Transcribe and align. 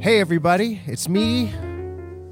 Hey, 0.00 0.18
everybody, 0.18 0.80
it's 0.86 1.10
me, 1.10 1.52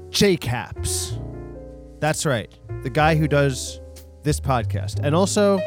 JKAPS. 0.09 1.99
That's 1.99 2.25
right, 2.25 2.51
the 2.81 2.89
guy 2.89 3.13
who 3.13 3.27
does 3.27 3.79
this 4.23 4.39
podcast, 4.39 5.01
and 5.03 5.13
also 5.13 5.59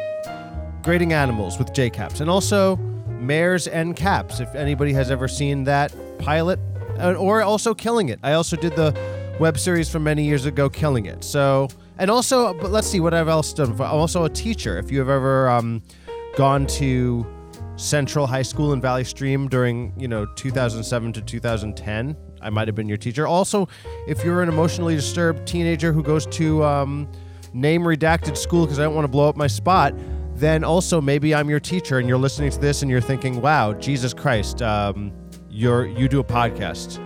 Grading 0.81 1.13
Animals 1.13 1.57
with 1.57 1.71
JKAPS, 1.71 2.19
and 2.19 2.29
also 2.29 2.75
Mares 3.07 3.67
and 3.67 3.95
Caps, 3.95 4.41
if 4.41 4.53
anybody 4.53 4.91
has 4.91 5.11
ever 5.11 5.29
seen 5.29 5.63
that 5.63 5.95
pilot, 6.19 6.59
or 6.99 7.41
also 7.41 7.73
Killing 7.73 8.09
It. 8.09 8.19
I 8.21 8.33
also 8.33 8.57
did 8.57 8.75
the 8.75 8.93
web 9.39 9.57
series 9.57 9.89
from 9.89 10.03
many 10.03 10.25
years 10.25 10.45
ago, 10.45 10.69
Killing 10.69 11.05
It. 11.05 11.23
So, 11.23 11.69
and 11.99 12.11
also, 12.11 12.53
but 12.55 12.69
let's 12.69 12.87
see 12.87 12.99
what 12.99 13.13
I've 13.13 13.29
else 13.29 13.53
done. 13.53 13.71
I'm 13.71 13.79
also 13.79 14.25
a 14.25 14.29
teacher. 14.29 14.77
If 14.77 14.91
you 14.91 14.99
have 14.99 15.07
ever 15.07 15.47
um, 15.47 15.81
gone 16.35 16.67
to 16.67 17.25
Central 17.75 18.27
High 18.27 18.41
School 18.41 18.73
in 18.73 18.81
Valley 18.81 19.03
Stream 19.03 19.47
during, 19.47 19.93
you 19.97 20.07
know, 20.07 20.25
2007 20.25 21.13
to 21.13 21.21
2010. 21.21 22.15
I 22.41 22.49
might 22.49 22.67
have 22.67 22.75
been 22.75 22.87
your 22.87 22.97
teacher. 22.97 23.25
Also, 23.25 23.67
if 24.07 24.23
you're 24.23 24.41
an 24.41 24.49
emotionally 24.49 24.95
disturbed 24.95 25.47
teenager 25.47 25.91
who 25.91 26.03
goes 26.03 26.25
to 26.27 26.63
um, 26.63 27.09
name 27.53 27.83
redacted 27.83 28.37
school 28.37 28.65
because 28.65 28.79
I 28.79 28.83
don't 28.83 28.95
want 28.95 29.05
to 29.05 29.11
blow 29.11 29.27
up 29.27 29.35
my 29.35 29.47
spot, 29.47 29.93
then 30.35 30.63
also 30.63 30.99
maybe 30.99 31.33
I'm 31.33 31.49
your 31.49 31.59
teacher 31.59 31.99
and 31.99 32.07
you're 32.07 32.17
listening 32.17 32.51
to 32.51 32.59
this 32.59 32.81
and 32.81 32.91
you're 32.91 33.01
thinking, 33.01 33.41
"Wow, 33.41 33.73
Jesus 33.73 34.13
Christ, 34.13 34.61
um, 34.61 35.11
you're 35.49 35.85
you 35.85 36.07
do 36.07 36.19
a 36.19 36.23
podcast." 36.23 36.99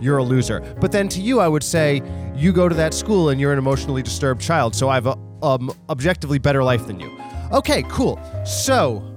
You're 0.00 0.18
a 0.18 0.24
loser. 0.24 0.58
But 0.80 0.90
then 0.90 1.08
to 1.10 1.20
you, 1.20 1.38
I 1.38 1.46
would 1.46 1.62
say 1.62 2.02
you 2.34 2.52
go 2.52 2.68
to 2.68 2.74
that 2.74 2.92
school 2.92 3.28
and 3.28 3.40
you're 3.40 3.52
an 3.52 3.58
emotionally 3.58 4.02
disturbed 4.02 4.40
child. 4.40 4.74
So 4.74 4.88
I 4.88 4.94
have 4.94 5.06
a 5.06 5.16
um, 5.44 5.72
objectively 5.88 6.40
better 6.40 6.64
life 6.64 6.88
than 6.88 6.98
you. 6.98 7.16
Okay, 7.52 7.84
cool. 7.84 8.18
So 8.44 9.11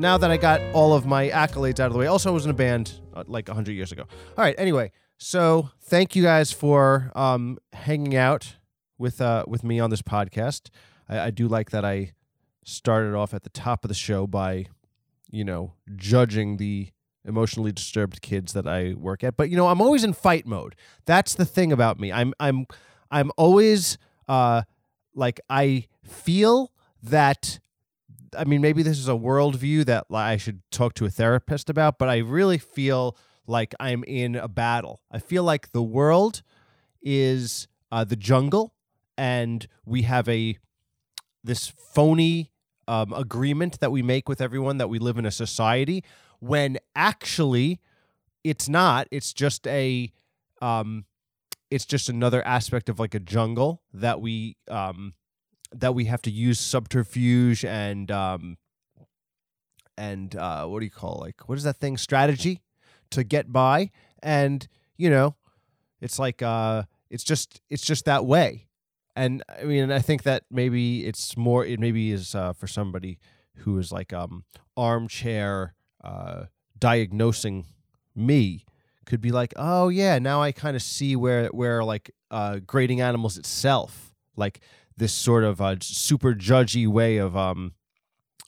now 0.00 0.16
that 0.16 0.30
I 0.30 0.36
got 0.38 0.60
all 0.72 0.94
of 0.94 1.04
my 1.04 1.28
accolades 1.28 1.78
out 1.78 1.88
of 1.88 1.92
the 1.92 1.98
way, 1.98 2.06
also 2.06 2.30
I 2.30 2.32
was 2.32 2.44
in 2.44 2.50
a 2.50 2.54
band 2.54 2.92
uh, 3.14 3.24
like 3.26 3.48
100 3.48 3.72
years 3.72 3.92
ago. 3.92 4.04
All 4.36 4.44
right, 4.44 4.54
anyway, 4.58 4.92
so 5.18 5.70
thank 5.82 6.16
you 6.16 6.22
guys 6.22 6.50
for 6.50 7.12
um, 7.14 7.58
hanging 7.74 8.16
out 8.16 8.56
with 8.98 9.20
uh, 9.20 9.44
with 9.46 9.62
me 9.62 9.78
on 9.78 9.90
this 9.90 10.02
podcast. 10.02 10.70
I, 11.08 11.20
I 11.20 11.30
do 11.30 11.46
like 11.46 11.70
that 11.70 11.84
I 11.84 12.12
started 12.64 13.14
off 13.14 13.34
at 13.34 13.42
the 13.42 13.50
top 13.50 13.84
of 13.84 13.88
the 13.88 13.94
show 13.94 14.26
by, 14.26 14.66
you 15.30 15.44
know, 15.44 15.74
judging 15.96 16.56
the 16.56 16.88
emotionally 17.24 17.70
disturbed 17.72 18.22
kids 18.22 18.54
that 18.54 18.66
I 18.66 18.94
work 18.94 19.22
at. 19.22 19.36
But 19.36 19.50
you 19.50 19.56
know, 19.56 19.68
I'm 19.68 19.82
always 19.82 20.02
in 20.02 20.14
fight 20.14 20.46
mode. 20.46 20.74
That's 21.04 21.34
the 21.34 21.44
thing 21.44 21.72
about 21.72 22.00
me. 22.00 22.10
I'm 22.10 22.32
I'm 22.40 22.66
I'm 23.10 23.30
always 23.36 23.98
uh 24.28 24.62
like 25.14 25.40
I 25.50 25.86
feel 26.02 26.72
that 27.02 27.60
I 28.36 28.44
mean 28.44 28.60
maybe 28.60 28.82
this 28.82 28.98
is 28.98 29.08
a 29.08 29.12
worldview 29.12 29.84
that 29.86 30.06
I 30.12 30.36
should 30.36 30.62
talk 30.70 30.94
to 30.94 31.04
a 31.04 31.10
therapist 31.10 31.68
about, 31.70 31.98
but 31.98 32.08
I 32.08 32.18
really 32.18 32.58
feel 32.58 33.16
like 33.46 33.74
I'm 33.80 34.04
in 34.04 34.36
a 34.36 34.48
battle. 34.48 35.00
I 35.10 35.18
feel 35.18 35.42
like 35.42 35.72
the 35.72 35.82
world 35.82 36.42
is 37.02 37.66
uh, 37.90 38.04
the 38.04 38.16
jungle, 38.16 38.74
and 39.18 39.66
we 39.84 40.02
have 40.02 40.28
a 40.28 40.58
this 41.42 41.68
phony 41.68 42.52
um, 42.86 43.12
agreement 43.12 43.80
that 43.80 43.90
we 43.92 44.02
make 44.02 44.28
with 44.28 44.40
everyone 44.40 44.78
that 44.78 44.88
we 44.88 44.98
live 44.98 45.18
in 45.18 45.26
a 45.26 45.30
society 45.30 46.04
when 46.38 46.78
actually 46.94 47.80
it's 48.44 48.68
not. 48.68 49.06
It's 49.10 49.32
just 49.32 49.66
a 49.66 50.12
um, 50.62 51.04
it's 51.70 51.86
just 51.86 52.08
another 52.08 52.46
aspect 52.46 52.88
of 52.88 52.98
like 52.98 53.14
a 53.14 53.20
jungle 53.20 53.82
that 53.92 54.20
we 54.20 54.56
um, 54.68 55.14
that 55.72 55.94
we 55.94 56.06
have 56.06 56.22
to 56.22 56.30
use 56.30 56.58
subterfuge 56.58 57.64
and 57.64 58.10
um, 58.10 58.58
and 59.96 60.34
uh, 60.36 60.66
what 60.66 60.80
do 60.80 60.84
you 60.84 60.90
call 60.90 61.18
like 61.20 61.48
what 61.48 61.58
is 61.58 61.64
that 61.64 61.76
thing 61.76 61.96
strategy 61.96 62.62
to 63.10 63.24
get 63.24 63.52
by? 63.52 63.90
And 64.22 64.66
you 64.96 65.10
know 65.10 65.36
it's 66.00 66.18
like 66.18 66.42
uh, 66.42 66.84
it's 67.10 67.24
just 67.24 67.60
it's 67.70 67.84
just 67.84 68.04
that 68.04 68.24
way. 68.24 68.66
And 69.16 69.42
I 69.48 69.64
mean 69.64 69.90
I 69.90 70.00
think 70.00 70.22
that 70.24 70.44
maybe 70.50 71.06
it's 71.06 71.36
more 71.36 71.64
it 71.64 71.80
maybe 71.80 72.12
is 72.12 72.34
uh, 72.34 72.52
for 72.52 72.66
somebody 72.66 73.18
who 73.58 73.78
is 73.78 73.92
like 73.92 74.12
um 74.12 74.44
armchair 74.76 75.74
uh, 76.02 76.44
diagnosing 76.78 77.66
me 78.14 78.64
could 79.06 79.20
be 79.20 79.32
like, 79.32 79.52
oh 79.56 79.88
yeah, 79.88 80.18
now 80.18 80.40
I 80.40 80.52
kind 80.52 80.76
of 80.76 80.82
see 80.82 81.16
where 81.16 81.48
where 81.48 81.82
like 81.84 82.10
uh, 82.30 82.60
grading 82.64 83.00
animals 83.00 83.36
itself, 83.36 84.14
like 84.36 84.60
this 85.00 85.12
sort 85.12 85.42
of 85.42 85.60
uh, 85.60 85.76
super 85.80 86.34
judgy 86.34 86.86
way 86.86 87.16
of 87.16 87.36
um 87.36 87.72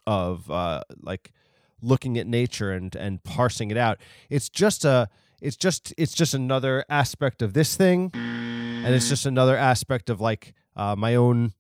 of 0.07 0.51
uh, 0.51 0.83
like 1.01 1.33
looking 1.81 2.19
at 2.19 2.27
nature 2.29 2.71
and 2.71 2.95
and 2.95 3.25
parsing 3.25 3.71
it 3.73 3.77
out. 3.77 3.99
It's 4.31 4.49
just 4.49 4.85
a 4.85 5.09
it's 5.41 5.57
just 5.57 5.93
it's 5.99 6.13
just 6.15 6.35
another 6.35 6.85
aspect 6.89 7.43
of 7.43 7.55
this 7.55 7.75
thing, 7.75 8.11
and 8.15 8.95
it's 8.95 9.09
just 9.09 9.27
another 9.27 9.57
aspect 9.57 10.11
of 10.11 10.21
like 10.21 10.55
uh, 10.77 10.95
my 10.95 11.17
own 11.17 11.53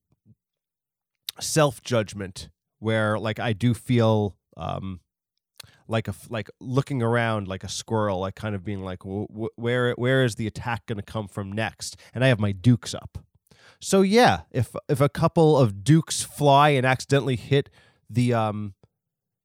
self 1.41 1.83
judgment 1.83 2.49
where 2.79 3.19
like 3.19 3.41
I 3.41 3.53
do 3.53 3.75
feel 3.75 4.37
um 4.57 5.01
like 5.89 6.07
a 6.07 6.15
like 6.29 6.51
looking 6.61 7.03
around 7.03 7.49
like 7.49 7.65
a 7.65 7.69
squirrel, 7.69 8.21
like 8.21 8.35
kind 8.35 8.55
of 8.55 8.63
being 8.65 8.83
like, 8.83 9.03
wh- 9.03 9.59
where 9.59 9.93
where 9.95 10.25
is 10.25 10.35
the 10.37 10.47
attack 10.47 10.87
going 10.87 10.99
to 10.99 11.03
come 11.03 11.29
from 11.29 11.51
next? 11.51 11.97
And 12.15 12.25
I 12.25 12.29
have 12.29 12.39
my 12.39 12.53
dukes 12.53 12.95
up. 12.95 13.19
So 13.83 14.03
yeah, 14.03 14.43
if 14.53 14.77
if 14.89 15.01
a 15.01 15.09
couple 15.09 15.59
of 15.59 15.83
dukes 15.83 16.23
fly 16.23 16.71
and 16.71 16.87
accidentally 16.87 17.35
hit 17.35 17.69
the 18.09 18.33
um 18.33 18.75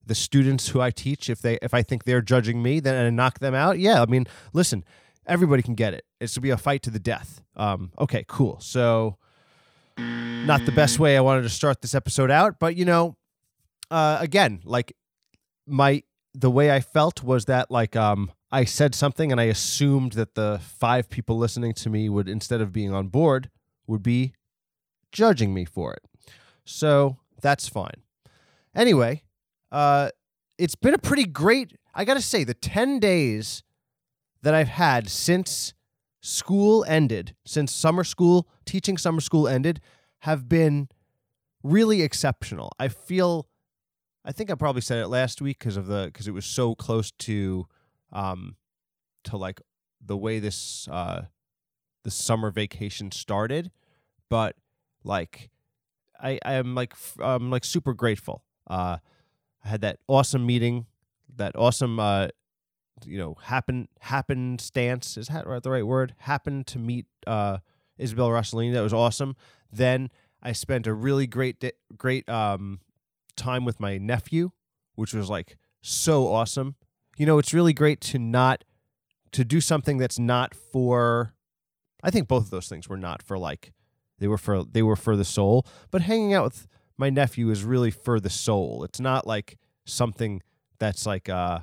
the 0.06 0.14
students 0.14 0.70
who 0.70 0.80
I 0.80 0.92
teach, 0.92 1.28
if 1.28 1.42
they 1.42 1.58
if 1.62 1.74
I 1.74 1.81
think 1.81 2.03
they're 2.03 2.22
judging 2.22 2.62
me, 2.62 2.80
then 2.80 3.03
I 3.03 3.09
knock 3.09 3.40
them 3.40 3.56
out. 3.56 3.80
Yeah, 3.80 4.00
I 4.00 4.06
mean, 4.06 4.28
listen, 4.53 4.86
everybody 5.25 5.64
can 5.64 5.74
get 5.74 5.96
it. 5.96 6.06
It's 6.22 6.36
to 6.36 6.42
be 6.42 6.52
a 6.52 6.58
fight 6.58 6.84
to 6.84 6.92
the 6.92 7.00
death. 7.00 7.42
Um, 7.56 7.92
okay, 7.98 8.25
cool. 8.28 8.59
So 8.59 9.18
not 9.98 10.64
the 10.68 10.72
best 10.72 11.00
way 11.00 11.18
I 11.18 11.22
wanted 11.22 11.42
to 11.42 11.50
start 11.50 11.81
this 11.81 11.96
episode 11.96 12.30
out, 12.30 12.59
but 12.59 12.75
you 12.75 12.86
know, 12.86 13.18
uh, 13.90 14.19
again, 14.22 14.62
like 14.66 14.94
my 15.66 16.04
the 16.36 16.52
way 16.52 16.69
I 16.69 16.81
felt 16.81 17.24
was 17.24 17.46
that 17.46 17.72
like 17.72 17.96
um 17.96 18.31
I 18.52 18.66
said 18.66 18.94
something 18.94 19.31
and 19.31 19.42
I 19.42 19.46
assumed 19.46 20.12
that 20.14 20.36
the 20.36 20.62
five 20.62 21.09
people 21.09 21.40
listening 21.40 21.74
to 21.74 21.90
me 21.90 22.08
would 22.08 22.30
instead 22.30 22.62
of 22.62 22.72
being 22.72 22.94
on 22.94 23.08
board 23.08 23.50
would 23.88 24.03
be 24.03 24.34
judging 25.12 25.53
me 25.53 25.66
for 25.66 25.94
it. 25.94 26.03
So 26.66 27.18
that's 27.42 27.68
fine. 27.68 28.03
Anyway, 28.75 29.24
uh 29.72 30.09
it's 30.58 30.75
been 30.75 30.94
a 30.94 31.00
pretty 31.00 31.25
great 31.25 31.74
I 31.94 32.06
got 32.06 32.14
to 32.14 32.22
say 32.22 32.44
the 32.44 32.53
10 32.53 33.00
days 33.00 33.64
that 34.44 34.53
I've 34.53 34.68
had 34.68 35.09
since 35.09 35.74
school 36.22 36.86
ended, 36.88 37.36
since 37.46 37.74
summer 37.74 38.03
school, 38.03 38.48
teaching 38.66 38.98
summer 38.98 39.22
school 39.22 39.48
ended 39.48 39.81
have 40.19 40.48
been 40.48 40.90
really 41.64 42.02
exceptional. 42.02 42.72
I 42.80 42.88
feel 42.90 43.48
I 44.25 44.31
think 44.31 44.52
I 44.52 44.56
probably 44.56 44.81
said 44.81 45.00
it 45.00 45.08
last 45.08 45.42
week 45.42 45.58
because 45.59 45.78
of 45.78 45.88
the 45.88 46.06
because 46.12 46.28
it 46.28 46.34
was 46.34 46.46
so 46.46 46.75
close 46.75 47.12
to 47.19 47.66
um 48.12 48.58
to 49.24 49.38
like 49.38 49.62
the 50.06 50.18
way 50.18 50.40
this 50.40 50.88
uh 50.90 51.24
the 52.07 52.12
summer 52.12 52.50
vacation 52.51 53.12
started, 53.12 53.69
but 54.29 54.56
like 55.03 55.50
I 56.18 56.40
I 56.45 56.53
am 56.53 56.73
like 56.73 56.94
I'm 57.19 57.51
like 57.51 57.66
super 57.66 57.94
grateful. 57.94 58.45
Uh 58.66 59.00
I 59.66 59.68
had 59.68 59.81
that 59.81 60.00
awesome 60.07 60.45
meeting, 60.45 60.85
that 61.35 61.57
awesome 61.57 62.00
uh 62.00 62.29
you 63.06 63.18
know 63.18 63.35
happen 63.41 63.90
happen 64.00 64.57
stance 64.57 65.18
is 65.18 65.28
that 65.28 65.44
the 65.63 65.69
right 65.69 65.85
word? 65.85 66.16
Happened 66.19 66.66
to 66.68 66.79
meet 66.79 67.07
uh 67.28 67.57
Isabel 67.97 68.29
Rossellini. 68.29 68.72
That 68.72 68.84
was 68.84 68.94
awesome. 68.94 69.35
Then 69.69 70.09
I 70.41 70.53
spent 70.53 70.88
a 70.88 70.94
really 70.94 71.28
great 71.28 71.59
di- 71.59 71.74
great 71.97 72.29
um 72.29 72.79
time 73.35 73.66
with 73.66 73.81
my 73.81 73.97
nephew, 73.97 74.51
which 74.95 75.13
was 75.13 75.29
like 75.29 75.57
so 75.81 76.29
awesome. 76.29 76.75
You 77.18 77.25
know, 77.25 77.38
it's 77.38 77.53
really 77.53 77.74
great 77.74 78.00
to 78.00 78.18
not 78.18 78.63
to 79.33 79.44
do 79.44 79.60
something 79.60 79.98
that's 79.98 80.18
not 80.18 80.56
for 80.56 81.33
I 82.04 82.12
think 82.12 82.28
both 82.28 82.46
of 82.46 82.50
those 82.50 82.68
things 82.68 82.88
were 82.88 82.98
not 82.98 83.22
for 83.22 83.38
like 83.38 83.74
they 84.20 84.28
were 84.28 84.38
for 84.38 84.64
they 84.64 84.84
were 84.84 84.96
for 84.96 85.16
the 85.16 85.26
soul, 85.26 85.66
but 85.92 86.02
hanging 86.02 86.34
out 86.34 86.44
with 86.46 86.68
my 86.98 87.10
nephew 87.10 87.50
is 87.50 87.64
really 87.64 87.92
for 87.92 88.20
the 88.20 88.30
soul. 88.30 88.84
It's 88.84 89.00
not 89.00 89.28
like 89.28 89.58
something 89.86 90.42
that's 90.80 91.06
like 91.06 91.30
uh 91.30 91.60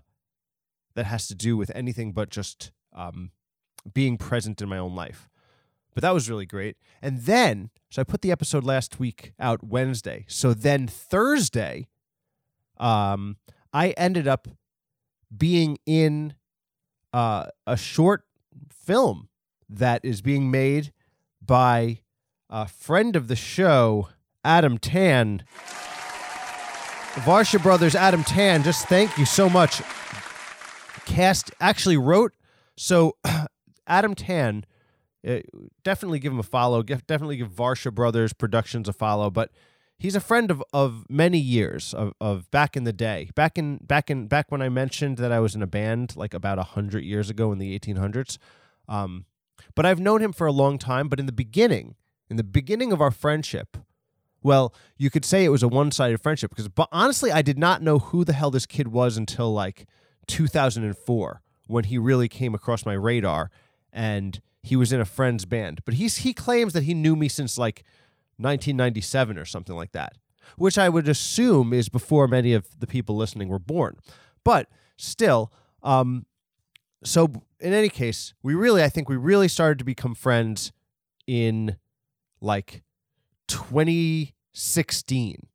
that 0.95 1.07
has 1.07 1.27
to 1.29 1.35
do 1.35 1.57
with 1.57 1.71
anything 1.75 2.13
but 2.13 2.31
just 2.31 2.73
um 2.93 3.31
being 3.93 4.17
present 4.17 4.63
in 4.63 4.69
my 4.69 4.79
own 4.79 4.95
life. 4.95 5.29
But 5.95 6.03
that 6.03 6.15
was 6.15 6.29
really 6.29 6.47
great. 6.47 6.77
And 7.01 7.21
then, 7.21 7.71
so 7.89 8.01
I 8.01 8.05
put 8.05 8.23
the 8.23 8.33
episode 8.33 8.65
last 8.65 8.99
week 8.99 9.33
out 9.39 9.63
Wednesday. 9.63 10.25
So 10.27 10.53
then 10.53 10.89
Thursday, 10.89 11.87
um, 12.79 13.37
I 13.73 13.91
ended 13.91 14.27
up 14.27 14.49
being 15.37 15.79
in 15.87 16.35
uh, 17.13 17.47
a 17.67 17.77
short 17.77 18.25
film 18.73 19.29
that 19.69 20.05
is 20.05 20.22
being 20.22 20.50
made 20.50 20.93
by 21.44 22.00
a 22.50 22.66
friend 22.66 23.16
of 23.16 23.28
the 23.28 23.37
show, 23.37 24.08
Adam 24.44 24.78
Tan. 24.78 25.43
Varsha 27.22 27.62
Brothers, 27.62 27.94
Adam 27.94 28.25
Tan, 28.25 28.62
just 28.62 28.87
thank 28.88 29.16
you 29.16 29.25
so 29.25 29.49
much. 29.49 29.82
Cast 31.06 31.50
actually 31.61 31.96
wrote 31.96 32.32
So 32.76 33.16
Adam 33.87 34.14
Tan, 34.14 34.64
uh, 35.26 35.40
definitely 35.82 36.19
give 36.19 36.32
him 36.32 36.38
a 36.38 36.44
follow. 36.44 36.82
Definitely 36.82 37.37
give 37.37 37.50
Varsha 37.50 37.93
Brothers 37.93 38.32
Productions 38.32 38.88
a 38.88 38.93
follow. 38.93 39.31
But 39.31 39.50
he's 39.99 40.14
a 40.14 40.20
friend 40.20 40.50
of, 40.50 40.62
of 40.72 41.06
many 41.08 41.38
years 41.38 41.94
of, 41.94 42.12
of 42.20 42.50
back 42.50 42.76
in 42.76 42.84
the 42.84 42.93
day. 42.93 43.31
Back 43.34 43.56
in 43.56 43.78
back 43.78 44.11
in 44.11 44.26
back 44.26 44.50
when 44.50 44.61
I 44.61 44.69
mentioned 44.69 45.19
that 45.19 45.32
I 45.32 45.40
was 45.40 45.55
in 45.55 45.62
a 45.62 45.66
band 45.66 46.16
like 46.16 46.34
about 46.34 46.58
a 46.58 46.62
hundred 46.62 47.05
years 47.05 47.31
ago 47.31 47.52
in 47.52 47.58
the 47.58 47.78
1800s. 47.78 48.38
Um, 48.88 49.26
but 49.75 49.87
I've 49.87 50.00
known 50.00 50.21
him 50.21 50.32
for 50.32 50.47
a 50.47 50.53
long 50.53 50.79
time. 50.79 51.09
But 51.09 51.21
in 51.21 51.26
the 51.26 51.32
beginning, 51.32 51.97
in 52.29 52.37
the 52.37 52.44
beginning 52.44 52.93
of 52.93 53.00
our 53.00 53.11
friendship, 53.11 53.76
well, 54.43 54.75
you 54.99 55.11
could 55.11 55.25
say 55.25 55.44
it 55.44 55.49
was 55.49 55.62
a 55.62 55.69
one-sided 55.69 56.21
friendship 56.21 56.50
because, 56.50 56.69
but 56.69 56.88
honestly, 56.93 57.32
I 57.32 57.43
did 57.43 57.59
not 57.59 57.82
know 57.82 57.99
who 57.99 58.25
the 58.25 58.35
hell 58.35 58.50
this 58.50 58.67
kid 58.67 58.88
was 58.88 59.17
until 59.17 59.53
like 59.53 59.87
2004 60.26 61.43
when 61.67 61.85
he 61.85 61.97
really 61.97 62.29
came 62.29 62.55
across 62.55 62.85
my 62.85 62.93
radar, 62.93 63.50
and 63.93 64.41
he 64.62 64.76
was 64.76 64.93
in 64.93 65.00
a 65.00 65.06
friend's 65.06 65.47
band. 65.47 65.81
But 65.85 65.94
he's 65.94 66.19
he 66.19 66.35
claims 66.35 66.73
that 66.75 66.82
he 66.82 66.94
knew 66.94 67.17
me 67.17 67.29
since 67.29 67.56
like 67.56 67.85
1997 68.37 69.38
or 69.38 69.44
something 69.44 69.75
like 69.75 69.93
that, 69.93 70.15
which 70.56 70.76
I 70.76 70.88
would 70.88 71.09
assume 71.09 71.73
is 71.73 71.88
before 71.88 72.29
many 72.29 72.53
of 72.53 72.67
the 72.79 72.87
people 72.87 73.17
listening 73.17 73.49
were 73.49 73.59
born. 73.59 73.97
But 74.44 74.69
still, 74.97 75.53
um, 75.82 76.26
so 77.03 77.32
in 77.64 77.72
any 77.72 77.88
case, 77.88 78.34
we 78.43 78.55
really, 78.55 78.82
I 78.82 78.90
think 78.90 79.08
we 79.08 79.16
really 79.16 79.49
started 79.49 79.78
to 79.78 79.84
become 79.84 80.14
friends 80.14 80.70
in 81.26 81.76
like 82.43 82.82
2016, 83.49 85.46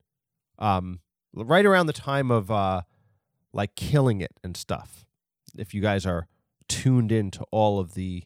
um, 0.58 1.02
right 1.36 1.66
around 1.68 1.86
the 1.86 1.94
time 1.94 2.32
of 2.32 2.50
uh, 2.50 2.82
like 3.54 3.76
killing 3.76 4.22
it 4.22 4.32
and 4.44 4.58
stuff. 4.58 5.06
If 5.56 5.76
you 5.76 5.82
guys 5.82 6.08
are 6.08 6.28
tuned 6.68 7.12
into 7.12 7.44
all 7.52 7.80
of 7.80 7.94
the 7.94 8.24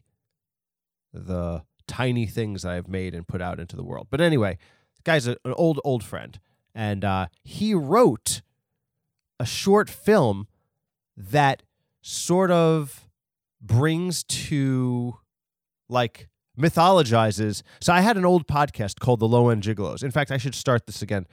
the 1.12 1.62
tiny 1.86 2.26
things 2.26 2.64
I've 2.64 2.88
made 2.88 3.14
and 3.14 3.28
put 3.28 3.42
out 3.42 3.60
into 3.60 3.76
the 3.76 3.84
world. 3.84 4.06
But 4.10 4.22
anyway, 4.22 4.56
guy's 5.04 5.26
an 5.26 5.36
old, 5.44 5.78
old 5.84 6.02
friend. 6.02 6.40
And 6.74 7.04
uh, 7.04 7.26
he 7.44 7.74
wrote 7.74 8.40
a 9.38 9.44
short 9.46 9.88
film 9.90 10.48
that 11.16 11.62
sort 12.00 12.50
of 12.50 13.03
brings 13.64 14.22
to 14.24 15.16
like 15.88 16.28
mythologizes. 16.58 17.62
So 17.80 17.92
I 17.92 18.00
had 18.00 18.16
an 18.16 18.24
old 18.24 18.46
podcast 18.46 19.00
called 19.00 19.20
The 19.20 19.28
Low 19.28 19.48
End 19.48 19.62
Gigolos. 19.62 20.04
In 20.04 20.10
fact, 20.10 20.30
I 20.30 20.36
should 20.36 20.54
start 20.54 20.86
this 20.86 21.02
again. 21.02 21.26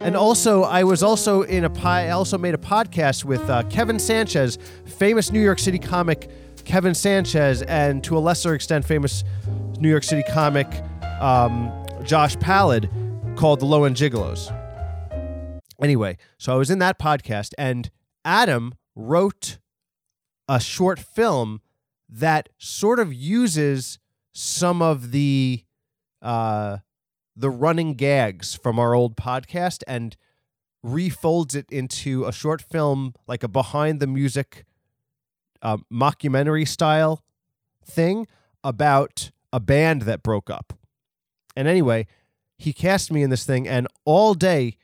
And 0.00 0.16
also, 0.16 0.62
I 0.62 0.84
was 0.84 1.02
also 1.02 1.42
in 1.42 1.64
a 1.64 1.70
pie. 1.70 2.08
I 2.08 2.10
also 2.10 2.36
made 2.36 2.54
a 2.54 2.58
podcast 2.58 3.24
with 3.24 3.48
uh, 3.48 3.62
Kevin 3.64 3.98
Sanchez, 3.98 4.58
famous 4.84 5.32
New 5.32 5.40
York 5.40 5.58
City 5.58 5.78
comic 5.78 6.30
Kevin 6.64 6.94
Sanchez, 6.94 7.62
and 7.62 8.02
to 8.04 8.16
a 8.16 8.20
lesser 8.20 8.54
extent, 8.54 8.84
famous 8.84 9.24
New 9.78 9.88
York 9.88 10.02
City 10.02 10.22
comic 10.30 10.66
um, 11.20 11.72
Josh 12.04 12.38
Pallid, 12.38 12.90
called 13.36 13.60
The 13.60 13.66
Low 13.66 13.84
End 13.84 13.96
Gigolos. 13.96 14.50
Anyway, 15.82 16.16
so 16.38 16.54
I 16.54 16.56
was 16.56 16.70
in 16.70 16.78
that 16.78 16.98
podcast, 16.98 17.52
and 17.58 17.90
Adam 18.24 18.74
wrote 18.94 19.58
a 20.48 20.60
short 20.60 20.98
film 20.98 21.60
that 22.08 22.48
sort 22.58 22.98
of 22.98 23.12
uses 23.12 23.98
some 24.32 24.82
of 24.82 25.10
the 25.10 25.64
uh, 26.22 26.78
the 27.36 27.50
running 27.50 27.94
gags 27.94 28.54
from 28.54 28.78
our 28.78 28.94
old 28.94 29.16
podcast 29.16 29.82
and 29.86 30.16
refolds 30.84 31.54
it 31.54 31.66
into 31.70 32.24
a 32.24 32.32
short 32.32 32.62
film, 32.62 33.14
like 33.26 33.42
a 33.42 33.48
behind 33.48 34.00
the 34.00 34.06
music 34.06 34.64
uh, 35.62 35.78
mockumentary 35.92 36.66
style 36.66 37.24
thing 37.84 38.26
about 38.62 39.30
a 39.52 39.60
band 39.60 40.02
that 40.02 40.22
broke 40.22 40.50
up. 40.50 40.74
And 41.56 41.66
anyway, 41.66 42.06
he 42.58 42.72
cast 42.72 43.10
me 43.10 43.22
in 43.22 43.30
this 43.30 43.44
thing, 43.44 43.66
and 43.66 43.88
all 44.04 44.34
day 44.34 44.76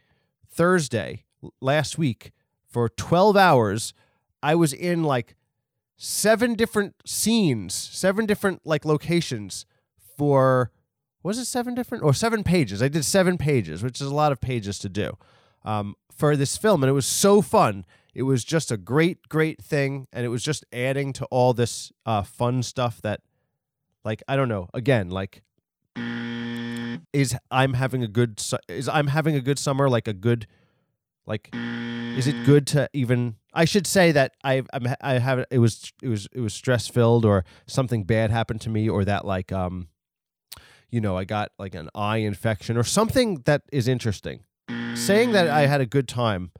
Thursday 0.49 1.25
last 1.61 1.99
week 1.99 2.33
for 2.67 2.89
12 2.89 3.37
hours, 3.37 3.93
I 4.43 4.55
was 4.55 4.73
in 4.73 5.03
like 5.05 5.35
seven 6.02 6.55
different 6.55 6.94
scenes, 7.05 7.75
seven 7.75 8.25
different 8.25 8.62
like 8.64 8.87
locations 8.87 9.67
for 10.17 10.70
was 11.23 11.38
it 11.38 11.44
seven 11.44 11.75
different 11.75 12.02
or 12.02 12.14
seven 12.14 12.43
pages? 12.43 12.82
I 12.82 12.88
did 12.88 13.05
seven 13.05 13.37
pages, 13.37 13.82
which 13.82 14.00
is 14.00 14.06
a 14.06 14.14
lot 14.14 14.32
of 14.32 14.41
pages 14.41 14.79
to 14.79 14.88
do 14.88 15.19
um, 15.62 15.94
for 16.11 16.37
this 16.37 16.56
film, 16.56 16.82
and 16.82 16.88
it 16.88 16.94
was 16.94 17.05
so 17.05 17.43
fun. 17.43 17.85
It 18.14 18.23
was 18.23 18.44
just 18.44 18.73
a 18.73 18.79
great, 18.79 19.29
great 19.29 19.62
thing, 19.62 20.08
and 20.11 20.25
it 20.25 20.31
was 20.31 20.43
just 20.43 20.64
adding 20.73 21.12
to 21.12 21.26
all 21.26 21.52
this 21.52 21.93
uh, 22.06 22.23
fun 22.23 22.62
stuff 22.62 23.00
that, 23.02 23.20
like, 24.02 24.23
I 24.26 24.37
don't 24.37 24.49
know. 24.49 24.69
Again, 24.73 25.11
like, 25.11 25.43
is 27.12 27.37
I'm 27.50 27.75
having 27.75 28.02
a 28.02 28.08
good 28.08 28.41
su- 28.41 28.58
is 28.69 28.88
I'm 28.88 29.08
having 29.08 29.37
a 29.37 29.41
good 29.41 29.58
summer, 29.58 29.88
like 29.91 30.08
a 30.08 30.14
good, 30.14 30.47
like, 31.26 31.50
is 32.17 32.27
it 32.27 32.45
good 32.45 32.67
to 32.69 32.89
even? 32.93 33.37
I 33.53 33.65
should 33.65 33.87
say 33.87 34.12
that 34.12 34.33
I 34.45 34.62
I'm 34.73 34.87
I 35.01 35.15
have 35.15 35.45
it 35.51 35.59
was 35.59 35.93
it 36.03 36.09
was 36.09 36.29
it 36.33 36.41
was 36.41 36.55
stress 36.55 36.89
filled 36.89 37.25
or 37.25 37.45
something 37.67 38.05
bad 38.05 38.31
happened 38.31 38.61
to 38.62 38.71
me 38.71 38.89
or 38.89 39.05
that 39.05 39.25
like 39.25 39.53
um, 39.53 39.89
you 40.91 41.01
know, 41.01 41.17
I 41.17 41.25
got 41.25 41.53
like 41.59 41.75
an 41.75 41.89
eye 41.95 42.19
infection 42.19 42.77
or 42.77 42.85
something 42.85 43.43
that 43.45 43.62
is 43.73 43.89
interesting. 43.89 44.45
Saying 44.95 45.33
that 45.33 45.49
I 45.49 45.67
had 45.67 45.81
a 45.81 45.87
good 45.87 46.09
time 46.09 46.53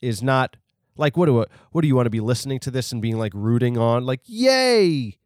is 0.00 0.22
not 0.22 0.56
like 0.96 1.16
what 1.16 1.26
do 1.26 1.44
what 1.72 1.82
do 1.82 1.88
you 1.88 1.96
want 1.96 2.06
to 2.06 2.10
be 2.10 2.20
listening 2.20 2.58
to 2.60 2.70
this 2.70 2.92
and 2.92 3.02
being 3.02 3.18
like 3.18 3.32
rooting 3.34 3.78
on 3.78 4.04
like 4.04 4.20
yay, 4.26 5.18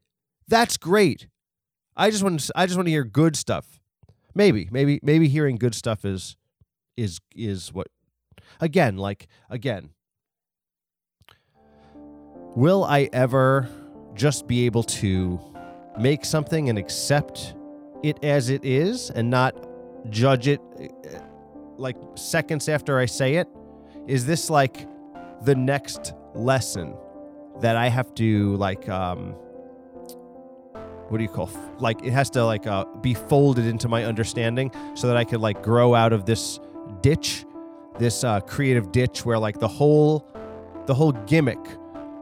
that's 0.49 0.76
great. 0.76 1.29
I 1.96 2.11
just 2.11 2.23
want 2.23 2.40
to, 2.40 2.52
I 2.56 2.67
just 2.67 2.76
want 2.76 2.87
to 2.87 2.90
hear 2.90 3.05
good 3.05 3.37
stuff. 3.37 3.81
Maybe 4.34 4.69
maybe 4.70 5.00
maybe 5.02 5.29
hearing 5.29 5.56
good 5.56 5.75
stuff 5.75 6.05
is 6.05 6.37
is 6.96 7.20
is 7.34 7.73
what 7.73 7.88
again 8.60 8.96
like 8.96 9.28
again. 9.50 9.90
Will 12.54 12.84
I 12.84 13.08
ever 13.12 13.69
just 14.14 14.46
be 14.46 14.66
able 14.66 14.82
to 14.82 15.40
make 15.99 16.25
something 16.25 16.69
and 16.69 16.78
accept 16.78 17.54
it 18.02 18.22
as 18.22 18.50
it 18.50 18.64
is 18.64 19.10
and 19.10 19.31
not 19.31 19.54
judge 20.10 20.49
it 20.49 20.60
uh, 20.78 21.19
like 21.78 21.96
seconds 22.14 22.69
after 22.69 22.99
I 22.99 23.06
say 23.06 23.37
it? 23.37 23.49
Is 24.06 24.26
this 24.26 24.50
like 24.50 24.87
the 25.44 25.55
next 25.55 26.12
lesson 26.34 26.94
that 27.60 27.76
I 27.76 27.88
have 27.88 28.14
to 28.14 28.56
like 28.56 28.88
um 28.88 29.34
what 31.12 31.19
do 31.19 31.24
you 31.24 31.31
call 31.31 31.50
like 31.79 32.03
it 32.03 32.12
has 32.12 32.31
to 32.31 32.44
like 32.44 32.67
uh, 32.67 32.86
be 33.03 33.12
folded 33.12 33.67
into 33.67 33.86
my 33.86 34.05
understanding 34.05 34.70
so 34.94 35.08
that 35.08 35.17
I 35.17 35.24
could 35.24 35.41
like 35.41 35.62
grow 35.62 35.94
out 35.94 36.15
of 36.15 36.24
this 36.24 36.58
ditch, 37.03 37.44
this 37.99 38.25
uh, 38.25 38.41
creative 38.41 38.93
ditch 38.93 39.25
where 39.25 39.39
like 39.39 39.58
the 39.58 39.69
whole 39.69 40.27
the 40.87 40.94
whole 40.94 41.13
gimmick 41.13 41.58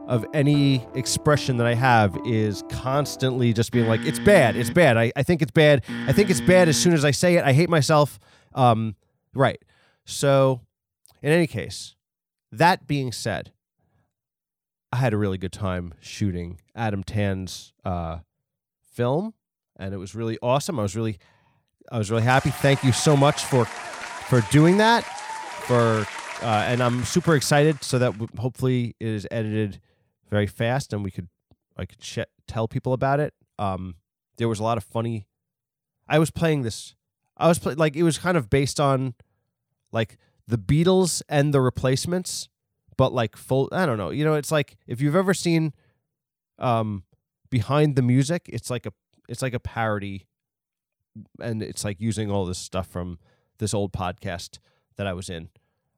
of 0.07 0.25
any 0.33 0.85
expression 0.93 1.57
that 1.57 1.65
I 1.65 1.73
have 1.73 2.17
is 2.25 2.63
constantly 2.69 3.53
just 3.53 3.71
being 3.71 3.87
like, 3.87 4.01
it's 4.01 4.19
bad, 4.19 4.55
it's 4.57 4.69
bad. 4.69 4.97
I, 4.97 5.11
I 5.15 5.23
think 5.23 5.41
it's 5.41 5.51
bad. 5.51 5.83
I 6.05 6.11
think 6.11 6.29
it's 6.29 6.41
bad 6.41 6.67
as 6.67 6.77
soon 6.77 6.93
as 6.93 7.05
I 7.05 7.11
say 7.11 7.37
it. 7.37 7.45
I 7.45 7.53
hate 7.53 7.69
myself. 7.69 8.19
Um, 8.53 8.95
right. 9.33 9.57
So, 10.03 10.61
in 11.21 11.31
any 11.31 11.47
case, 11.47 11.95
that 12.51 12.87
being 12.87 13.13
said, 13.13 13.51
I 14.91 14.97
had 14.97 15.13
a 15.13 15.17
really 15.17 15.37
good 15.37 15.53
time 15.53 15.93
shooting 16.01 16.59
Adam 16.75 17.03
Tan's 17.03 17.71
uh, 17.85 18.17
film, 18.93 19.33
and 19.79 19.93
it 19.93 19.97
was 19.97 20.13
really 20.13 20.37
awesome. 20.41 20.77
I 20.77 20.83
was 20.83 20.95
really, 20.95 21.19
I 21.89 21.97
was 21.97 22.11
really 22.11 22.23
happy. 22.23 22.49
Thank 22.49 22.83
you 22.83 22.91
so 22.91 23.15
much 23.15 23.45
for 23.45 23.63
for 23.63 24.41
doing 24.51 24.77
that. 24.77 25.20
For 25.67 26.05
uh, 26.41 26.45
and 26.67 26.81
I'm 26.81 27.03
super 27.05 27.35
excited 27.35 27.83
so 27.83 27.99
that 27.99 28.13
hopefully 28.37 28.95
it 28.99 29.07
is 29.07 29.27
edited 29.29 29.79
very 30.29 30.47
fast 30.47 30.91
and 30.91 31.03
we 31.03 31.11
could 31.11 31.27
I 31.77 31.85
could 31.85 32.03
sh- 32.03 32.19
tell 32.47 32.67
people 32.67 32.93
about 32.93 33.19
it. 33.19 33.33
Um, 33.59 33.95
there 34.37 34.47
was 34.47 34.59
a 34.59 34.63
lot 34.63 34.77
of 34.77 34.83
funny. 34.83 35.27
I 36.07 36.19
was 36.19 36.31
playing 36.31 36.63
this. 36.63 36.95
I 37.37 37.47
was 37.47 37.59
play- 37.59 37.75
like 37.75 37.95
it 37.95 38.03
was 38.03 38.17
kind 38.17 38.37
of 38.37 38.49
based 38.49 38.79
on 38.79 39.13
like 39.91 40.17
the 40.47 40.57
Beatles 40.57 41.21
and 41.29 41.53
the 41.53 41.61
Replacements, 41.61 42.49
but 42.97 43.13
like 43.13 43.35
full. 43.35 43.69
I 43.71 43.85
don't 43.85 43.97
know. 43.97 44.09
You 44.09 44.25
know, 44.25 44.33
it's 44.33 44.51
like 44.51 44.77
if 44.87 44.99
you've 44.99 45.15
ever 45.15 45.33
seen 45.33 45.73
um, 46.59 47.03
behind 47.49 47.95
the 47.95 48.01
music, 48.01 48.49
it's 48.51 48.69
like 48.69 48.85
a 48.85 48.93
it's 49.29 49.41
like 49.41 49.53
a 49.53 49.59
parody, 49.59 50.27
and 51.39 51.61
it's 51.61 51.85
like 51.85 52.01
using 52.01 52.29
all 52.31 52.45
this 52.45 52.57
stuff 52.57 52.87
from 52.87 53.19
this 53.59 53.73
old 53.73 53.93
podcast 53.93 54.57
that 55.01 55.07
I 55.07 55.13
was 55.13 55.31
in. 55.31 55.49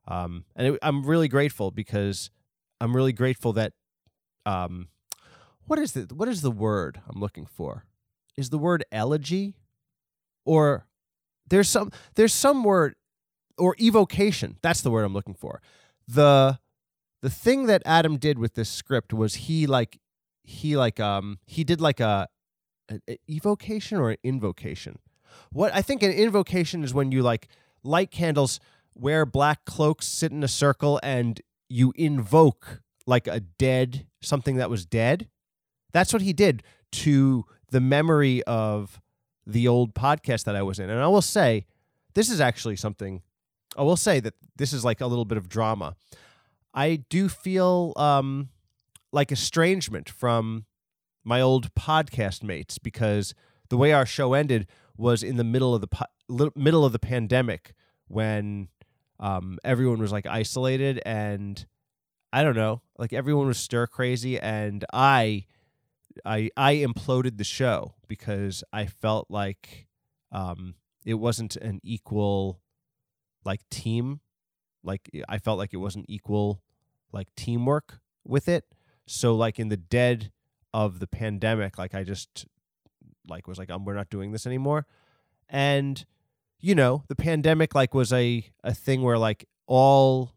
Um, 0.07 0.45
and 0.55 0.67
it, 0.75 0.79
I'm 0.81 1.03
really 1.03 1.27
grateful 1.27 1.71
because 1.71 2.29
I'm 2.79 2.95
really 2.95 3.11
grateful 3.11 3.51
that 3.53 3.73
um, 4.45 4.87
what 5.65 5.77
is 5.77 5.91
the 5.91 6.13
what 6.15 6.29
is 6.29 6.41
the 6.41 6.51
word 6.51 7.01
I'm 7.09 7.19
looking 7.19 7.45
for? 7.45 7.83
Is 8.37 8.49
the 8.49 8.57
word 8.57 8.85
elegy, 8.93 9.55
or 10.45 10.87
there's 11.49 11.67
some 11.67 11.91
there's 12.15 12.33
some 12.33 12.63
word 12.63 12.95
or 13.57 13.75
evocation. 13.77 14.57
That's 14.61 14.81
the 14.81 14.89
word 14.89 15.03
I'm 15.03 15.13
looking 15.13 15.33
for. 15.33 15.61
The 16.07 16.59
the 17.21 17.29
thing 17.29 17.65
that 17.65 17.81
Adam 17.85 18.15
did 18.17 18.39
with 18.39 18.53
this 18.53 18.69
script 18.69 19.13
was 19.13 19.35
he 19.35 19.67
like 19.67 19.99
he 20.43 20.77
like 20.77 21.01
um 21.01 21.39
he 21.45 21.65
did 21.65 21.81
like 21.81 21.99
a, 21.99 22.29
evocation 23.29 23.97
or 23.97 24.11
an 24.11 24.17
invocation. 24.23 24.99
What 25.51 25.75
I 25.75 25.81
think 25.81 26.03
an 26.03 26.11
invocation 26.11 26.85
is 26.85 26.93
when 26.93 27.11
you 27.11 27.21
like 27.21 27.49
light 27.83 28.11
candles, 28.11 28.59
wear 28.95 29.25
black 29.25 29.65
cloaks, 29.65 30.07
sit 30.07 30.31
in 30.31 30.43
a 30.43 30.47
circle, 30.47 30.99
and 31.03 31.41
you 31.69 31.93
invoke 31.95 32.81
like 33.05 33.27
a 33.27 33.39
dead 33.39 34.07
something 34.21 34.55
that 34.57 34.69
was 34.69 34.85
dead. 34.85 35.27
That's 35.91 36.13
what 36.13 36.21
he 36.21 36.33
did 36.33 36.63
to 36.93 37.45
the 37.71 37.81
memory 37.81 38.43
of 38.43 39.01
the 39.45 39.67
old 39.67 39.93
podcast 39.93 40.45
that 40.45 40.55
I 40.55 40.61
was 40.61 40.79
in. 40.79 40.89
And 40.89 41.01
I 41.01 41.07
will 41.07 41.21
say, 41.21 41.65
this 42.13 42.29
is 42.29 42.39
actually 42.39 42.75
something. 42.75 43.21
I 43.77 43.81
will 43.83 43.97
say 43.97 44.19
that 44.19 44.35
this 44.55 44.73
is 44.73 44.85
like 44.85 45.01
a 45.01 45.07
little 45.07 45.25
bit 45.25 45.37
of 45.37 45.49
drama. 45.49 45.95
I 46.73 47.03
do 47.09 47.29
feel 47.29 47.93
um, 47.97 48.49
like 49.11 49.31
estrangement 49.31 50.09
from 50.09 50.65
my 51.23 51.41
old 51.41 51.73
podcast 51.75 52.43
mates 52.43 52.77
because 52.77 53.33
the 53.69 53.77
way 53.77 53.91
our 53.93 54.05
show 54.05 54.33
ended 54.33 54.67
was 54.97 55.23
in 55.23 55.37
the 55.37 55.43
middle 55.43 55.73
of 55.73 55.81
the 55.81 55.87
po- 55.87 56.51
middle 56.55 56.85
of 56.85 56.91
the 56.91 56.99
pandemic 56.99 57.73
when 58.07 58.69
um, 59.19 59.59
everyone 59.63 59.99
was 59.99 60.11
like 60.11 60.25
isolated 60.25 61.01
and 61.05 61.65
I 62.31 62.43
don't 62.43 62.55
know, 62.55 62.81
like 62.97 63.13
everyone 63.13 63.47
was 63.47 63.57
stir 63.57 63.87
crazy 63.87 64.39
and 64.39 64.83
I 64.91 65.45
I 66.25 66.49
I 66.57 66.75
imploded 66.75 67.37
the 67.37 67.43
show 67.43 67.95
because 68.07 68.63
I 68.73 68.85
felt 68.85 69.27
like 69.29 69.87
um, 70.31 70.75
it 71.05 71.15
wasn't 71.15 71.55
an 71.57 71.79
equal 71.83 72.59
like 73.45 73.61
team 73.69 74.21
like 74.83 75.09
I 75.29 75.37
felt 75.37 75.57
like 75.57 75.73
it 75.73 75.77
wasn't 75.77 76.05
equal 76.09 76.61
like 77.11 77.33
teamwork 77.35 77.99
with 78.25 78.47
it. 78.47 78.65
So 79.05 79.35
like 79.35 79.59
in 79.59 79.69
the 79.69 79.77
dead 79.77 80.31
of 80.73 80.99
the 80.99 81.07
pandemic, 81.07 81.77
like 81.77 81.95
I 81.95 82.03
just 82.03 82.45
like 83.27 83.47
was 83.47 83.57
like 83.57 83.69
um, 83.69 83.85
we're 83.85 83.95
not 83.95 84.09
doing 84.09 84.31
this 84.31 84.45
anymore. 84.45 84.85
And 85.49 86.05
you 86.63 86.73
know, 86.75 87.03
the 87.09 87.15
pandemic 87.15 87.75
like 87.75 87.93
was 87.93 88.13
a 88.13 88.49
a 88.63 88.73
thing 88.73 89.01
where 89.01 89.17
like 89.17 89.45
all 89.67 90.33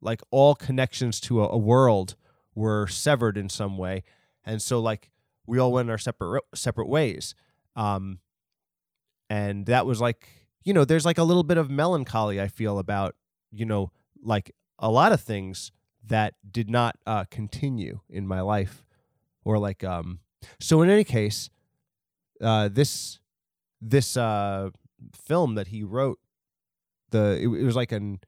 like 0.00 0.22
all 0.30 0.54
connections 0.54 1.18
to 1.18 1.42
a, 1.42 1.48
a 1.48 1.58
world 1.58 2.14
were 2.54 2.86
severed 2.86 3.36
in 3.36 3.48
some 3.48 3.76
way. 3.76 4.04
And 4.44 4.62
so 4.62 4.78
like 4.78 5.10
we 5.46 5.58
all 5.58 5.72
went 5.72 5.90
our 5.90 5.98
separate 5.98 6.44
separate 6.54 6.88
ways. 6.88 7.34
Um 7.74 8.20
and 9.28 9.66
that 9.66 9.84
was 9.84 10.00
like 10.00 10.28
you 10.62 10.72
know, 10.72 10.84
there's 10.84 11.04
like 11.04 11.18
a 11.18 11.24
little 11.24 11.42
bit 11.42 11.58
of 11.58 11.68
melancholy 11.68 12.40
I 12.40 12.46
feel 12.46 12.78
about 12.78 13.16
you 13.50 13.66
know, 13.66 13.90
like 14.22 14.54
a 14.78 14.90
lot 14.90 15.10
of 15.10 15.20
things 15.20 15.72
that 16.06 16.34
did 16.48 16.70
not 16.70 16.96
uh, 17.06 17.24
continue 17.30 18.00
in 18.08 18.26
my 18.26 18.40
life, 18.42 18.84
or 19.44 19.58
like 19.58 19.82
um. 19.82 20.20
So 20.60 20.82
in 20.82 20.90
any 20.90 21.04
case, 21.04 21.48
uh, 22.40 22.68
this 22.68 23.18
this 23.80 24.16
uh 24.16 24.70
film 25.12 25.54
that 25.54 25.68
he 25.68 25.82
wrote, 25.82 26.18
the 27.10 27.38
it, 27.40 27.46
it 27.46 27.64
was 27.64 27.76
like 27.76 27.92
an, 27.92 28.20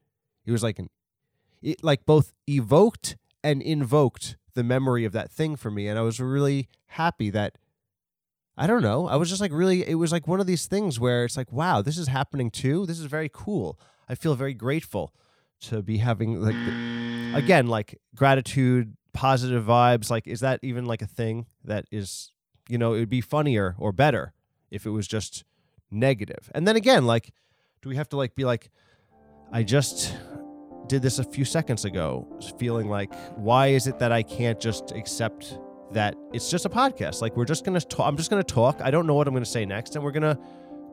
it 0.45 0.53
was 0.53 0.63
like 0.63 0.79
an, 0.79 0.91
it 1.63 1.83
like 1.83 2.07
both 2.07 2.33
evoked 2.49 3.17
and 3.43 3.63
invoked 3.63 4.37
the 4.55 4.65
memory 4.65 5.05
of 5.05 5.13
that 5.13 5.31
thing 5.31 5.57
for 5.57 5.71
me, 5.71 5.89
and 5.89 5.99
I 5.99 6.03
was 6.03 6.21
really 6.21 6.69
happy 6.87 7.31
that. 7.31 7.59
I 8.59 8.67
don't 8.67 8.81
know. 8.81 9.07
I 9.07 9.17
was 9.17 9.29
just 9.29 9.43
like 9.43 9.53
really. 9.53 9.87
It 9.87 9.97
was 9.97 10.13
like 10.13 10.27
one 10.27 10.41
of 10.41 10.47
these 10.47 10.67
things 10.67 10.99
where 10.99 11.25
it's 11.27 11.37
like, 11.37 11.53
wow, 11.53 11.83
this 11.83 11.99
is 11.99 12.09
happening 12.09 12.51
too. 12.51 12.87
This 12.87 12.99
is 12.99 13.05
very 13.05 13.31
cool. 13.31 13.79
I 14.09 14.15
feel 14.15 14.35
very 14.35 14.55
grateful 14.55 15.13
to 15.63 15.83
be 15.83 15.99
having 15.99 16.41
like 16.41 16.55
the, 16.55 17.33
again 17.37 17.67
like 17.67 18.01
gratitude, 18.15 18.97
positive 19.13 19.65
vibes. 19.65 20.11
Like, 20.11 20.27
is 20.27 20.41
that 20.41 20.61
even 20.63 20.87
like 20.87 21.03
a 21.03 21.07
thing 21.07 21.47
that 21.65 21.85
is 21.91 22.31
you 22.69 22.79
know 22.79 22.95
it 22.95 23.01
would 23.01 23.09
be 23.09 23.21
funnier 23.21 23.75
or 23.79 23.93
better 23.93 24.33
if 24.71 24.87
it 24.87 24.91
was 24.91 25.07
just 25.07 25.45
negative. 25.91 26.51
And 26.55 26.67
then 26.67 26.77
again, 26.77 27.07
like, 27.07 27.33
do 27.83 27.89
we 27.89 27.97
have 27.97 28.09
to 28.11 28.17
like 28.17 28.35
be 28.35 28.45
like, 28.45 28.71
I 29.53 29.63
just 29.63 30.15
did 30.89 31.03
this 31.03 31.19
a 31.19 31.25
few 31.25 31.45
seconds 31.45 31.85
ago, 31.85 32.27
feeling 32.59 32.89
like, 32.89 33.13
why 33.37 33.69
is 33.69 33.87
it 33.87 33.99
that 33.99 34.13
I 34.13 34.23
can't 34.23 34.61
just 34.61 34.93
accept 34.93 35.59
that 35.93 36.15
it's 36.33 36.51
just 36.51 36.65
a 36.65 36.69
podcast? 36.69 37.23
Like, 37.23 37.37
we're 37.37 37.45
just 37.45 37.65
gonna 37.65 37.81
talk. 37.81 38.07
I'm 38.07 38.17
just 38.17 38.31
gonna 38.31 38.43
talk. 38.43 38.81
I 38.83 38.91
don't 38.91 39.07
know 39.07 39.15
what 39.15 39.29
I'm 39.29 39.35
gonna 39.35 39.47
say 39.47 39.65
next, 39.65 39.95
and 39.95 40.05
we're 40.05 40.13
gonna 40.13 40.39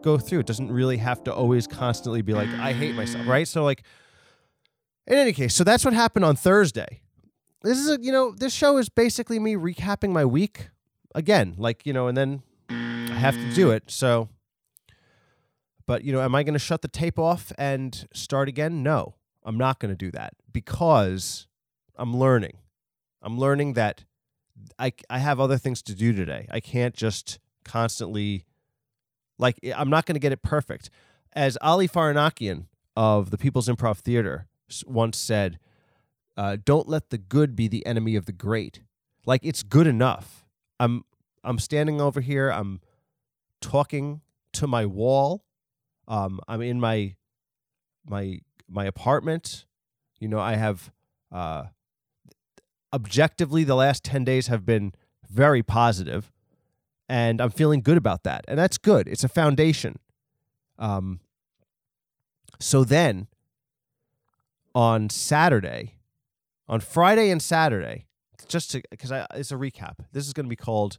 go 0.02 0.18
through. 0.18 0.40
It 0.40 0.46
doesn't 0.46 0.72
really 0.72 0.98
have 0.98 1.24
to 1.24 1.34
always 1.34 1.68
constantly 1.68 2.22
be 2.22 2.34
like, 2.34 2.50
I 2.50 2.74
hate 2.74 2.96
myself, 2.96 3.28
right? 3.28 3.48
So, 3.48 3.64
like, 3.64 3.84
in 5.08 5.16
any 5.16 5.34
case, 5.34 5.56
so 5.56 5.64
that's 5.64 5.84
what 5.84 5.94
happened 5.94 6.26
on 6.26 6.36
Thursday. 6.36 7.02
This 7.62 7.78
is 7.78 7.90
a, 7.90 8.02
you 8.02 8.12
know, 8.12 8.34
this 8.36 8.54
show 8.54 8.78
is 8.78 8.90
basically 8.90 9.40
me 9.40 9.56
recapping 9.56 10.12
my 10.12 10.26
week 10.26 10.70
again, 11.16 11.56
like, 11.58 11.86
you 11.86 11.94
know, 11.94 12.08
and 12.08 12.18
then 12.18 12.44
I 12.70 13.14
have 13.14 13.36
to 13.36 13.54
do 13.54 13.72
it. 13.72 13.90
So, 13.90 14.30
but, 15.86 16.04
you 16.04 16.14
know, 16.14 16.22
am 16.22 16.36
I 16.36 16.44
going 16.44 16.54
to 16.54 16.60
shut 16.60 16.82
the 16.82 16.88
tape 16.88 17.20
off 17.20 17.52
and 17.58 18.08
start 18.14 18.48
again? 18.48 18.84
No, 18.84 19.16
I'm 19.44 19.58
not 19.58 19.80
going 19.80 19.92
to 19.92 19.98
do 19.98 20.12
that 20.12 20.34
because 20.52 21.48
I'm 21.96 22.16
learning. 22.16 22.58
I'm 23.22 23.38
learning 23.38 23.74
that 23.74 24.04
I, 24.78 24.94
I 25.10 25.20
have 25.20 25.40
other 25.40 25.58
things 25.58 25.82
to 25.84 25.96
do 25.96 26.14
today. 26.14 26.48
I 26.52 26.60
can't 26.60 26.96
just 26.96 27.40
constantly 27.64 28.46
like 29.40 29.60
I'm 29.76 29.90
not 29.90 30.06
going 30.06 30.16
to 30.16 30.20
get 30.20 30.32
it 30.32 30.42
perfect. 30.42 30.90
As 31.34 31.58
Ali 31.62 31.88
Farahnakian 31.88 32.68
of 32.96 33.32
the 33.32 33.38
People's 33.38 33.68
Improv 33.68 33.98
Theater 33.98 34.48
once 34.86 35.18
said, 35.18 35.60
uh, 36.38 36.58
"Don't 36.64 36.88
let 36.88 37.10
the 37.10 37.18
good 37.18 37.56
be 37.56 37.68
the 37.68 37.86
enemy 37.86 38.16
of 38.16 38.26
the 38.26 38.32
great." 38.32 38.82
Like 39.26 39.42
it's 39.44 39.64
good 39.64 39.88
enough. 39.88 40.46
I'm 40.80 41.06
I'm 41.44 41.60
standing 41.60 42.00
over 42.00 42.22
here. 42.22 42.50
I'm 42.50 42.82
talking 43.62 44.22
to 44.54 44.68
my 44.68 44.86
wall. 44.86 45.44
Um, 46.08 46.40
I'm 46.48 46.62
in 46.62 46.80
my 46.80 47.16
my 48.06 48.40
my 48.70 48.86
apartment. 48.86 49.66
You 50.20 50.28
know, 50.28 50.40
I 50.40 50.56
have 50.56 50.92
uh, 51.32 51.66
objectively 52.94 53.64
the 53.64 53.76
last 53.76 54.04
ten 54.04 54.24
days 54.24 54.48
have 54.48 54.66
been 54.66 54.94
very 55.30 55.64
positive 55.64 56.32
and 57.10 57.42
I'm 57.42 57.52
feeling 57.52 57.82
good 57.82 57.98
about 57.98 58.24
that. 58.24 58.46
And 58.48 58.58
that's 58.58 58.78
good. 58.78 59.08
It's 59.08 59.24
a 59.24 59.30
foundation. 59.30 60.00
Um, 60.80 61.20
so 62.60 62.84
then 62.84 63.28
on 64.74 65.10
Saturday, 65.10 66.00
on 66.68 66.80
Friday 66.80 67.30
and 67.30 67.42
Saturday, 67.42 68.08
just 68.48 68.72
to 68.72 68.82
because 68.90 69.12
I 69.12 69.28
it's 69.36 69.52
a 69.52 69.56
recap. 69.56 69.96
This 70.12 70.26
is 70.28 70.34
going 70.34 70.46
to 70.46 70.50
be 70.50 70.56
called. 70.56 70.98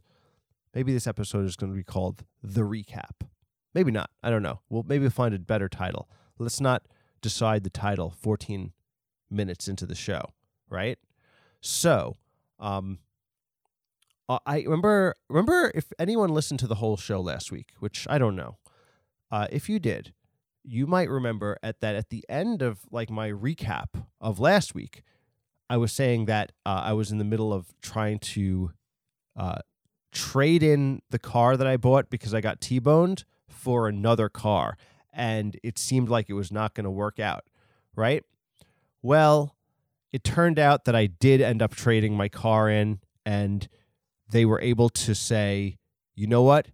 Maybe 0.73 0.93
this 0.93 1.07
episode 1.07 1.45
is 1.45 1.55
going 1.55 1.71
to 1.71 1.75
be 1.75 1.83
called 1.83 2.23
the 2.43 2.61
recap. 2.61 3.27
Maybe 3.75 3.91
not. 3.91 4.09
I 4.23 4.29
don't 4.29 4.41
know. 4.41 4.61
Well, 4.69 4.85
maybe 4.87 5.09
find 5.09 5.35
a 5.35 5.39
better 5.39 5.67
title. 5.67 6.09
Let's 6.39 6.61
not 6.61 6.83
decide 7.21 7.65
the 7.65 7.69
title 7.69 8.09
14 8.21 8.71
minutes 9.29 9.67
into 9.67 9.85
the 9.85 9.95
show, 9.95 10.31
right? 10.69 10.97
So, 11.59 12.15
um, 12.57 12.99
I 14.27 14.61
remember 14.61 15.13
remember 15.29 15.71
if 15.75 15.91
anyone 15.99 16.29
listened 16.29 16.59
to 16.61 16.67
the 16.67 16.75
whole 16.75 16.97
show 16.97 17.19
last 17.21 17.51
week, 17.51 17.73
which 17.79 18.07
I 18.09 18.17
don't 18.17 18.35
know. 18.35 18.57
Uh, 19.29 19.47
if 19.51 19.69
you 19.69 19.77
did, 19.77 20.13
you 20.63 20.87
might 20.87 21.09
remember 21.09 21.59
at 21.61 21.81
that 21.81 21.95
at 21.95 22.09
the 22.09 22.23
end 22.27 22.61
of 22.63 22.79
like 22.91 23.11
my 23.11 23.29
recap 23.29 24.05
of 24.19 24.39
last 24.39 24.73
week, 24.73 25.03
I 25.69 25.77
was 25.77 25.91
saying 25.91 26.25
that 26.25 26.53
uh, 26.65 26.81
I 26.85 26.93
was 26.93 27.11
in 27.11 27.19
the 27.19 27.23
middle 27.23 27.53
of 27.53 27.67
trying 27.81 28.17
to 28.19 28.71
uh, 29.35 29.59
trade 30.11 30.63
in 30.63 31.01
the 31.11 31.19
car 31.19 31.57
that 31.57 31.67
I 31.67 31.77
bought 31.77 32.09
because 32.09 32.33
I 32.33 32.41
got 32.41 32.61
T-boned 32.61 33.25
for 33.49 33.87
another 33.87 34.29
car, 34.29 34.77
and 35.13 35.57
it 35.63 35.77
seemed 35.77 36.09
like 36.09 36.29
it 36.29 36.33
was 36.33 36.51
not 36.51 36.73
going 36.73 36.85
to 36.85 36.91
work 36.91 37.19
out. 37.19 37.45
Right? 37.95 38.23
Well, 39.01 39.55
it 40.11 40.23
turned 40.23 40.59
out 40.59 40.85
that 40.85 40.95
I 40.95 41.07
did 41.07 41.41
end 41.41 41.61
up 41.61 41.75
trading 41.75 42.15
my 42.15 42.29
car 42.29 42.69
in, 42.69 42.99
and 43.25 43.67
they 44.29 44.45
were 44.45 44.61
able 44.61 44.89
to 44.89 45.13
say, 45.13 45.77
you 46.15 46.27
know 46.27 46.41
what? 46.41 46.67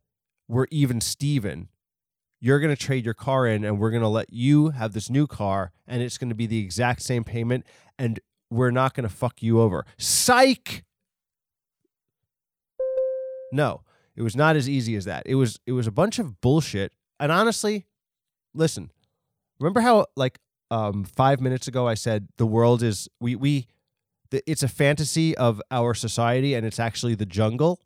We're 0.48 0.68
even 0.72 1.01
Steven. 1.01 1.70
You're 2.40 2.60
going 2.60 2.75
to 2.75 2.82
trade 2.82 3.06
your 3.06 3.13
car 3.13 3.46
in 3.46 3.63
and 3.63 3.80
we're 3.80 3.92
going 3.92 4.01
to 4.01 4.08
let 4.08 4.34
you 4.34 4.70
have 4.70 4.94
this 4.94 5.10
new 5.10 5.28
car 5.28 5.72
and 5.88 6.01
it's 6.01 6.18
going 6.18 6.30
to 6.30 6.36
be 6.36 6.48
the 6.48 6.60
exact 6.60 7.04
same 7.04 7.24
payment 7.24 7.66
and 8.00 8.20
we're 8.50 8.72
not 8.72 8.96
going 8.96 9.08
to 9.08 9.13
fuck 9.13 9.44
you 9.44 9.62
over. 9.62 9.86
Psych. 9.98 10.84
No, 13.51 13.82
it 14.15 14.22
was 14.22 14.36
not 14.36 14.56
as 14.56 14.68
easy 14.70 14.96
as 14.96 15.06
that. 15.06 15.24
It 15.25 15.36
was 15.36 15.60
it 15.65 15.72
was 15.72 15.88
a 15.88 15.91
bunch 15.91 16.20
of 16.20 16.41
bullshit. 16.41 16.91
And 17.20 17.32
honestly, 17.32 17.86
listen. 18.53 18.91
Remember 19.60 19.82
how 19.82 20.06
like 20.15 20.39
um 20.70 21.03
5 21.03 21.41
minutes 21.41 21.68
ago 21.68 21.88
I 21.88 21.94
said 21.94 22.27
the 22.38 22.46
world 22.46 22.82
is 22.84 23.08
we 23.20 23.36
we 23.36 23.68
it's 24.32 24.63
a 24.63 24.68
fantasy 24.68 25.36
of 25.38 25.62
our 25.70 25.94
society 25.94 26.53
and 26.53 26.65
it's 26.65 26.80
actually 26.80 27.15
the 27.15 27.25
jungle 27.25 27.82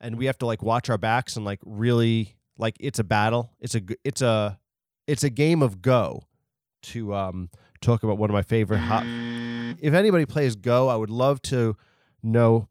and 0.00 0.16
we 0.16 0.24
have 0.26 0.38
to 0.38 0.46
like 0.46 0.62
watch 0.62 0.88
our 0.88 0.96
backs 0.98 1.36
and 1.36 1.44
like 1.44 1.60
really 1.64 2.36
like 2.56 2.76
it's 2.80 2.98
a 2.98 3.04
battle 3.04 3.52
it's 3.60 3.74
a 3.74 3.82
it's 4.02 4.22
a 4.22 4.58
it's 5.06 5.22
a 5.22 5.30
game 5.30 5.62
of 5.62 5.82
go 5.82 6.22
to 6.82 7.14
um 7.14 7.50
talk 7.82 8.02
about 8.02 8.16
one 8.16 8.30
of 8.30 8.34
my 8.34 8.42
favorite 8.42 8.78
hot 8.78 9.04
if 9.80 9.92
anybody 9.92 10.24
plays 10.24 10.56
go 10.56 10.88
i 10.88 10.96
would 10.96 11.10
love 11.10 11.40
to 11.42 11.76
know 12.22 12.66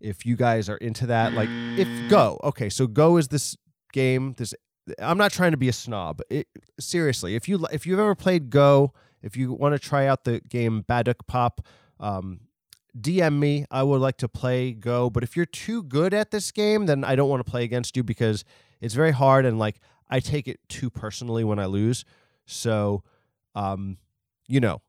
if 0.00 0.24
you 0.26 0.36
guys 0.36 0.68
are 0.68 0.76
into 0.76 1.06
that, 1.06 1.32
like 1.32 1.48
if 1.78 1.88
Go, 2.10 2.38
okay, 2.44 2.68
so 2.68 2.86
Go 2.86 3.16
is 3.16 3.28
this 3.28 3.56
game. 3.92 4.34
This 4.36 4.54
I'm 4.98 5.18
not 5.18 5.32
trying 5.32 5.52
to 5.52 5.56
be 5.56 5.68
a 5.68 5.72
snob. 5.72 6.20
It, 6.30 6.48
seriously, 6.78 7.36
if 7.36 7.48
you 7.48 7.66
if 7.72 7.86
you've 7.86 7.98
ever 7.98 8.14
played 8.14 8.50
Go, 8.50 8.92
if 9.22 9.36
you 9.36 9.52
want 9.52 9.74
to 9.74 9.78
try 9.78 10.06
out 10.06 10.24
the 10.24 10.40
game 10.40 10.84
Baduk 10.88 11.26
Pop, 11.26 11.66
um, 11.98 12.40
DM 12.98 13.38
me. 13.38 13.66
I 13.70 13.82
would 13.82 14.00
like 14.00 14.16
to 14.18 14.28
play 14.28 14.72
Go, 14.72 15.10
but 15.10 15.22
if 15.22 15.36
you're 15.36 15.46
too 15.46 15.82
good 15.82 16.14
at 16.14 16.30
this 16.30 16.50
game, 16.50 16.86
then 16.86 17.04
I 17.04 17.14
don't 17.14 17.28
want 17.28 17.44
to 17.44 17.50
play 17.50 17.64
against 17.64 17.96
you 17.96 18.02
because 18.02 18.44
it's 18.80 18.94
very 18.94 19.12
hard 19.12 19.44
and 19.44 19.58
like 19.58 19.80
I 20.08 20.20
take 20.20 20.48
it 20.48 20.60
too 20.68 20.90
personally 20.90 21.44
when 21.44 21.58
I 21.58 21.66
lose. 21.66 22.04
So, 22.46 23.04
um, 23.54 23.98
you 24.48 24.58
know, 24.60 24.82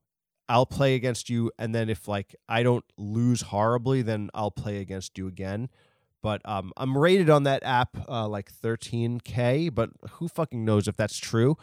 I'll 0.52 0.66
play 0.66 0.96
against 0.96 1.30
you, 1.30 1.50
and 1.58 1.74
then 1.74 1.90
if 1.90 2.10
like 2.10 2.36
I 2.50 2.62
don't 2.62 2.84
lose 2.98 3.42
horribly, 3.42 4.02
then 4.02 4.30
I'll 4.34 4.52
play 4.52 4.80
against 4.80 5.18
you 5.18 5.28
again. 5.28 5.70
But 6.22 6.42
um, 6.44 6.74
I'm 6.76 6.98
rated 6.98 7.30
on 7.30 7.44
that 7.44 7.64
app 7.64 7.98
uh, 8.10 8.28
like 8.28 8.52
13k, 8.52 9.74
but 9.74 9.92
who 10.12 10.28
fucking 10.28 10.66
knows 10.66 10.90
if 10.90 10.98
that's 10.98 11.18
true? 11.18 11.56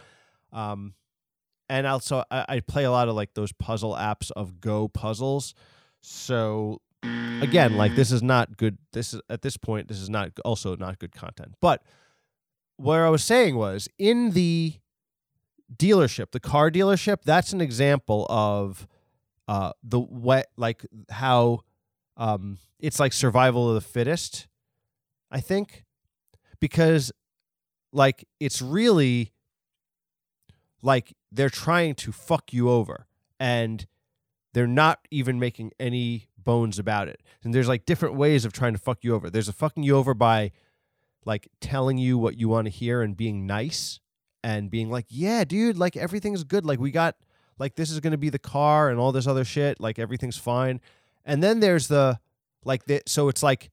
Um, 0.54 0.94
and 1.68 1.86
also 1.86 2.24
I, 2.30 2.46
I 2.48 2.60
play 2.60 2.84
a 2.84 2.90
lot 2.90 3.08
of 3.08 3.14
like 3.14 3.34
those 3.34 3.52
puzzle 3.52 3.92
apps 3.92 4.30
of 4.30 4.58
Go 4.58 4.88
puzzles. 4.88 5.52
So 6.00 6.80
again, 7.02 7.76
like 7.76 7.94
this 7.94 8.10
is 8.10 8.22
not 8.22 8.56
good. 8.56 8.78
This 8.94 9.12
is 9.12 9.20
at 9.28 9.42
this 9.42 9.58
point, 9.58 9.88
this 9.88 10.00
is 10.00 10.08
not 10.08 10.30
also 10.46 10.76
not 10.76 10.98
good 10.98 11.12
content. 11.12 11.56
But 11.60 11.82
what 12.78 13.00
I 13.00 13.10
was 13.10 13.22
saying 13.22 13.54
was 13.54 13.86
in 13.98 14.30
the 14.30 14.76
dealership, 15.74 16.30
the 16.30 16.40
car 16.40 16.70
dealership, 16.70 17.22
that's 17.24 17.52
an 17.52 17.60
example 17.60 18.26
of 18.28 18.86
uh, 19.46 19.72
the 19.82 19.98
what 19.98 20.48
like 20.56 20.86
how 21.10 21.60
um, 22.16 22.58
it's 22.78 23.00
like 23.00 23.12
survival 23.12 23.68
of 23.68 23.74
the 23.74 23.80
fittest. 23.80 24.46
I 25.30 25.40
think 25.40 25.84
because 26.60 27.12
like 27.92 28.26
it's 28.40 28.62
really 28.62 29.32
like 30.82 31.14
they're 31.32 31.50
trying 31.50 31.94
to 31.96 32.12
fuck 32.12 32.52
you 32.52 32.70
over 32.70 33.06
and 33.40 33.86
they're 34.54 34.66
not 34.66 35.00
even 35.10 35.38
making 35.38 35.72
any 35.78 36.28
bones 36.36 36.78
about 36.78 37.08
it. 37.08 37.22
And 37.42 37.54
there's 37.54 37.68
like 37.68 37.84
different 37.84 38.14
ways 38.14 38.44
of 38.44 38.52
trying 38.52 38.72
to 38.72 38.78
fuck 38.78 38.98
you 39.02 39.14
over. 39.14 39.28
There's 39.28 39.48
a 39.48 39.52
fucking 39.52 39.82
you 39.82 39.96
over 39.96 40.14
by 40.14 40.52
like 41.24 41.48
telling 41.60 41.98
you 41.98 42.16
what 42.16 42.38
you 42.38 42.48
want 42.48 42.66
to 42.66 42.70
hear 42.70 43.02
and 43.02 43.16
being 43.16 43.46
nice 43.46 44.00
and 44.42 44.70
being 44.70 44.90
like, 44.90 45.06
"Yeah, 45.08 45.44
dude, 45.44 45.78
like 45.78 45.96
everything's 45.96 46.44
good. 46.44 46.64
Like 46.64 46.78
we 46.80 46.90
got 46.90 47.16
like 47.58 47.76
this 47.76 47.90
is 47.90 48.00
going 48.00 48.12
to 48.12 48.18
be 48.18 48.30
the 48.30 48.38
car 48.38 48.88
and 48.90 48.98
all 48.98 49.12
this 49.12 49.26
other 49.26 49.44
shit. 49.44 49.80
Like 49.80 49.98
everything's 49.98 50.38
fine." 50.38 50.80
And 51.24 51.42
then 51.42 51.60
there's 51.60 51.88
the 51.88 52.18
like 52.64 52.84
the 52.84 53.02
so 53.06 53.28
it's 53.28 53.42
like 53.42 53.70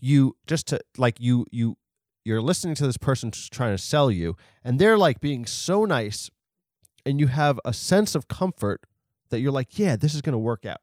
you 0.00 0.36
just 0.46 0.66
to 0.68 0.80
like 0.96 1.20
you 1.20 1.46
you 1.50 1.76
you're 2.24 2.42
listening 2.42 2.74
to 2.76 2.86
this 2.86 2.96
person 2.96 3.30
trying 3.50 3.74
to 3.74 3.82
sell 3.82 4.10
you 4.10 4.36
and 4.62 4.78
they're 4.78 4.98
like 4.98 5.20
being 5.20 5.46
so 5.46 5.84
nice 5.84 6.30
and 7.06 7.18
you 7.18 7.28
have 7.28 7.58
a 7.64 7.72
sense 7.72 8.14
of 8.14 8.28
comfort 8.28 8.82
that 9.30 9.40
you're 9.40 9.52
like, 9.52 9.78
"Yeah, 9.78 9.96
this 9.96 10.14
is 10.14 10.22
going 10.22 10.32
to 10.32 10.38
work 10.38 10.66
out." 10.66 10.80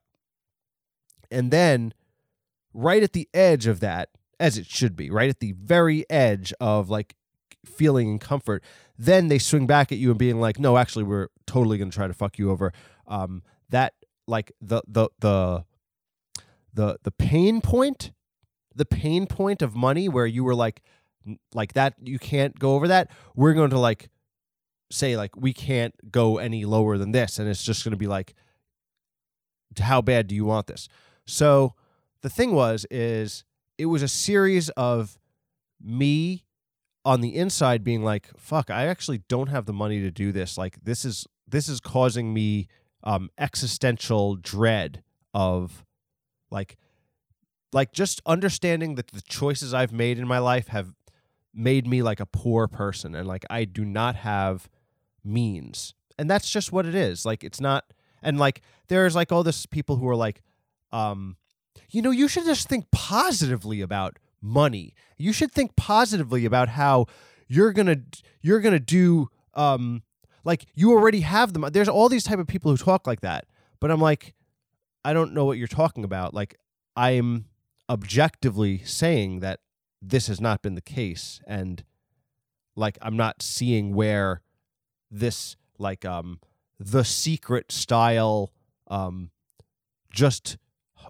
And 1.30 1.50
then 1.50 1.94
right 2.72 3.02
at 3.02 3.12
the 3.12 3.28
edge 3.34 3.66
of 3.66 3.80
that 3.80 4.10
as 4.40 4.56
it 4.56 4.66
should 4.66 4.96
be, 4.96 5.10
right 5.10 5.28
at 5.28 5.40
the 5.40 5.52
very 5.52 6.08
edge 6.10 6.52
of 6.60 6.88
like 6.88 7.14
feeling 7.64 8.08
and 8.10 8.20
comfort, 8.20 8.62
then 8.98 9.28
they 9.28 9.38
swing 9.38 9.66
back 9.66 9.92
at 9.92 9.98
you 9.98 10.10
and 10.10 10.18
being 10.18 10.40
like, 10.40 10.58
"No, 10.58 10.76
actually, 10.76 11.04
we're 11.04 11.28
totally 11.46 11.78
going 11.78 11.90
to 11.90 11.94
try 11.94 12.06
to 12.06 12.14
fuck 12.14 12.38
you 12.38 12.50
over." 12.50 12.72
Um, 13.06 13.42
that 13.70 13.94
like 14.26 14.52
the 14.60 14.82
the 14.86 15.08
the 15.20 15.64
the 16.72 16.98
the 17.02 17.10
pain 17.10 17.60
point, 17.60 18.12
the 18.74 18.84
pain 18.84 19.26
point 19.26 19.62
of 19.62 19.74
money, 19.74 20.08
where 20.08 20.26
you 20.26 20.44
were 20.44 20.54
like, 20.54 20.82
like 21.54 21.72
that, 21.74 21.94
you 22.02 22.18
can't 22.18 22.58
go 22.58 22.74
over 22.74 22.88
that. 22.88 23.10
We're 23.34 23.54
going 23.54 23.70
to 23.70 23.78
like 23.78 24.10
say 24.90 25.16
like 25.16 25.36
we 25.36 25.52
can't 25.52 25.94
go 26.10 26.38
any 26.38 26.64
lower 26.64 26.98
than 26.98 27.12
this, 27.12 27.38
and 27.38 27.48
it's 27.48 27.62
just 27.62 27.84
going 27.84 27.92
to 27.92 27.98
be 27.98 28.06
like, 28.06 28.34
how 29.78 30.00
bad 30.00 30.26
do 30.26 30.34
you 30.34 30.44
want 30.44 30.66
this? 30.66 30.88
So 31.26 31.74
the 32.22 32.30
thing 32.30 32.52
was 32.52 32.86
is 32.90 33.44
it 33.76 33.86
was 33.86 34.02
a 34.02 34.08
series 34.08 34.68
of 34.70 35.18
me 35.80 36.44
on 37.04 37.20
the 37.20 37.34
inside 37.34 37.82
being 37.84 38.02
like 38.02 38.28
fuck 38.36 38.70
i 38.70 38.86
actually 38.86 39.18
don't 39.28 39.48
have 39.48 39.66
the 39.66 39.72
money 39.72 40.00
to 40.00 40.10
do 40.10 40.32
this. 40.32 40.58
Like 40.58 40.82
this 40.82 41.04
is 41.04 41.26
this 41.46 41.68
is 41.68 41.80
causing 41.80 42.34
me 42.34 42.68
um 43.04 43.30
existential 43.38 44.36
dread 44.36 45.02
of 45.32 45.84
like 46.50 46.76
like 47.72 47.92
just 47.92 48.20
understanding 48.26 48.96
that 48.96 49.08
the 49.08 49.22
choices 49.22 49.72
i've 49.72 49.92
made 49.92 50.18
in 50.18 50.26
my 50.26 50.38
life 50.38 50.68
have 50.68 50.92
made 51.54 51.86
me 51.86 52.02
like 52.02 52.20
a 52.20 52.26
poor 52.26 52.66
person 52.66 53.14
and 53.14 53.26
like 53.28 53.44
i 53.50 53.64
do 53.64 53.84
not 53.84 54.16
have 54.16 54.68
means. 55.28 55.94
And 56.18 56.28
that's 56.28 56.50
just 56.50 56.72
what 56.72 56.86
it 56.86 56.94
is. 56.94 57.24
Like 57.24 57.44
it's 57.44 57.60
not 57.60 57.92
and 58.22 58.38
like 58.38 58.62
there's 58.88 59.14
like 59.14 59.30
all 59.30 59.44
this 59.44 59.66
people 59.66 59.96
who 59.96 60.08
are 60.08 60.16
like 60.16 60.42
um 60.90 61.36
you 61.90 62.02
know 62.02 62.10
you 62.10 62.26
should 62.26 62.44
just 62.44 62.68
think 62.68 62.90
positively 62.90 63.80
about 63.80 64.18
money. 64.40 64.94
You 65.16 65.32
should 65.32 65.52
think 65.52 65.76
positively 65.76 66.44
about 66.44 66.68
how 66.70 67.06
you're 67.46 67.72
gonna 67.72 67.98
you're 68.40 68.60
gonna 68.60 68.78
do 68.78 69.28
um 69.54 70.02
like 70.44 70.66
you 70.74 70.92
already 70.92 71.20
have 71.20 71.52
them. 71.52 71.64
There's 71.72 71.88
all 71.88 72.08
these 72.08 72.24
type 72.24 72.38
of 72.38 72.46
people 72.46 72.70
who 72.70 72.76
talk 72.76 73.06
like 73.06 73.20
that, 73.20 73.46
but 73.80 73.90
I'm 73.90 74.00
like, 74.00 74.34
I 75.04 75.12
don't 75.12 75.34
know 75.34 75.44
what 75.44 75.58
you're 75.58 75.66
talking 75.66 76.04
about. 76.04 76.34
Like 76.34 76.56
I'm 76.96 77.46
objectively 77.88 78.82
saying 78.84 79.40
that 79.40 79.60
this 80.00 80.26
has 80.28 80.40
not 80.40 80.62
been 80.62 80.74
the 80.74 80.80
case, 80.80 81.40
and 81.46 81.84
like 82.76 82.98
I'm 83.02 83.16
not 83.16 83.42
seeing 83.42 83.94
where 83.94 84.42
this 85.10 85.56
like 85.78 86.04
um 86.04 86.40
the 86.78 87.04
secret 87.04 87.72
style 87.72 88.52
um 88.88 89.30
just 90.12 90.56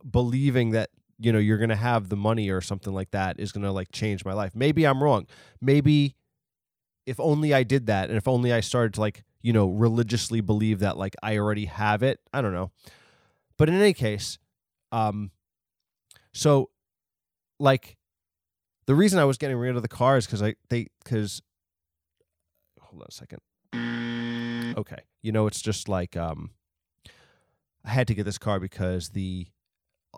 believing 0.08 0.70
that 0.70 0.90
you 1.18 1.32
know 1.32 1.38
you're 1.38 1.58
going 1.58 1.68
to 1.68 1.76
have 1.76 2.08
the 2.08 2.16
money 2.16 2.48
or 2.48 2.60
something 2.60 2.92
like 2.92 3.10
that 3.10 3.38
is 3.38 3.52
going 3.52 3.64
to 3.64 3.72
like 3.72 3.90
change 3.92 4.24
my 4.24 4.32
life. 4.32 4.54
Maybe 4.54 4.86
i'm 4.86 5.02
wrong. 5.02 5.26
Maybe 5.60 6.16
if 7.06 7.18
only 7.20 7.54
i 7.54 7.62
did 7.62 7.86
that 7.86 8.08
and 8.08 8.18
if 8.18 8.28
only 8.28 8.52
i 8.52 8.60
started 8.60 8.94
to 8.94 9.00
like 9.00 9.24
you 9.42 9.52
know 9.52 9.68
religiously 9.68 10.40
believe 10.40 10.80
that 10.80 10.96
like 10.96 11.16
i 11.22 11.38
already 11.38 11.64
have 11.66 12.02
it 12.02 12.20
i 12.32 12.40
don't 12.40 12.52
know. 12.52 12.70
But 13.56 13.68
in 13.68 13.74
any 13.74 13.92
case 13.92 14.38
um 14.92 15.30
so 16.32 16.70
like 17.58 17.96
the 18.86 18.94
reason 18.94 19.18
i 19.18 19.24
was 19.24 19.38
getting 19.38 19.56
rid 19.56 19.76
of 19.76 19.82
the 19.82 19.88
car 19.88 20.16
is 20.16 20.26
because 20.26 20.42
i 20.42 20.54
they 20.68 20.88
because 21.02 21.42
hold 22.80 23.02
on 23.02 23.08
a 23.08 23.12
second. 23.12 23.40
Okay 24.76 25.02
you 25.22 25.32
know 25.32 25.46
it's 25.46 25.60
just 25.60 25.88
like 25.88 26.16
um 26.16 26.50
i 27.84 27.90
had 27.90 28.06
to 28.08 28.14
get 28.14 28.24
this 28.24 28.38
car 28.38 28.60
because 28.60 29.10
the 29.10 29.46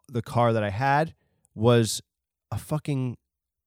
the 0.09 0.23
car 0.23 0.53
that 0.53 0.63
I 0.63 0.71
had 0.71 1.15
was 1.55 2.03
a 2.51 2.59
fucking 2.59 3.17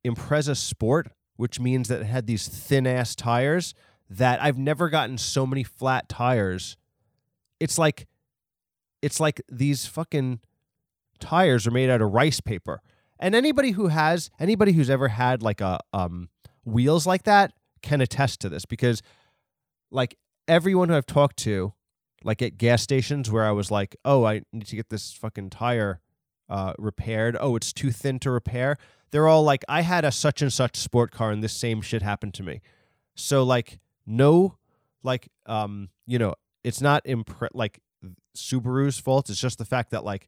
Impreza 0.06 0.56
Sport, 0.56 1.12
which 1.36 1.60
means 1.60 1.88
that 1.88 2.02
it 2.02 2.06
had 2.06 2.28
these 2.28 2.48
thin 2.48 2.86
ass 2.86 3.16
tires 3.16 3.74
that 4.10 4.42
I've 4.42 4.58
never 4.58 4.90
gotten 4.90 5.18
so 5.18 5.46
many 5.46 5.64
flat 5.64 6.10
tires. 6.10 6.78
It's 7.60 7.78
like 7.78 8.08
it's 9.02 9.20
like 9.20 9.42
these 9.52 9.86
fucking 9.86 10.40
tires 11.20 11.68
are 11.68 11.72
made 11.72 11.90
out 11.90 12.02
of 12.02 12.12
rice 12.12 12.40
paper. 12.40 12.82
And 13.20 13.36
anybody 13.36 13.72
who 13.72 13.88
has 13.88 14.30
anybody 14.40 14.74
who's 14.74 14.90
ever 14.90 15.10
had 15.10 15.42
like 15.42 15.62
a 15.62 15.80
um 15.94 16.30
wheels 16.66 17.08
like 17.08 17.24
that 17.24 17.54
can 17.82 18.02
attest 18.02 18.40
to 18.42 18.50
this 18.50 18.66
because 18.66 19.02
like 19.92 20.18
everyone 20.48 20.90
who 20.90 20.96
I've 20.96 21.06
talked 21.06 21.38
to 21.40 21.74
like 22.24 22.42
at 22.42 22.58
gas 22.58 22.82
stations 22.82 23.30
where 23.30 23.46
I 23.46 23.52
was 23.52 23.70
like, 23.70 23.96
"Oh, 24.06 24.26
I 24.26 24.44
need 24.52 24.68
to 24.68 24.76
get 24.76 24.90
this 24.90 25.14
fucking 25.14 25.50
tire 25.50 26.00
uh, 26.54 26.74
repaired. 26.78 27.36
Oh, 27.40 27.56
it's 27.56 27.74
too 27.74 27.90
thin 27.90 28.20
to 28.20 28.30
repair. 28.30 28.78
They're 29.10 29.28
all 29.28 29.44
like, 29.44 29.64
I 29.68 29.82
had 29.82 30.06
a 30.06 30.12
such 30.12 30.42
and 30.44 30.54
such 30.54 30.76
sport 30.78 31.12
car 31.12 31.32
and 31.32 31.44
this 31.44 31.54
same 31.54 31.82
shit 31.82 32.04
happened 32.04 32.36
to 32.36 32.44
me. 32.44 32.62
So 33.16 33.44
like, 33.44 33.80
no, 34.06 34.58
like, 35.02 35.30
um, 35.48 35.90
you 36.06 36.20
know, 36.20 36.36
it's 36.64 36.80
not 36.80 37.04
impre- 37.06 37.50
like 37.56 37.80
Subaru's 38.38 39.00
fault. 39.00 39.32
It's 39.32 39.42
just 39.42 39.58
the 39.58 39.66
fact 39.66 39.90
that 39.90 40.04
like, 40.04 40.28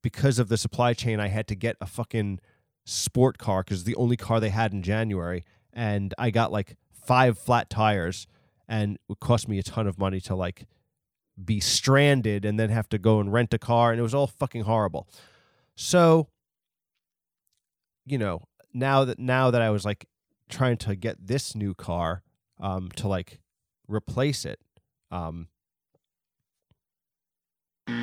because 0.00 0.38
of 0.38 0.48
the 0.48 0.56
supply 0.56 0.94
chain, 0.94 1.20
I 1.20 1.28
had 1.28 1.46
to 1.48 1.54
get 1.54 1.76
a 1.82 1.86
fucking 1.86 2.40
sport 2.86 3.36
car 3.36 3.62
because 3.62 3.84
the 3.84 3.96
only 3.96 4.16
car 4.16 4.40
they 4.40 4.48
had 4.48 4.72
in 4.72 4.82
January, 4.82 5.44
and 5.72 6.14
I 6.16 6.30
got 6.30 6.50
like 6.50 6.76
five 6.92 7.38
flat 7.38 7.68
tires, 7.68 8.26
and 8.68 8.98
it 9.10 9.20
cost 9.20 9.48
me 9.48 9.58
a 9.58 9.62
ton 9.62 9.86
of 9.86 9.98
money 9.98 10.20
to 10.20 10.34
like 10.34 10.66
be 11.44 11.60
stranded 11.60 12.44
and 12.44 12.58
then 12.58 12.70
have 12.70 12.88
to 12.90 12.98
go 12.98 13.20
and 13.20 13.32
rent 13.32 13.52
a 13.52 13.58
car, 13.58 13.90
and 13.90 13.98
it 14.00 14.02
was 14.02 14.14
all 14.14 14.26
fucking 14.26 14.62
horrible. 14.62 15.08
So, 15.80 16.26
you 18.04 18.18
know, 18.18 18.40
now 18.74 19.04
that 19.04 19.20
now 19.20 19.52
that 19.52 19.62
I 19.62 19.70
was 19.70 19.84
like 19.84 20.06
trying 20.48 20.76
to 20.78 20.96
get 20.96 21.24
this 21.24 21.54
new 21.54 21.72
car 21.72 22.24
um 22.58 22.88
to 22.96 23.06
like 23.06 23.38
replace 23.86 24.44
it, 24.44 24.58
um 25.12 25.46
you 27.86 27.94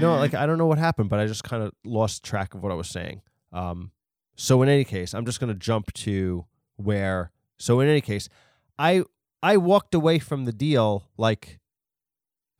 know, 0.00 0.16
like 0.16 0.32
I 0.32 0.46
don't 0.46 0.56
know 0.56 0.66
what 0.66 0.78
happened, 0.78 1.10
but 1.10 1.20
I 1.20 1.26
just 1.26 1.44
kind 1.44 1.62
of 1.62 1.72
lost 1.84 2.24
track 2.24 2.54
of 2.54 2.62
what 2.62 2.72
I 2.72 2.74
was 2.74 2.88
saying. 2.88 3.20
Um, 3.52 3.90
so 4.34 4.62
in 4.62 4.70
any 4.70 4.84
case, 4.84 5.12
I'm 5.12 5.26
just 5.26 5.40
gonna 5.40 5.52
jump 5.52 5.92
to 5.92 6.46
where. 6.76 7.32
So 7.58 7.80
in 7.80 7.88
any 7.88 8.00
case, 8.00 8.30
I 8.78 9.04
I 9.42 9.58
walked 9.58 9.94
away 9.94 10.20
from 10.20 10.46
the 10.46 10.52
deal 10.52 11.10
like 11.18 11.58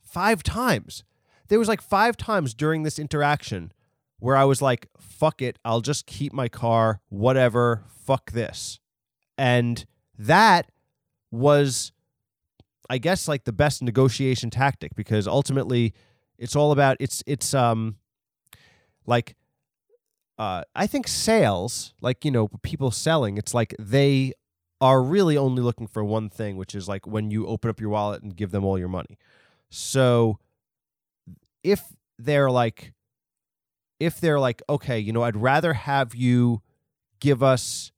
five 0.03 0.43
times. 0.43 1.03
There 1.47 1.57
was 1.57 1.67
like 1.67 1.81
five 1.81 2.15
times 2.15 2.53
during 2.53 2.83
this 2.83 2.99
interaction 2.99 3.71
where 4.21 4.37
I 4.37 4.45
was 4.45 4.61
like, 4.61 4.87
"Fuck 4.99 5.41
it, 5.41 5.57
I'll 5.65 5.81
just 5.81 6.05
keep 6.05 6.31
my 6.31 6.47
car, 6.47 7.01
whatever. 7.09 7.83
Fuck 8.05 8.31
this," 8.31 8.79
and 9.37 9.83
that 10.17 10.71
was, 11.31 11.91
I 12.89 12.99
guess, 12.99 13.27
like 13.27 13.45
the 13.45 13.51
best 13.51 13.81
negotiation 13.81 14.51
tactic 14.51 14.95
because 14.95 15.27
ultimately 15.27 15.93
it's 16.37 16.55
all 16.55 16.71
about 16.71 16.97
it's 16.99 17.23
it's 17.25 17.53
um 17.53 17.97
like 19.07 19.35
uh 20.37 20.63
I 20.75 20.85
think 20.85 21.07
sales, 21.07 21.93
like 21.99 22.23
you 22.23 22.31
know, 22.31 22.47
people 22.61 22.91
selling, 22.91 23.37
it's 23.37 23.53
like 23.55 23.75
they 23.79 24.33
are 24.79 25.01
really 25.01 25.35
only 25.37 25.63
looking 25.63 25.87
for 25.87 26.03
one 26.03 26.29
thing, 26.29 26.57
which 26.57 26.75
is 26.75 26.87
like 26.87 27.07
when 27.07 27.31
you 27.31 27.47
open 27.47 27.69
up 27.71 27.79
your 27.81 27.89
wallet 27.89 28.21
and 28.21 28.35
give 28.35 28.51
them 28.51 28.63
all 28.63 28.77
your 28.77 28.87
money. 28.87 29.17
So 29.69 30.37
if 31.63 31.81
they're 32.19 32.51
like 32.51 32.93
if 34.01 34.19
they're 34.19 34.39
like, 34.39 34.63
okay, 34.67 34.97
you 34.97 35.13
know, 35.13 35.21
I'd 35.21 35.37
rather 35.37 35.73
have 35.73 36.15
you 36.15 36.63
give 37.19 37.43
us 37.43 37.91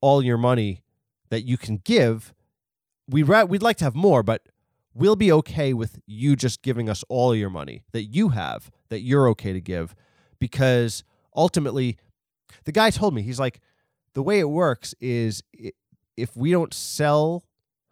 all 0.00 0.20
your 0.20 0.36
money 0.36 0.82
that 1.30 1.42
you 1.42 1.56
can 1.56 1.76
give. 1.78 2.34
We'd, 3.08 3.28
ra- 3.28 3.44
we'd 3.44 3.62
like 3.62 3.76
to 3.76 3.84
have 3.84 3.94
more, 3.94 4.24
but 4.24 4.42
we'll 4.92 5.14
be 5.14 5.30
okay 5.30 5.72
with 5.72 6.00
you 6.04 6.34
just 6.34 6.62
giving 6.62 6.88
us 6.90 7.04
all 7.08 7.32
your 7.32 7.48
money 7.48 7.84
that 7.92 8.04
you 8.04 8.30
have 8.30 8.72
that 8.88 9.00
you're 9.02 9.28
okay 9.28 9.52
to 9.52 9.60
give 9.60 9.94
because 10.40 11.04
ultimately 11.34 11.96
the 12.64 12.72
guy 12.72 12.90
told 12.90 13.14
me 13.14 13.22
he's 13.22 13.38
like 13.38 13.60
the 14.14 14.22
way 14.22 14.40
it 14.40 14.48
works 14.48 14.94
is 15.00 15.44
if 16.16 16.36
we 16.36 16.50
don't 16.50 16.72
sell 16.74 17.44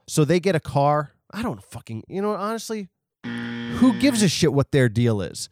so 0.08 0.24
they 0.24 0.40
get 0.40 0.54
a 0.54 0.60
car 0.60 1.12
i 1.30 1.42
don't 1.42 1.62
fucking 1.62 2.02
you 2.08 2.22
know 2.22 2.32
honestly 2.34 2.88
who 3.24 3.92
gives 3.98 4.22
a 4.22 4.28
shit 4.28 4.52
what 4.52 4.70
their 4.72 4.88
deal 4.88 5.20
is 5.20 5.48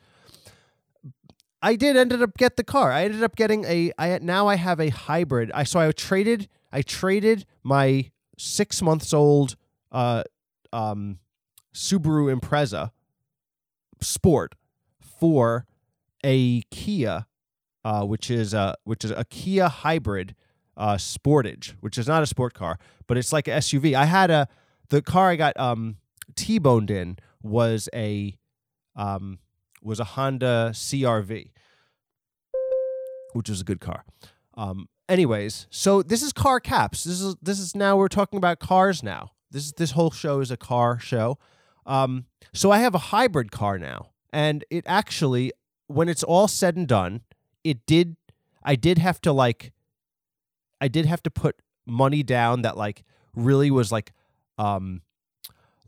i 1.63 1.77
did 1.77 1.97
ended 1.97 2.23
up 2.23 2.37
get 2.37 2.57
the 2.57 2.65
car 2.65 2.93
i 2.93 3.05
ended 3.05 3.23
up 3.23 3.37
getting 3.37 3.65
a 3.65 3.93
i 3.99 4.19
now 4.21 4.47
i 4.49 4.57
have 4.57 4.81
a 4.81 4.89
hybrid 4.91 5.51
i 5.53 5.63
so 5.65 5.81
i 5.81 5.91
traded 5.93 6.49
i 6.73 6.83
traded 6.83 7.47
my 7.63 8.11
six 8.39 8.83
months 8.83 9.15
old 9.15 9.57
uh 9.93 10.23
um 10.73 11.19
Subaru 11.75 12.35
Impreza 12.35 12.91
Sport 14.01 14.55
for 15.01 15.67
a 16.25 16.63
Kia, 16.71 17.27
uh, 17.85 18.05
which 18.05 18.31
is 18.31 18.55
a 18.55 18.77
which 18.85 19.05
is 19.05 19.11
a 19.11 19.25
Kia 19.25 19.69
hybrid 19.69 20.35
uh, 20.77 20.95
Sportage, 20.95 21.75
which 21.81 21.99
is 21.99 22.07
not 22.07 22.23
a 22.23 22.27
sport 22.27 22.55
car, 22.55 22.79
but 23.07 23.17
it's 23.17 23.33
like 23.33 23.49
a 23.49 23.53
SUV. 23.53 23.95
I 23.95 24.05
had 24.05 24.31
a 24.31 24.49
the 24.89 25.03
car 25.03 25.31
I 25.31 25.37
got 25.37 25.59
um, 25.59 25.97
T-boned 26.37 26.91
in 26.91 27.19
was 27.43 27.89
a 27.95 28.37
um, 28.97 29.39
was 29.83 30.01
a 30.01 30.05
Honda 30.05 30.71
CRV, 30.73 31.51
which 33.33 33.49
was 33.49 33.61
a 33.61 33.65
good 33.65 33.81
car. 33.81 34.05
Um, 34.55 34.89
anyways, 35.09 35.67
so 35.71 36.03
this 36.03 36.23
is 36.23 36.33
car 36.33 36.61
caps. 36.61 37.05
This 37.05 37.21
is 37.21 37.37
this 37.43 37.59
is 37.59 37.75
now 37.75 37.97
we're 37.97 38.09
talking 38.09 38.37
about 38.37 38.59
cars 38.61 39.03
now. 39.03 39.33
This 39.51 39.67
is 39.67 39.73
this 39.73 39.91
whole 39.93 40.11
show 40.11 40.41
is 40.41 40.51
a 40.51 40.57
car 40.57 40.99
show. 40.99 41.39
Um, 41.85 42.27
so 42.53 42.71
I 42.71 42.79
have 42.79 42.95
a 42.95 42.99
hybrid 42.99 43.51
car 43.51 43.79
now, 43.79 44.11
and 44.33 44.65
it 44.71 44.85
actually, 44.87 45.53
when 45.89 46.09
it's 46.09 46.23
all 46.23 46.49
said 46.49 46.77
and 46.77 46.87
done, 46.87 47.23
it 47.65 47.85
did. 47.87 48.17
I 48.63 48.77
did 48.77 48.99
have 48.99 49.21
to 49.23 49.33
like, 49.33 49.73
I 50.81 50.87
did 50.87 51.07
have 51.07 51.23
to 51.25 51.31
put 51.31 51.57
money 51.85 52.23
down 52.23 52.63
that 52.63 52.77
like 52.77 53.03
really 53.35 53.73
was 53.73 53.91
like, 53.91 54.13
um, 54.57 55.03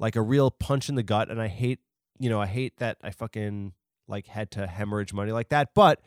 like 0.00 0.16
a 0.16 0.22
real 0.22 0.50
punch 0.50 0.88
in 0.88 0.96
the 0.96 1.04
gut, 1.04 1.30
and 1.30 1.40
I 1.40 1.46
hate, 1.46 1.78
you 2.18 2.28
know, 2.28 2.40
I 2.40 2.46
hate 2.46 2.78
that 2.78 2.96
I 3.02 3.10
fucking 3.10 3.74
like 4.08 4.26
had 4.26 4.50
to 4.52 4.66
hemorrhage 4.66 5.12
money 5.12 5.32
like 5.32 5.48
that, 5.50 5.74
but 5.74 6.00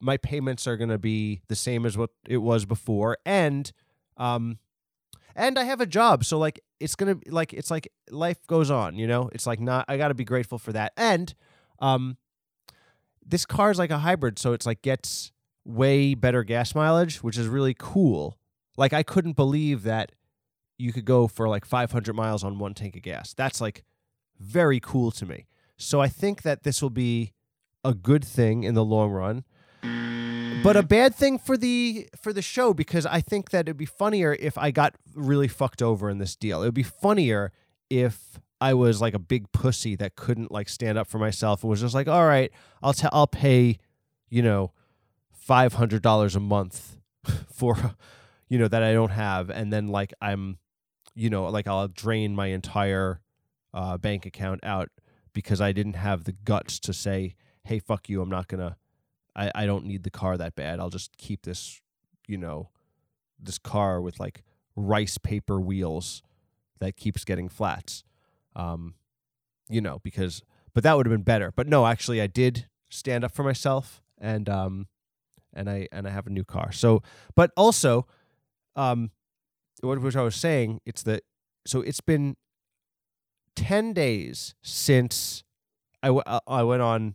my 0.00 0.16
payments 0.16 0.66
are 0.66 0.76
gonna 0.76 0.98
be 0.98 1.42
the 1.48 1.56
same 1.56 1.86
as 1.86 1.96
what 1.96 2.10
it 2.28 2.38
was 2.38 2.64
before, 2.64 3.18
and 3.24 3.72
um, 4.16 4.58
and 5.36 5.58
I 5.58 5.64
have 5.64 5.80
a 5.80 5.86
job, 5.86 6.24
so 6.24 6.38
like 6.38 6.60
it's 6.80 6.94
gonna 6.94 7.16
like 7.26 7.52
it's 7.52 7.70
like 7.70 7.88
life 8.10 8.46
goes 8.46 8.70
on, 8.70 8.96
you 8.96 9.06
know. 9.06 9.30
It's 9.32 9.46
like 9.46 9.60
not 9.60 9.84
I 9.88 9.96
got 9.96 10.08
to 10.08 10.14
be 10.14 10.24
grateful 10.24 10.58
for 10.58 10.72
that, 10.72 10.92
and 10.96 11.34
um, 11.78 12.16
this 13.24 13.46
car 13.46 13.70
is 13.70 13.78
like 13.78 13.90
a 13.90 13.98
hybrid, 13.98 14.38
so 14.38 14.52
it's 14.52 14.66
like 14.66 14.82
gets 14.82 15.32
way 15.64 16.14
better 16.14 16.44
gas 16.44 16.74
mileage, 16.74 17.22
which 17.22 17.38
is 17.38 17.48
really 17.48 17.74
cool. 17.78 18.38
Like 18.76 18.92
I 18.92 19.02
couldn't 19.02 19.36
believe 19.36 19.82
that 19.84 20.12
you 20.78 20.92
could 20.92 21.04
go 21.04 21.26
for 21.26 21.48
like 21.48 21.64
500 21.64 22.14
miles 22.14 22.44
on 22.44 22.58
one 22.58 22.74
tank 22.74 22.96
of 22.96 23.02
gas. 23.02 23.32
That's 23.34 23.60
like 23.60 23.84
very 24.38 24.80
cool 24.80 25.10
to 25.12 25.26
me. 25.26 25.46
So 25.76 26.00
I 26.00 26.08
think 26.08 26.42
that 26.42 26.62
this 26.62 26.80
will 26.80 26.90
be 26.90 27.32
a 27.84 27.94
good 27.94 28.24
thing 28.24 28.64
in 28.64 28.74
the 28.74 28.84
long 28.84 29.10
run 29.10 29.44
but 30.62 30.76
a 30.76 30.82
bad 30.82 31.14
thing 31.14 31.38
for 31.38 31.56
the 31.56 32.08
for 32.20 32.32
the 32.32 32.40
show 32.40 32.72
because 32.72 33.04
I 33.04 33.20
think 33.20 33.50
that 33.50 33.66
it'd 33.66 33.76
be 33.76 33.84
funnier 33.84 34.34
if 34.40 34.56
I 34.56 34.70
got 34.70 34.94
really 35.14 35.48
fucked 35.48 35.82
over 35.82 36.08
in 36.08 36.18
this 36.18 36.36
deal. 36.36 36.62
It 36.62 36.66
would 36.66 36.74
be 36.74 36.82
funnier 36.82 37.52
if 37.90 38.40
I 38.62 38.72
was 38.72 39.00
like 39.00 39.12
a 39.12 39.18
big 39.18 39.52
pussy 39.52 39.94
that 39.96 40.16
couldn't 40.16 40.50
like 40.50 40.70
stand 40.70 40.96
up 40.96 41.06
for 41.06 41.18
myself 41.18 41.62
and 41.62 41.70
was 41.70 41.82
just 41.82 41.94
like, 41.94 42.08
"All 42.08 42.26
right, 42.26 42.50
I'll 42.82 42.94
tell 42.94 43.10
I'll 43.12 43.26
pay, 43.26 43.78
you 44.30 44.40
know, 44.40 44.72
five 45.32 45.74
hundred 45.74 46.00
dollars 46.00 46.34
a 46.34 46.40
month 46.40 46.96
for, 47.52 47.94
you 48.48 48.58
know, 48.58 48.68
that 48.68 48.82
I 48.82 48.94
don't 48.94 49.10
have, 49.10 49.50
and 49.50 49.70
then 49.70 49.88
like 49.88 50.14
I'm, 50.22 50.56
you 51.14 51.28
know, 51.28 51.44
like 51.48 51.66
I'll 51.66 51.88
drain 51.88 52.34
my 52.34 52.46
entire 52.46 53.20
uh, 53.74 53.98
bank 53.98 54.24
account 54.24 54.60
out 54.62 54.88
because 55.34 55.60
I 55.60 55.72
didn't 55.72 55.96
have 55.96 56.24
the 56.24 56.32
guts 56.32 56.78
to 56.80 56.92
say, 56.92 57.34
"Hey, 57.64 57.78
fuck 57.78 58.08
you, 58.08 58.22
I'm 58.22 58.30
not 58.30 58.48
gonna." 58.48 58.76
I, 59.36 59.50
I 59.54 59.66
don't 59.66 59.84
need 59.84 60.04
the 60.04 60.10
car 60.10 60.36
that 60.36 60.54
bad. 60.54 60.78
I'll 60.78 60.90
just 60.90 61.16
keep 61.18 61.42
this, 61.42 61.80
you 62.28 62.38
know, 62.38 62.70
this 63.36 63.58
car 63.58 64.00
with 64.00 64.20
like 64.20 64.44
rice 64.76 65.18
paper 65.18 65.60
wheels 65.60 66.22
that 66.78 66.96
keeps 66.96 67.24
getting 67.24 67.48
flats. 67.48 68.04
Um, 68.54 68.94
you 69.68 69.80
know, 69.80 70.00
because 70.02 70.42
but 70.72 70.82
that 70.84 70.96
would 70.96 71.06
have 71.06 71.12
been 71.12 71.22
better. 71.22 71.52
But 71.54 71.66
no, 71.66 71.86
actually 71.86 72.20
I 72.20 72.26
did 72.26 72.66
stand 72.90 73.24
up 73.24 73.32
for 73.32 73.42
myself 73.42 74.02
and 74.20 74.48
um 74.48 74.86
and 75.52 75.68
I 75.68 75.88
and 75.90 76.06
I 76.06 76.10
have 76.10 76.26
a 76.26 76.30
new 76.30 76.44
car. 76.44 76.72
So 76.72 77.02
but 77.34 77.50
also 77.56 78.06
um 78.76 79.10
what 79.80 80.00
which 80.00 80.16
I 80.16 80.22
was 80.22 80.36
saying, 80.36 80.80
it's 80.84 81.02
that 81.04 81.24
so 81.66 81.80
it's 81.80 82.00
been 82.00 82.36
10 83.56 83.92
days 83.92 84.54
since 84.62 85.44
I, 86.02 86.08
w- 86.08 86.22
uh, 86.26 86.40
I 86.46 86.62
went 86.62 86.82
on 86.82 87.14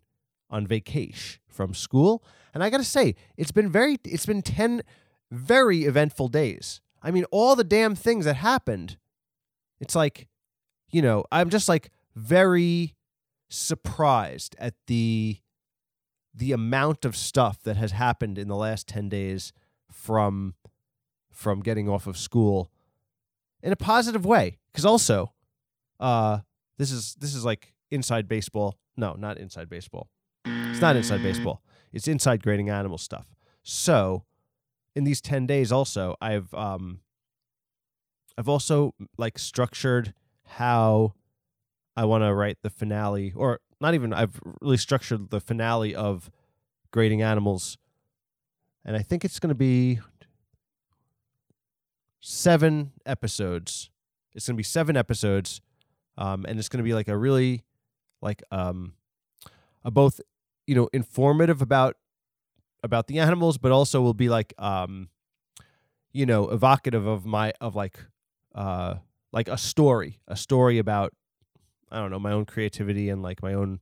on 0.49 0.65
vacation 0.65 1.39
from 1.47 1.73
school. 1.73 2.23
And 2.53 2.63
I 2.63 2.69
got 2.69 2.77
to 2.77 2.83
say, 2.83 3.15
it's 3.37 3.51
been 3.51 3.69
very 3.69 3.97
it's 4.03 4.25
been 4.25 4.41
10 4.41 4.81
very 5.31 5.83
eventful 5.83 6.29
days. 6.29 6.81
I 7.01 7.11
mean, 7.11 7.25
all 7.31 7.55
the 7.55 7.63
damn 7.63 7.95
things 7.95 8.25
that 8.25 8.35
happened. 8.35 8.97
It's 9.79 9.95
like, 9.95 10.27
you 10.89 11.01
know, 11.01 11.23
I'm 11.31 11.49
just 11.49 11.69
like 11.69 11.91
very 12.15 12.95
surprised 13.49 14.55
at 14.59 14.73
the 14.87 15.37
the 16.33 16.51
amount 16.51 17.05
of 17.05 17.15
stuff 17.15 17.61
that 17.63 17.77
has 17.77 17.91
happened 17.91 18.37
in 18.37 18.47
the 18.47 18.55
last 18.55 18.87
10 18.87 19.09
days 19.09 19.51
from 19.91 20.53
from 21.31 21.61
getting 21.61 21.89
off 21.89 22.07
of 22.07 22.17
school 22.17 22.71
in 23.61 23.71
a 23.71 23.75
positive 23.75 24.25
way 24.25 24.57
because 24.71 24.85
also 24.85 25.33
uh 25.99 26.39
this 26.77 26.91
is 26.91 27.15
this 27.19 27.35
is 27.35 27.43
like 27.43 27.73
inside 27.91 28.27
baseball 28.27 28.77
no 28.95 29.13
not 29.13 29.37
inside 29.37 29.69
baseball 29.69 30.09
it's 30.45 30.81
not 30.81 30.95
inside 30.95 31.21
baseball. 31.21 31.61
It's 31.91 32.07
inside 32.07 32.41
grading 32.43 32.69
animal 32.69 32.97
stuff. 32.97 33.27
So, 33.63 34.23
in 34.95 35.03
these 35.03 35.21
10 35.21 35.45
days 35.45 35.71
also, 35.71 36.15
I've 36.21 36.53
um 36.53 37.01
I've 38.37 38.47
also 38.47 38.93
like 39.17 39.37
structured 39.37 40.13
how 40.45 41.15
I 41.97 42.05
want 42.05 42.23
to 42.23 42.33
write 42.33 42.59
the 42.61 42.69
finale 42.69 43.33
or 43.35 43.59
not 43.81 43.93
even 43.93 44.13
I've 44.13 44.39
really 44.61 44.77
structured 44.77 45.29
the 45.29 45.41
finale 45.41 45.93
of 45.93 46.31
grading 46.91 47.21
animals 47.21 47.77
and 48.85 48.95
I 48.95 49.01
think 49.01 49.25
it's 49.25 49.39
going 49.39 49.49
to 49.49 49.55
be 49.55 49.99
7 52.21 52.93
episodes. 53.05 53.89
It's 54.33 54.47
going 54.47 54.55
to 54.55 54.57
be 54.57 54.63
7 54.63 54.95
episodes 54.95 55.59
um 56.19 56.45
and 56.47 56.59
it's 56.59 56.69
going 56.69 56.77
to 56.77 56.83
be 56.83 56.93
like 56.93 57.07
a 57.07 57.17
really 57.17 57.63
like 58.21 58.43
um 58.51 58.93
a 59.83 59.89
both 59.89 60.21
you 60.67 60.75
know 60.75 60.87
informative 60.93 61.63
about 61.63 61.95
about 62.83 63.07
the 63.07 63.17
animals 63.17 63.57
but 63.57 63.71
also 63.71 64.01
will 64.01 64.13
be 64.13 64.29
like 64.29 64.53
um 64.59 65.09
you 66.11 66.27
know 66.27 66.49
evocative 66.49 67.07
of 67.07 67.25
my 67.25 67.51
of 67.59 67.75
like 67.75 67.97
uh 68.53 68.93
like 69.31 69.47
a 69.47 69.57
story 69.57 70.19
a 70.27 70.35
story 70.35 70.77
about 70.77 71.11
i 71.91 71.97
don't 71.97 72.11
know 72.11 72.19
my 72.19 72.31
own 72.31 72.45
creativity 72.45 73.09
and 73.09 73.23
like 73.23 73.41
my 73.41 73.53
own 73.53 73.79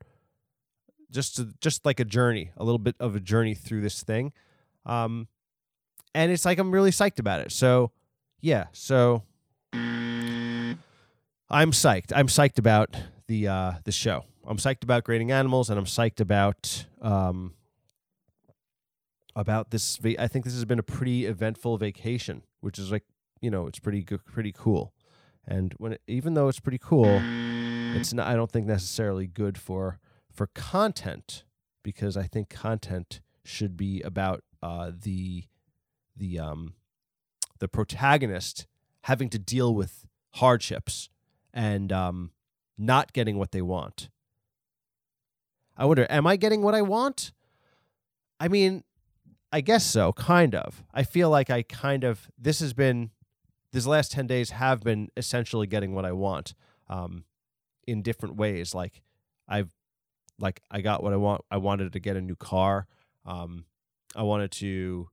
just 1.12 1.38
to, 1.38 1.50
just 1.62 1.86
like 1.86 2.00
a 2.00 2.06
journey, 2.06 2.52
a 2.58 2.64
little 2.64 2.80
bit 2.80 2.96
of 3.00 3.16
a 3.16 3.20
journey 3.20 3.54
through 3.54 3.82
this 3.82 4.04
thing. 4.04 4.34
Um, 4.86 5.28
and 6.14 6.32
it's 6.32 6.46
like 6.46 6.60
I'm 6.60 6.72
really 6.72 6.92
psyched 6.92 7.20
about 7.20 7.42
it. 7.42 7.52
So, 7.52 7.92
yeah. 8.42 8.66
So 8.72 9.24
psyched. 11.52 12.12
I'm 12.16 12.28
psyched 12.28 12.60
about 12.60 12.96
the 13.28 13.48
uh, 13.48 13.72
the 13.84 13.92
show. 13.92 14.26
I'm 14.46 14.58
psyched 14.58 14.84
about 14.84 15.04
grading 15.04 15.32
animals, 15.32 15.70
and 15.70 15.78
I'm 15.80 15.86
psyched 15.86 16.20
about 16.20 16.86
um, 17.02 17.54
about 19.36 19.72
this. 19.72 19.98
Va- 19.98 20.22
I 20.22 20.28
think 20.28 20.46
this 20.46 20.54
has 20.54 20.66
been 20.66 20.80
a 20.80 20.84
pretty 20.84 21.26
eventful 21.26 21.78
vacation, 21.78 22.44
which 22.62 22.80
is 22.80 22.92
like 22.92 23.04
you 23.42 23.50
know 23.50 23.68
it's 23.68 23.80
pretty 23.80 24.04
good, 24.04 24.26
pretty 24.26 24.52
cool. 24.52 24.94
And 25.46 25.74
when 25.78 25.94
it, 25.94 26.02
even 26.08 26.34
though 26.34 26.50
it's 26.50 26.60
pretty 26.60 26.80
cool, 26.80 27.22
it's 27.96 28.14
not. 28.14 28.28
I 28.28 28.36
don't 28.36 28.52
think 28.52 28.68
necessarily 28.68 29.28
good 29.28 29.58
for 29.58 30.00
for 30.32 30.48
content 30.48 31.46
because 31.84 32.18
I 32.18 32.24
think 32.24 32.50
content 32.50 33.22
should 33.46 33.78
be 33.78 34.02
about 34.02 34.44
uh, 34.62 34.92
the 34.94 35.46
the 36.16 36.40
um 36.40 36.74
the 37.60 37.68
protagonist 37.68 38.68
having 39.04 39.30
to 39.30 39.40
deal 39.40 39.74
with 39.74 40.06
hardships 40.32 41.10
and 41.54 41.92
um 41.92 42.32
not 42.78 43.14
getting 43.14 43.38
what 43.38 43.52
they 43.52 43.62
want. 43.62 44.10
I 45.76 45.86
wonder, 45.86 46.08
am 46.10 46.26
I 46.28 46.36
getting 46.36 46.62
what 46.62 46.76
I 46.76 46.82
want? 46.82 47.32
I 48.40 48.48
mean, 48.48 48.84
I 49.52 49.62
guess 49.62 49.86
so, 49.86 50.12
kind 50.14 50.54
of. 50.56 50.84
I 50.94 51.04
feel 51.04 51.30
like 51.30 51.50
I 51.50 51.64
kind 51.64 52.04
of 52.04 52.30
this 52.38 52.60
has 52.60 52.74
been 52.74 53.12
these 53.72 53.88
last 53.88 54.12
10 54.12 54.28
days 54.28 54.52
have 54.52 54.82
been 54.82 55.10
essentially 55.18 55.68
getting 55.68 55.94
what 55.94 56.06
I 56.06 56.12
want 56.12 56.54
um 56.90 57.26
in 57.86 58.02
different 58.02 58.36
ways 58.36 58.74
like 58.74 59.02
I've 59.48 59.72
like 60.40 60.62
I 60.70 60.82
got 60.82 61.04
what 61.04 61.14
I 61.14 61.18
want. 61.18 61.42
I 61.50 61.58
wanted 61.58 61.94
to 61.94 62.00
get 62.00 62.16
a 62.16 62.22
new 62.22 62.36
car. 62.36 62.88
Um 63.26 63.66
I 64.16 64.24
wanted 64.24 64.52
to 64.54 65.10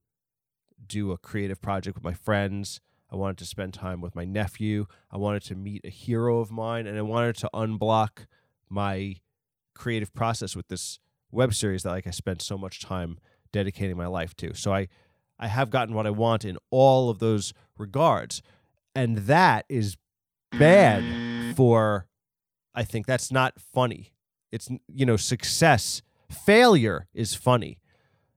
do 0.87 1.13
a 1.13 1.19
creative 1.19 1.61
project 1.61 1.97
with 1.97 2.05
my 2.05 2.15
friends. 2.15 2.81
I 3.15 3.17
wanted 3.17 3.39
to 3.39 3.47
spend 3.47 3.73
time 3.73 4.01
with 4.01 4.17
my 4.17 4.25
nephew. 4.25 4.87
I 5.09 5.19
wanted 5.19 5.45
to 5.45 5.55
meet 5.55 5.83
a 5.85 5.89
hero 5.89 6.41
of 6.41 6.51
mine, 6.51 6.89
and 6.89 6.99
I 6.99 7.03
wanted 7.03 7.37
to 7.37 7.51
unblock 7.55 8.27
my 8.69 9.17
creative 9.73 10.13
process 10.13 10.57
with 10.57 10.67
this 10.67 10.99
web 11.31 11.55
series 11.55 11.85
that 11.85 11.91
like 11.91 12.09
I 12.09 12.11
spent 12.11 12.43
so 12.43 12.59
much 12.59 12.81
time 12.81 13.19
dedicating 13.53 13.97
my 13.97 14.09
life 14.09 14.35
to. 14.39 14.53
So 14.55 14.75
I 14.75 14.89
I 15.39 15.47
have 15.47 15.71
gotten 15.71 15.95
what 15.95 16.09
I 16.09 16.11
want 16.11 16.45
in 16.45 16.59
all 16.71 17.09
of 17.09 17.21
those 17.21 17.55
regards. 17.79 18.43
And 18.97 19.19
that 19.19 19.65
is 19.69 19.97
bad 20.51 21.57
for 21.57 22.09
I 22.75 22.83
think 22.83 23.07
that's 23.07 23.31
not 23.31 23.61
funny. 23.61 24.13
It's 24.51 24.69
you 24.89 25.07
know, 25.07 25.17
success, 25.17 26.03
failure 26.29 27.07
is 27.15 27.35
funny. 27.35 27.79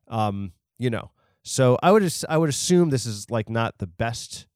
Um, 0.08 0.54
you 0.78 0.92
know. 0.92 1.10
So 1.44 1.80
I 1.82 1.92
would 1.92 2.13
I 2.30 2.38
would 2.38 2.50
assume 2.50 2.90
this 2.90 3.06
is 3.06 3.32
like 3.32 3.50
not 3.50 3.78
the 3.78 3.88
best, 3.88 4.48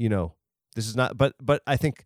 you 0.00 0.08
know, 0.08 0.32
this 0.74 0.86
is 0.88 0.96
not 0.96 1.18
but 1.18 1.34
but 1.40 1.62
I 1.66 1.76
think 1.76 2.04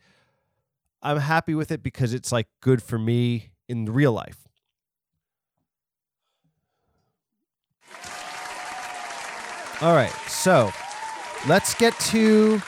I'm 1.00 1.18
happy 1.18 1.54
with 1.54 1.70
it 1.70 1.82
because 1.82 2.12
it's 2.12 2.32
like 2.32 2.48
good 2.60 2.82
for 2.82 2.98
me 2.98 3.50
in 3.68 3.84
real 3.86 4.12
life. 4.12 4.48
All 9.80 9.94
right. 9.94 10.12
So, 10.28 10.72
let's 11.46 11.74
get 11.74 11.98
to 12.00 12.60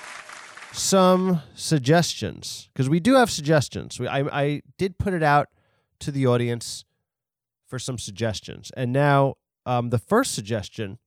some 0.72 1.42
suggestions 1.54 2.68
because 2.72 2.88
we 2.88 3.00
do 3.00 3.14
have 3.14 3.30
suggestions. 3.30 3.98
We, 3.98 4.06
I 4.06 4.20
I 4.20 4.62
did 4.78 4.96
put 4.96 5.12
it 5.12 5.22
out 5.24 5.48
to 6.00 6.12
the 6.12 6.26
audience 6.26 6.84
for 7.66 7.80
some 7.80 7.98
suggestions. 7.98 8.70
And 8.76 8.92
now 8.92 9.34
um, 9.64 9.90
the 9.90 9.98
first 9.98 10.34
suggestion 10.34 10.98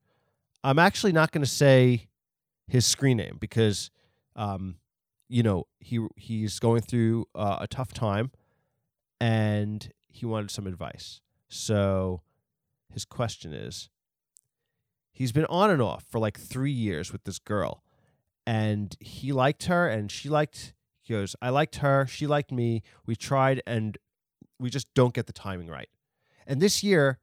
I'm 0.61 0.79
actually 0.79 1.13
not 1.13 1.31
going 1.31 1.43
to 1.43 1.49
say 1.49 2.09
his 2.67 2.85
screen 2.85 3.17
name 3.17 3.37
because, 3.39 3.91
um, 4.39 4.77
you 5.27 5.43
know, 5.43 5.67
he 5.79 5.99
he's 6.15 6.57
going 6.59 6.81
through 6.81 7.25
uh, 7.35 7.57
a 7.59 7.67
tough 7.67 7.93
time, 7.93 8.31
and 9.19 9.91
he 10.07 10.25
wanted 10.25 10.49
some 10.49 10.65
advice. 10.65 11.21
So, 11.49 12.21
his 12.91 13.05
question 13.05 13.53
is: 13.53 13.89
He's 15.11 15.31
been 15.31 15.45
on 15.45 15.69
and 15.69 15.81
off 15.81 16.05
for 16.09 16.19
like 16.19 16.39
three 16.39 16.71
years 16.71 17.11
with 17.11 17.25
this 17.25 17.37
girl, 17.37 17.83
and 18.47 18.95
he 18.99 19.31
liked 19.31 19.65
her, 19.65 19.87
and 19.87 20.09
she 20.09 20.29
liked. 20.29 20.73
He 21.01 21.13
goes, 21.13 21.35
I 21.41 21.49
liked 21.49 21.77
her, 21.77 22.05
she 22.05 22.27
liked 22.27 22.51
me. 22.51 22.83
We 23.07 23.15
tried, 23.15 23.63
and 23.65 23.97
we 24.59 24.69
just 24.69 24.93
don't 24.93 25.13
get 25.13 25.25
the 25.25 25.33
timing 25.33 25.67
right. 25.67 25.89
And 26.45 26.61
this 26.61 26.83
year, 26.83 27.17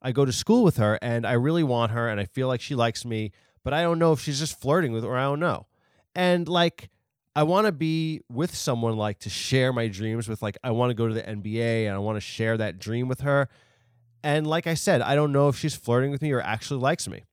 I 0.00 0.12
go 0.12 0.24
to 0.24 0.32
school 0.32 0.62
with 0.62 0.76
her 0.76 0.98
and 1.02 1.26
I 1.26 1.32
really 1.32 1.64
want 1.64 1.90
her 1.92 2.08
and 2.08 2.20
I 2.20 2.24
feel 2.24 2.46
like 2.46 2.60
she 2.60 2.76
likes 2.76 3.04
me, 3.04 3.32
but 3.64 3.72
I 3.72 3.82
don't 3.82 3.98
know 3.98 4.12
if 4.12 4.20
she's 4.20 4.38
just 4.38 4.60
flirting 4.60 4.92
with 4.92 5.04
or 5.04 5.16
I 5.16 5.24
don't 5.24 5.40
know. 5.40 5.66
And 6.16 6.48
like 6.48 6.88
I 7.36 7.42
want 7.42 7.66
to 7.66 7.72
be 7.72 8.22
with 8.30 8.54
someone 8.56 8.96
like 8.96 9.18
to 9.20 9.30
share 9.30 9.72
my 9.72 9.86
dreams 9.86 10.26
with 10.26 10.40
like 10.42 10.56
I 10.64 10.70
want 10.70 10.90
to 10.90 10.94
go 10.94 11.06
to 11.06 11.14
the 11.14 11.22
NBA 11.22 11.86
and 11.86 11.94
I 11.94 11.98
want 11.98 12.16
to 12.16 12.20
share 12.20 12.56
that 12.56 12.78
dream 12.78 13.06
with 13.06 13.20
her. 13.20 13.48
And 14.24 14.46
like 14.46 14.66
I 14.66 14.74
said, 14.74 15.02
I 15.02 15.14
don't 15.14 15.30
know 15.30 15.48
if 15.48 15.56
she's 15.56 15.76
flirting 15.76 16.10
with 16.10 16.22
me 16.22 16.32
or 16.32 16.40
actually 16.40 16.80
likes 16.80 17.06
me. 17.06 17.24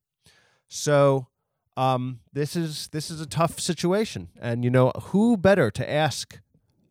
So 0.68 1.28
um 1.76 2.20
this 2.34 2.56
is 2.56 2.90
this 2.90 3.10
is 3.10 3.22
a 3.22 3.26
tough 3.26 3.60
situation. 3.60 4.28
And 4.40 4.64
you 4.64 4.70
know, 4.70 4.92
who 5.06 5.38
better 5.38 5.72
to 5.72 5.90
ask 5.90 6.40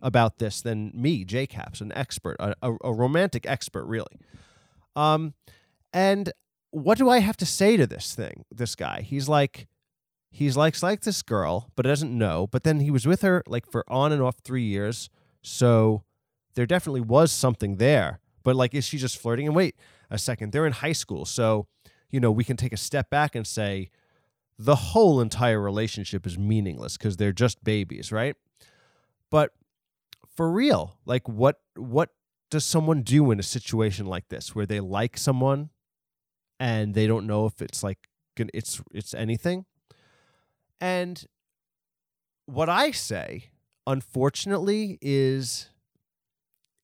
about 0.00 0.38
this 0.38 0.62
than 0.62 0.90
me, 0.94 1.24
JKAPS, 1.24 1.80
an 1.80 1.92
expert, 1.94 2.36
a, 2.40 2.54
a, 2.62 2.76
a 2.82 2.92
romantic 2.92 3.46
expert, 3.46 3.84
really. 3.84 4.18
Um, 4.96 5.34
and 5.92 6.32
what 6.70 6.98
do 6.98 7.08
I 7.08 7.20
have 7.20 7.36
to 7.36 7.46
say 7.46 7.76
to 7.76 7.86
this 7.86 8.14
thing? 8.14 8.44
This 8.50 8.74
guy, 8.74 9.02
he's 9.02 9.28
like, 9.28 9.68
he's 10.32 10.56
likes 10.56 10.82
like 10.82 11.02
this 11.02 11.22
girl, 11.22 11.70
but 11.76 11.84
doesn't 11.84 12.16
know. 12.16 12.48
But 12.50 12.64
then 12.64 12.80
he 12.80 12.90
was 12.90 13.06
with 13.06 13.22
her 13.22 13.44
like 13.46 13.70
for 13.70 13.84
on 13.88 14.10
and 14.10 14.22
off 14.22 14.36
three 14.42 14.64
years, 14.64 15.08
so 15.42 16.02
there 16.54 16.66
definitely 16.66 17.02
was 17.02 17.30
something 17.30 17.76
there. 17.76 18.18
But 18.42 18.56
like, 18.56 18.74
is 18.74 18.84
she 18.84 18.98
just 18.98 19.18
flirting? 19.18 19.46
And 19.46 19.54
wait 19.54 19.76
a 20.10 20.18
second, 20.18 20.52
they're 20.52 20.66
in 20.66 20.72
high 20.72 20.92
school, 20.92 21.24
so 21.24 21.68
you 22.10 22.18
know 22.18 22.32
we 22.32 22.44
can 22.44 22.56
take 22.56 22.72
a 22.72 22.78
step 22.78 23.10
back 23.10 23.36
and 23.36 23.46
say 23.46 23.90
the 24.58 24.76
whole 24.76 25.20
entire 25.20 25.60
relationship 25.60 26.26
is 26.26 26.38
meaningless 26.38 26.96
because 26.96 27.16
they're 27.18 27.32
just 27.32 27.62
babies, 27.62 28.10
right? 28.10 28.36
But 29.30 29.52
for 30.34 30.50
real, 30.50 30.96
like 31.04 31.28
what 31.28 31.60
what 31.76 32.10
does 32.50 32.64
someone 32.64 33.02
do 33.02 33.30
in 33.30 33.38
a 33.38 33.42
situation 33.42 34.06
like 34.06 34.28
this 34.28 34.54
where 34.54 34.66
they 34.66 34.80
like 34.80 35.16
someone 35.16 35.70
and 36.60 36.94
they 36.94 37.06
don't 37.06 37.26
know 37.26 37.46
if 37.46 37.62
it's 37.62 37.82
like 37.82 38.08
it's 38.36 38.82
it's 38.92 39.14
anything 39.14 39.64
and 40.82 41.24
what 42.44 42.68
i 42.68 42.90
say 42.90 43.52
unfortunately 43.86 44.98
is 45.00 45.70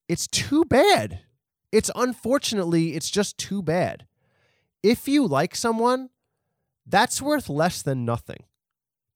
it's 0.08 0.26
too 0.26 0.64
bad. 0.64 1.20
It's 1.70 1.90
unfortunately 1.94 2.94
it's 2.94 3.10
just 3.10 3.36
too 3.38 3.62
bad. 3.62 4.06
If 4.82 5.06
you 5.06 5.26
like 5.26 5.54
someone 5.54 6.10
that's 6.86 7.20
worth 7.20 7.48
less 7.50 7.82
than 7.82 8.06
nothing. 8.06 8.44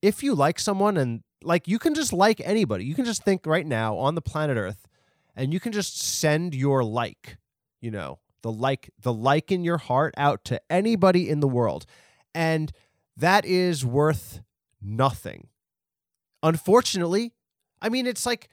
If 0.01 0.21
you 0.21 0.35
like 0.35 0.59
someone 0.59 0.97
and 0.97 1.23
like 1.43 1.67
you 1.67 1.79
can 1.79 1.95
just 1.95 2.13
like 2.13 2.39
anybody. 2.43 2.85
You 2.85 2.93
can 2.93 3.05
just 3.05 3.23
think 3.23 3.45
right 3.45 3.65
now 3.65 3.97
on 3.97 4.15
the 4.15 4.21
planet 4.21 4.57
earth 4.57 4.87
and 5.35 5.51
you 5.51 5.59
can 5.59 5.71
just 5.71 5.99
send 5.99 6.53
your 6.53 6.83
like 6.83 7.37
you 7.81 7.89
know 7.89 8.19
the 8.43 8.51
like 8.51 8.91
the 9.01 9.11
like 9.11 9.51
in 9.51 9.63
your 9.63 9.77
heart 9.77 10.13
out 10.15 10.45
to 10.45 10.61
anybody 10.69 11.27
in 11.29 11.39
the 11.39 11.47
world. 11.47 11.85
And 12.35 12.71
that 13.17 13.45
is 13.45 13.85
worth 13.85 14.41
nothing. 14.83 15.47
Unfortunately 16.41 17.33
i 17.81 17.89
mean 17.89 18.07
it's 18.07 18.25
like 18.25 18.47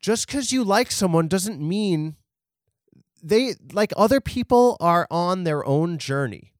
just 0.00 0.28
cuz 0.28 0.52
you 0.52 0.62
like 0.62 0.90
someone 0.90 1.26
doesn't 1.28 1.60
mean 1.60 2.16
they 3.24 3.54
like 3.72 3.92
other 3.96 4.20
people 4.20 4.76
are 4.78 5.06
on 5.10 5.44
their 5.44 5.64
own 5.64 5.96
journey. 5.96 6.52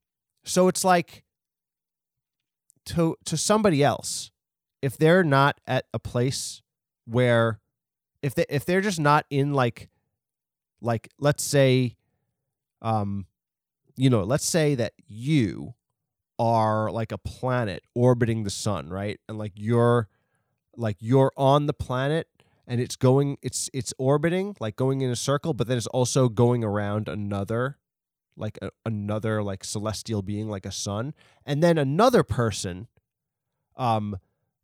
So 0.43 0.67
it's 0.67 0.83
like 0.83 1.23
to 2.87 3.15
to 3.25 3.37
somebody 3.37 3.83
else 3.83 4.31
if 4.81 4.97
they're 4.97 5.23
not 5.23 5.59
at 5.67 5.85
a 5.93 5.99
place 5.99 6.61
where 7.05 7.59
if 8.21 8.33
they 8.33 8.45
if 8.49 8.65
they're 8.65 8.81
just 8.81 8.99
not 8.99 9.25
in 9.29 9.53
like 9.53 9.89
like 10.81 11.09
let's 11.19 11.43
say 11.43 11.95
um 12.81 13.27
you 13.95 14.09
know 14.09 14.23
let's 14.23 14.45
say 14.45 14.75
that 14.75 14.93
you 15.07 15.75
are 16.37 16.91
like 16.91 17.11
a 17.11 17.17
planet 17.17 17.83
orbiting 17.93 18.43
the 18.43 18.49
sun 18.49 18.89
right? 18.89 19.19
And 19.27 19.37
like 19.37 19.53
you're 19.55 20.09
like 20.75 20.97
you're 20.99 21.31
on 21.37 21.67
the 21.67 21.73
planet 21.73 22.27
and 22.67 22.81
it's 22.81 22.95
going 22.95 23.37
it's 23.41 23.69
it's 23.73 23.93
orbiting 23.97 24.55
like 24.59 24.75
going 24.75 25.01
in 25.01 25.09
a 25.09 25.15
circle 25.15 25.53
but 25.53 25.67
then 25.67 25.77
it's 25.77 25.87
also 25.87 26.27
going 26.27 26.63
around 26.63 27.07
another 27.07 27.77
like 28.37 28.57
a, 28.61 28.69
another 28.85 29.41
like 29.41 29.63
celestial 29.63 30.21
being 30.21 30.49
like 30.49 30.65
a 30.65 30.71
sun. 30.71 31.13
And 31.45 31.63
then 31.63 31.77
another 31.77 32.23
person 32.23 32.87
um 33.77 34.17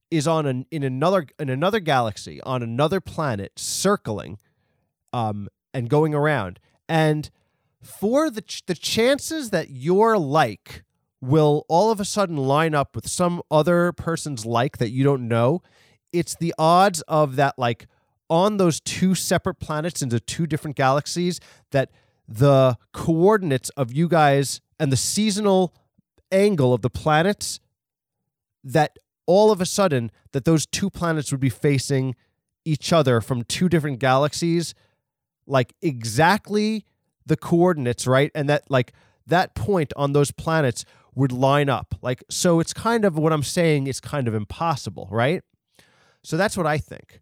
is 0.10 0.28
on 0.28 0.46
an 0.46 0.66
in 0.72 0.84
another 0.84 1.26
in 1.40 1.50
another 1.50 1.80
galaxy 1.80 2.42
on 2.42 2.64
another 2.64 3.00
planet 3.02 3.54
circling 3.58 4.38
um 5.14 5.48
and 5.74 5.90
going 5.90 6.14
around. 6.14 6.60
And 6.88 7.30
for 7.82 8.30
the 8.30 8.42
ch- 8.42 8.66
the 8.66 8.76
chances 8.76 9.50
that 9.50 9.70
you're 9.70 10.18
like 10.18 10.84
will 11.22 11.66
all 11.70 11.92
of 11.92 12.00
a 12.00 12.06
sudden 12.06 12.36
line 12.36 12.74
up 12.74 12.96
with 12.96 13.08
some 13.08 13.42
other 13.52 13.92
person's 13.92 14.46
like 14.46 14.78
that 14.80 14.90
you 14.90 15.04
don't 15.04 15.28
know, 15.28 15.62
it's 16.12 16.36
the 16.36 16.54
odds 16.58 17.02
of 17.02 17.36
that 17.36 17.58
like 17.58 17.88
on 18.30 18.58
those 18.58 18.80
two 18.80 19.14
separate 19.14 19.60
planets 19.60 20.02
into 20.02 20.20
two 20.20 20.48
different 20.48 20.76
galaxies 20.76 21.40
that 21.72 21.92
the 22.28 22.78
coordinates 22.94 23.70
of 23.72 23.92
you 23.92 24.08
guys 24.08 24.62
and 24.80 24.92
the 24.92 24.98
seasonal 24.98 25.74
angle 26.32 26.74
of 26.74 26.82
the 26.82 26.90
planets 26.90 27.60
that 28.64 28.98
all 29.26 29.52
of 29.52 29.62
a 29.62 29.66
sudden 29.66 30.12
that 30.32 30.46
those 30.46 30.66
two 30.66 30.90
planets 30.90 31.32
would 31.32 31.42
be 31.42 31.50
facing 31.50 32.16
each 32.64 32.94
other 32.94 33.22
from 33.22 33.44
two 33.44 33.68
different 33.68 34.00
galaxies 34.00 34.74
like 35.46 35.74
exactly 35.82 36.86
the 37.26 37.36
coordinates 37.38 38.08
right? 38.08 38.32
And 38.34 38.50
that 38.50 38.70
like 38.70 38.94
that 39.28 39.56
point 39.56 39.92
on 39.96 40.14
those 40.14 40.32
planets 40.32 40.86
would 41.16 41.32
line 41.32 41.70
up. 41.70 41.96
Like 42.02 42.24
so 42.30 42.60
it's 42.60 42.74
kind 42.74 43.06
of 43.06 43.18
what 43.18 43.34
i'm 43.34 43.44
saying 43.44 43.88
is 43.88 44.00
kind 44.00 44.28
of 44.28 44.34
impossible 44.34 45.08
right? 45.12 45.44
So 46.24 46.38
that's 46.38 46.58
what 46.58 46.66
i 46.68 46.78
think. 46.78 47.22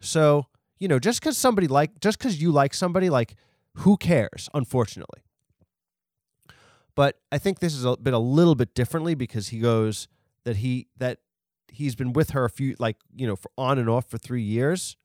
So 0.00 0.46
you 0.78 0.88
know 0.88 0.98
just 0.98 1.20
because 1.20 1.38
somebody 1.38 1.66
like 1.66 2.00
just 2.00 2.18
because 2.18 2.40
you 2.40 2.52
like 2.52 2.74
somebody 2.74 3.10
like 3.10 3.34
who 3.76 3.96
cares 3.96 4.48
unfortunately? 4.54 5.20
But 6.94 7.18
i 7.30 7.38
think 7.38 7.58
this 7.58 7.80
has 7.80 7.96
been 7.96 8.14
a 8.14 8.18
little 8.18 8.54
bit 8.54 8.74
differently 8.74 9.14
because 9.14 9.48
he 9.48 9.58
goes 9.58 10.08
that 10.44 10.56
he 10.56 10.86
that 10.96 11.18
he's 11.72 11.94
been 11.94 12.12
with 12.12 12.30
her 12.30 12.44
a 12.44 12.50
few 12.50 12.74
like 12.78 12.96
you 13.14 13.26
know 13.26 13.36
for 13.36 13.50
on 13.58 13.78
and 13.78 13.88
off 13.88 14.08
for 14.08 14.18
three 14.18 14.42
years. 14.42 14.96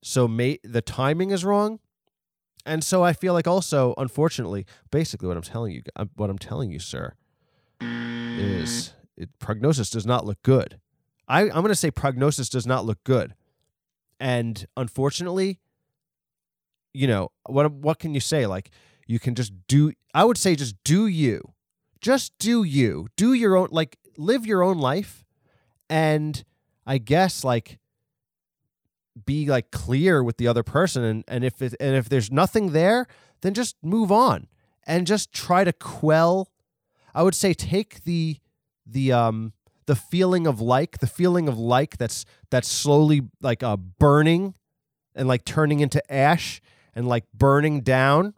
So 0.00 0.28
may, 0.28 0.58
the 0.62 0.80
timing 0.80 1.32
is 1.32 1.44
wrong. 1.44 1.80
And 2.64 2.84
so 2.84 3.02
i 3.02 3.14
feel 3.14 3.32
like 3.32 3.46
also 3.48 3.94
unfortunately 3.96 4.66
basically 4.90 5.26
what 5.26 5.38
i'm 5.38 5.42
telling 5.42 5.72
you 5.72 5.82
uh, 5.96 6.04
what 6.16 6.28
i'm 6.28 6.36
telling 6.38 6.70
you 6.70 6.78
sir 6.78 7.14
Mm. 7.82 8.38
is 8.38 8.92
it, 9.16 9.28
prognosis 9.38 9.90
does 9.90 10.06
not 10.06 10.24
look 10.24 10.42
good. 10.42 10.80
I, 11.26 11.42
i'm 11.42 11.50
going 11.50 11.68
to 11.68 11.74
say 11.74 11.90
prognosis 11.90 12.48
does 12.48 12.66
not 12.66 12.84
look 12.84 13.02
good. 13.04 13.34
And 14.20 14.66
unfortunately 14.76 15.60
you 16.92 17.06
know 17.06 17.30
what 17.46 17.70
what 17.72 17.98
can 17.98 18.14
you 18.14 18.20
say? 18.20 18.46
Like 18.46 18.70
you 19.06 19.18
can 19.18 19.34
just 19.34 19.52
do 19.66 19.92
i 20.14 20.24
would 20.24 20.38
say 20.38 20.56
just 20.56 20.76
do 20.84 21.06
you. 21.06 21.52
Just 22.00 22.36
do 22.38 22.62
you. 22.62 23.08
Do 23.16 23.32
your 23.32 23.56
own 23.56 23.68
like 23.70 23.98
live 24.16 24.46
your 24.46 24.62
own 24.62 24.78
life. 24.78 25.24
And 25.90 26.44
I 26.86 26.98
guess 26.98 27.44
like 27.44 27.78
be 29.24 29.46
like 29.46 29.70
clear 29.70 30.22
with 30.22 30.36
the 30.36 30.46
other 30.46 30.62
person. 30.62 31.02
And, 31.04 31.24
and 31.28 31.44
if 31.44 31.60
it, 31.60 31.74
and 31.80 31.96
if 31.96 32.08
there's 32.08 32.30
nothing 32.30 32.72
there 32.72 33.06
then 33.40 33.54
just 33.54 33.76
move 33.82 34.10
on. 34.10 34.48
And 34.86 35.06
just 35.06 35.32
try 35.32 35.64
to 35.64 35.72
quell 35.72 36.48
I 37.14 37.22
would 37.22 37.34
say 37.34 37.54
take 37.54 38.04
the 38.04 38.38
the 38.86 39.12
um 39.12 39.52
the 39.86 39.96
feeling 39.96 40.46
of 40.46 40.60
like 40.60 40.98
the 40.98 41.06
feeling 41.06 41.48
of 41.48 41.58
like 41.58 41.96
that's 41.98 42.24
that's 42.50 42.68
slowly 42.68 43.22
like 43.40 43.62
uh 43.62 43.76
burning 43.76 44.54
and 45.14 45.26
like 45.28 45.44
turning 45.44 45.80
into 45.80 46.02
ash 46.12 46.60
and 46.94 47.08
like 47.08 47.24
burning 47.32 47.80
down 47.80 48.34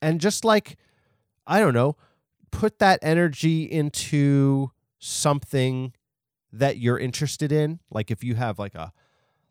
and 0.00 0.20
just 0.20 0.44
like 0.44 0.76
I 1.46 1.58
don't 1.58 1.74
know 1.74 1.96
put 2.52 2.78
that 2.78 3.00
energy 3.02 3.64
into 3.64 4.70
something 4.98 5.92
that 6.52 6.78
you're 6.78 6.98
interested 6.98 7.50
in. 7.50 7.80
Like 7.90 8.10
if 8.10 8.22
you 8.22 8.36
have 8.36 8.58
like 8.58 8.76
a 8.76 8.92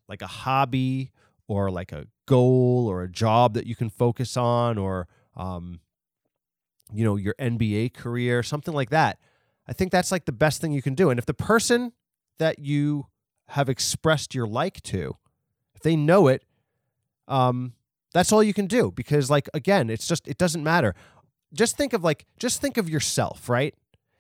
like 0.07 0.21
a 0.21 0.27
hobby 0.27 1.11
or 1.47 1.69
like 1.69 1.91
a 1.91 2.07
goal 2.27 2.87
or 2.89 3.01
a 3.01 3.09
job 3.09 3.55
that 3.55 3.65
you 3.65 3.75
can 3.75 3.89
focus 3.89 4.37
on 4.37 4.77
or 4.77 5.07
um 5.35 5.81
you 6.93 7.03
know 7.03 7.15
your 7.15 7.35
NBA 7.39 7.93
career 7.93 8.43
something 8.43 8.73
like 8.73 8.89
that. 8.89 9.19
I 9.67 9.73
think 9.73 9.91
that's 9.91 10.11
like 10.11 10.25
the 10.25 10.31
best 10.31 10.61
thing 10.61 10.71
you 10.71 10.81
can 10.81 10.95
do. 10.95 11.09
And 11.09 11.19
if 11.19 11.25
the 11.25 11.33
person 11.33 11.93
that 12.39 12.59
you 12.59 13.07
have 13.49 13.69
expressed 13.69 14.33
your 14.33 14.47
like 14.47 14.81
to 14.81 15.17
if 15.75 15.81
they 15.81 15.95
know 15.95 16.27
it 16.27 16.43
um 17.27 17.73
that's 18.13 18.31
all 18.31 18.41
you 18.41 18.53
can 18.53 18.65
do 18.65 18.91
because 18.91 19.29
like 19.29 19.49
again 19.53 19.89
it's 19.89 20.07
just 20.07 20.27
it 20.27 20.37
doesn't 20.37 20.63
matter. 20.63 20.95
Just 21.53 21.77
think 21.77 21.93
of 21.93 22.03
like 22.03 22.25
just 22.39 22.61
think 22.61 22.77
of 22.77 22.89
yourself 22.89 23.49
right? 23.49 23.75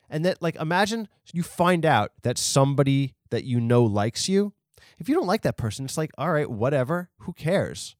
And 0.09 0.25
that 0.25 0.41
like 0.41 0.55
imagine 0.55 1.07
you 1.33 1.43
find 1.43 1.85
out 1.85 2.11
that 2.23 2.37
somebody 2.37 3.15
that 3.29 3.45
you 3.45 3.59
know 3.59 3.83
likes 3.83 4.27
you. 4.27 4.53
If 4.99 5.09
you 5.09 5.15
don't 5.15 5.27
like 5.27 5.41
that 5.43 5.57
person 5.57 5.85
it's 5.85 5.97
like 5.97 6.11
all 6.17 6.31
right 6.31 6.49
whatever. 6.49 7.09
Who 7.19 7.33
cares? 7.33 7.95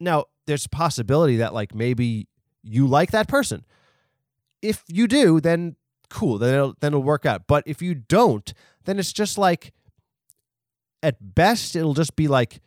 Now 0.00 0.24
there's 0.46 0.66
a 0.66 0.70
possibility 0.70 1.36
that 1.36 1.54
like 1.54 1.74
maybe 1.74 2.28
you 2.64 2.86
like 2.86 3.10
that 3.12 3.28
person. 3.28 3.64
If 4.62 4.82
you 4.88 5.06
do 5.06 5.40
then 5.40 5.76
cool 6.10 6.38
then 6.38 6.54
it'll, 6.54 6.74
then 6.80 6.92
it'll 6.92 7.02
work 7.02 7.26
out. 7.26 7.46
But 7.46 7.64
if 7.66 7.82
you 7.82 7.94
don't 7.94 8.52
then 8.84 8.98
it's 8.98 9.12
just 9.12 9.38
like 9.38 9.72
at 11.02 11.34
best 11.34 11.76
it'll 11.76 11.94
just 11.94 12.16
be 12.16 12.28
like 12.28 12.60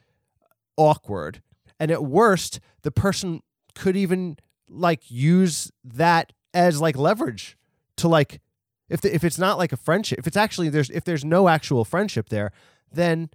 awkward. 0.78 1.42
And 1.80 1.92
at 1.92 2.04
worst 2.04 2.60
the 2.84 2.92
person 2.92 3.42
could 3.76 3.98
even 3.98 4.38
like 4.70 5.10
use 5.10 5.72
that 5.84 6.34
as 6.54 6.82
like 6.82 6.98
leverage 6.98 7.58
to 7.98 8.08
like 8.08 8.42
if 8.90 9.02
the, 9.02 9.14
if 9.14 9.24
it's 9.24 9.38
not 9.38 9.58
like 9.58 9.74
a 9.74 9.78
friendship, 9.78 10.20
if 10.20 10.28
it's 10.28 10.38
actually 10.38 10.70
there's 10.70 10.90
if 10.90 11.04
there's 11.04 11.26
no 11.26 11.48
actual 11.48 11.84
friendship 11.84 12.30
there, 12.30 12.52
then 12.92 13.30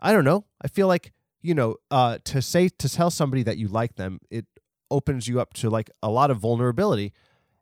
I 0.00 0.12
don't 0.12 0.24
know. 0.24 0.44
I 0.60 0.68
feel 0.68 0.88
like 0.88 1.12
you 1.40 1.54
know 1.54 1.76
uh, 1.90 2.18
to 2.24 2.42
say 2.42 2.68
to 2.68 2.88
tell 2.88 3.10
somebody 3.10 3.42
that 3.44 3.58
you 3.58 3.68
like 3.68 3.94
them, 3.96 4.20
it 4.30 4.46
opens 4.90 5.28
you 5.28 5.40
up 5.40 5.54
to 5.54 5.70
like 5.70 5.90
a 6.02 6.10
lot 6.10 6.30
of 6.30 6.38
vulnerability, 6.38 7.12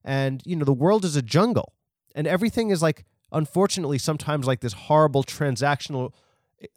and 0.04 0.42
you 0.44 0.56
know 0.56 0.64
the 0.64 0.72
world 0.72 1.04
is 1.04 1.16
a 1.16 1.22
jungle, 1.22 1.74
and 2.14 2.26
everything 2.26 2.70
is 2.70 2.82
like 2.82 3.04
unfortunately 3.32 3.98
sometimes 3.98 4.46
like 4.46 4.60
this 4.60 4.72
horrible 4.72 5.24
transactional 5.24 6.12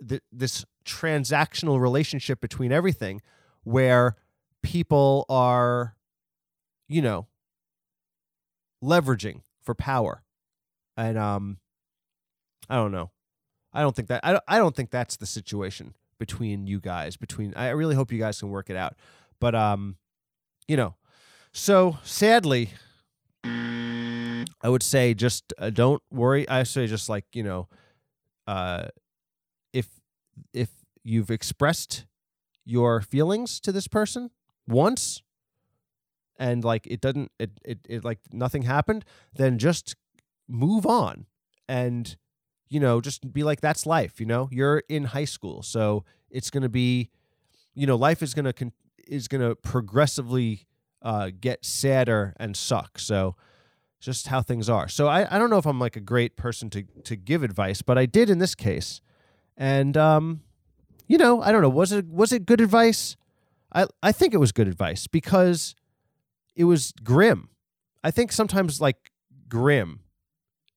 th- 0.07 0.21
this 0.31 0.65
transactional 0.85 1.79
relationship 1.79 2.41
between 2.41 2.71
everything 2.71 3.21
where 3.63 4.15
people 4.63 5.25
are 5.29 5.95
you 6.87 7.01
know 7.01 7.27
leveraging 8.83 9.41
for 9.61 9.75
power. 9.75 10.23
And 10.95 11.17
um 11.17 11.57
I 12.69 12.75
don't 12.75 12.91
know. 12.91 13.11
I 13.73 13.81
don't 13.81 13.95
think 13.95 14.07
that 14.09 14.21
I 14.23 14.39
I 14.47 14.57
don't 14.57 14.75
think 14.75 14.89
that's 14.89 15.17
the 15.17 15.25
situation 15.25 15.95
between 16.19 16.67
you 16.67 16.79
guys. 16.79 17.17
Between 17.17 17.53
I 17.55 17.69
really 17.69 17.95
hope 17.95 18.11
you 18.11 18.19
guys 18.19 18.39
can 18.39 18.49
work 18.49 18.69
it 18.69 18.75
out. 18.75 18.95
But 19.39 19.55
um 19.55 19.97
you 20.67 20.77
know. 20.77 20.95
So 21.53 21.97
sadly 22.03 22.71
I 23.43 24.69
would 24.69 24.83
say 24.83 25.13
just 25.13 25.53
uh, 25.57 25.69
don't 25.69 26.01
worry. 26.11 26.47
I 26.49 26.63
say 26.63 26.87
just 26.87 27.09
like, 27.09 27.25
you 27.33 27.43
know, 27.43 27.67
uh 28.47 28.87
if 29.73 29.87
if 30.53 30.69
you've 31.03 31.31
expressed 31.31 32.05
your 32.65 33.01
feelings 33.01 33.59
to 33.61 33.71
this 33.71 33.87
person 33.87 34.31
once 34.67 35.21
and 36.37 36.63
like 36.63 36.85
it 36.87 37.01
doesn't 37.01 37.31
it, 37.39 37.51
it 37.65 37.79
it 37.87 38.03
like 38.03 38.19
nothing 38.31 38.63
happened 38.63 39.03
then 39.33 39.57
just 39.57 39.95
move 40.47 40.85
on 40.85 41.25
and 41.67 42.17
you 42.69 42.79
know 42.79 43.01
just 43.01 43.33
be 43.33 43.43
like 43.43 43.61
that's 43.61 43.85
life 43.85 44.19
you 44.19 44.25
know 44.25 44.47
you're 44.51 44.83
in 44.89 45.05
high 45.05 45.25
school 45.25 45.61
so 45.61 46.03
it's 46.29 46.49
going 46.49 46.63
to 46.63 46.69
be 46.69 47.09
you 47.73 47.87
know 47.87 47.95
life 47.95 48.21
is 48.23 48.33
going 48.33 48.45
to 48.45 48.53
con- 48.53 48.73
is 49.09 49.27
going 49.27 49.47
to 49.47 49.55
progressively 49.55 50.67
uh, 51.01 51.31
get 51.39 51.65
sadder 51.65 52.35
and 52.39 52.55
suck 52.55 52.99
so 52.99 53.35
just 53.99 54.27
how 54.27 54.41
things 54.41 54.69
are 54.69 54.87
so 54.87 55.07
I, 55.07 55.35
I 55.35 55.39
don't 55.39 55.49
know 55.49 55.57
if 55.57 55.65
i'm 55.65 55.79
like 55.79 55.95
a 55.95 56.01
great 56.01 56.35
person 56.35 56.69
to 56.71 56.83
to 57.03 57.15
give 57.15 57.43
advice 57.43 57.81
but 57.81 57.97
i 57.97 58.05
did 58.05 58.29
in 58.29 58.37
this 58.37 58.55
case 58.55 59.01
and 59.55 59.97
um 59.97 60.41
you 61.07 61.17
know 61.17 61.41
i 61.41 61.51
don't 61.51 61.61
know 61.61 61.69
was 61.69 61.91
it 61.91 62.07
was 62.07 62.31
it 62.31 62.45
good 62.45 62.61
advice 62.61 63.15
i 63.73 63.85
i 64.03 64.11
think 64.11 64.33
it 64.33 64.37
was 64.37 64.51
good 64.51 64.67
advice 64.67 65.07
because 65.07 65.75
it 66.57 66.65
was 66.65 66.91
grim. 67.03 67.49
I 68.03 68.11
think 68.11 68.31
sometimes 68.31 68.81
like 68.81 69.11
grim, 69.47 70.01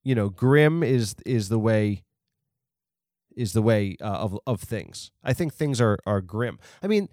you 0.03 0.15
know, 0.15 0.29
grim 0.29 0.83
is 0.83 1.15
is 1.25 1.49
the 1.49 1.59
way 1.59 2.03
is 3.35 3.53
the 3.53 3.61
way 3.61 3.97
uh, 3.99 4.05
of 4.05 4.39
of 4.45 4.61
things. 4.61 5.11
I 5.23 5.33
think 5.33 5.53
things 5.53 5.81
are 5.81 5.97
are 6.05 6.21
grim. 6.21 6.59
I 6.83 6.87
mean, 6.87 7.09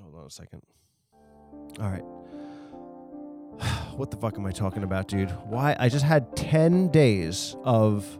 hold 0.00 0.15
a 0.26 0.30
second. 0.30 0.62
All 1.80 1.90
right. 1.90 2.04
What 3.96 4.10
the 4.10 4.18
fuck 4.18 4.36
am 4.36 4.44
I 4.44 4.52
talking 4.52 4.82
about, 4.82 5.08
dude? 5.08 5.30
Why? 5.46 5.74
I 5.78 5.88
just 5.88 6.04
had 6.04 6.36
10 6.36 6.88
days 6.88 7.56
of 7.64 8.18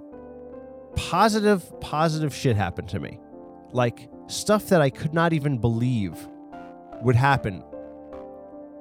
positive, 0.95 1.81
positive 1.83 2.35
shit 2.35 2.57
happen 2.57 2.87
to 2.87 2.99
me. 2.99 3.21
Like, 3.73 4.09
stuff 4.27 4.69
that 4.69 4.81
I 4.81 4.89
could 4.89 5.13
not 5.13 5.35
even 5.35 5.59
believe 5.59 6.17
would 7.03 7.17
happen 7.17 7.63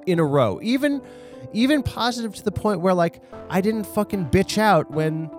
in 0.06 0.18
a 0.18 0.24
row. 0.24 0.58
Even 0.62 1.02
even 1.52 1.82
positive 1.82 2.34
to 2.36 2.42
the 2.42 2.52
point 2.52 2.80
where 2.80 2.94
like 2.94 3.22
I 3.50 3.60
didn't 3.60 3.84
fucking 3.84 4.26
bitch 4.30 4.58
out 4.58 4.90
when 4.90 5.30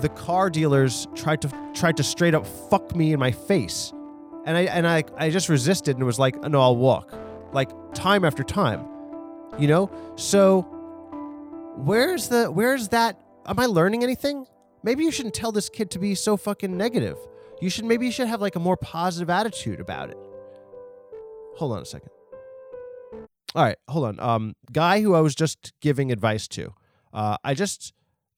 the 0.00 0.08
car 0.10 0.50
dealers 0.50 1.06
tried 1.14 1.40
to 1.42 1.70
tried 1.74 1.96
to 1.96 2.02
straight 2.02 2.34
up 2.34 2.46
fuck 2.46 2.94
me 2.94 3.12
in 3.12 3.20
my 3.20 3.30
face. 3.32 3.92
and 4.44 4.56
I 4.56 4.62
and 4.62 4.86
I 4.86 5.04
I 5.16 5.30
just 5.30 5.48
resisted 5.48 5.96
and 5.96 6.04
was 6.04 6.18
like, 6.18 6.40
no, 6.42 6.60
I'll 6.60 6.76
walk, 6.76 7.12
like 7.56 7.70
time 7.94 8.22
after 8.22 8.44
time, 8.44 8.86
you 9.58 9.66
know. 9.66 9.90
So 10.16 10.62
where's 11.78 12.28
the 12.28 12.52
where's 12.52 12.88
that? 12.88 13.18
Am 13.46 13.58
I 13.58 13.64
learning 13.64 14.04
anything? 14.04 14.46
Maybe 14.82 15.04
you 15.04 15.10
shouldn't 15.10 15.34
tell 15.34 15.50
this 15.52 15.68
kid 15.70 15.90
to 15.92 15.98
be 15.98 16.14
so 16.14 16.36
fucking 16.36 16.76
negative. 16.76 17.16
You 17.60 17.70
should 17.70 17.86
maybe 17.86 18.04
you 18.04 18.12
should 18.12 18.28
have 18.28 18.42
like 18.42 18.56
a 18.56 18.60
more 18.60 18.76
positive 18.76 19.30
attitude 19.30 19.80
about 19.80 20.10
it. 20.10 20.18
Hold 21.56 21.72
on 21.72 21.82
a 21.82 21.86
second. 21.86 22.10
All 23.54 23.64
right, 23.64 23.78
hold 23.88 24.04
on. 24.04 24.20
Um, 24.20 24.54
guy 24.70 25.00
who 25.00 25.14
I 25.14 25.20
was 25.20 25.34
just 25.34 25.72
giving 25.80 26.12
advice 26.12 26.46
to, 26.48 26.74
uh, 27.14 27.38
I 27.42 27.54
just 27.54 27.94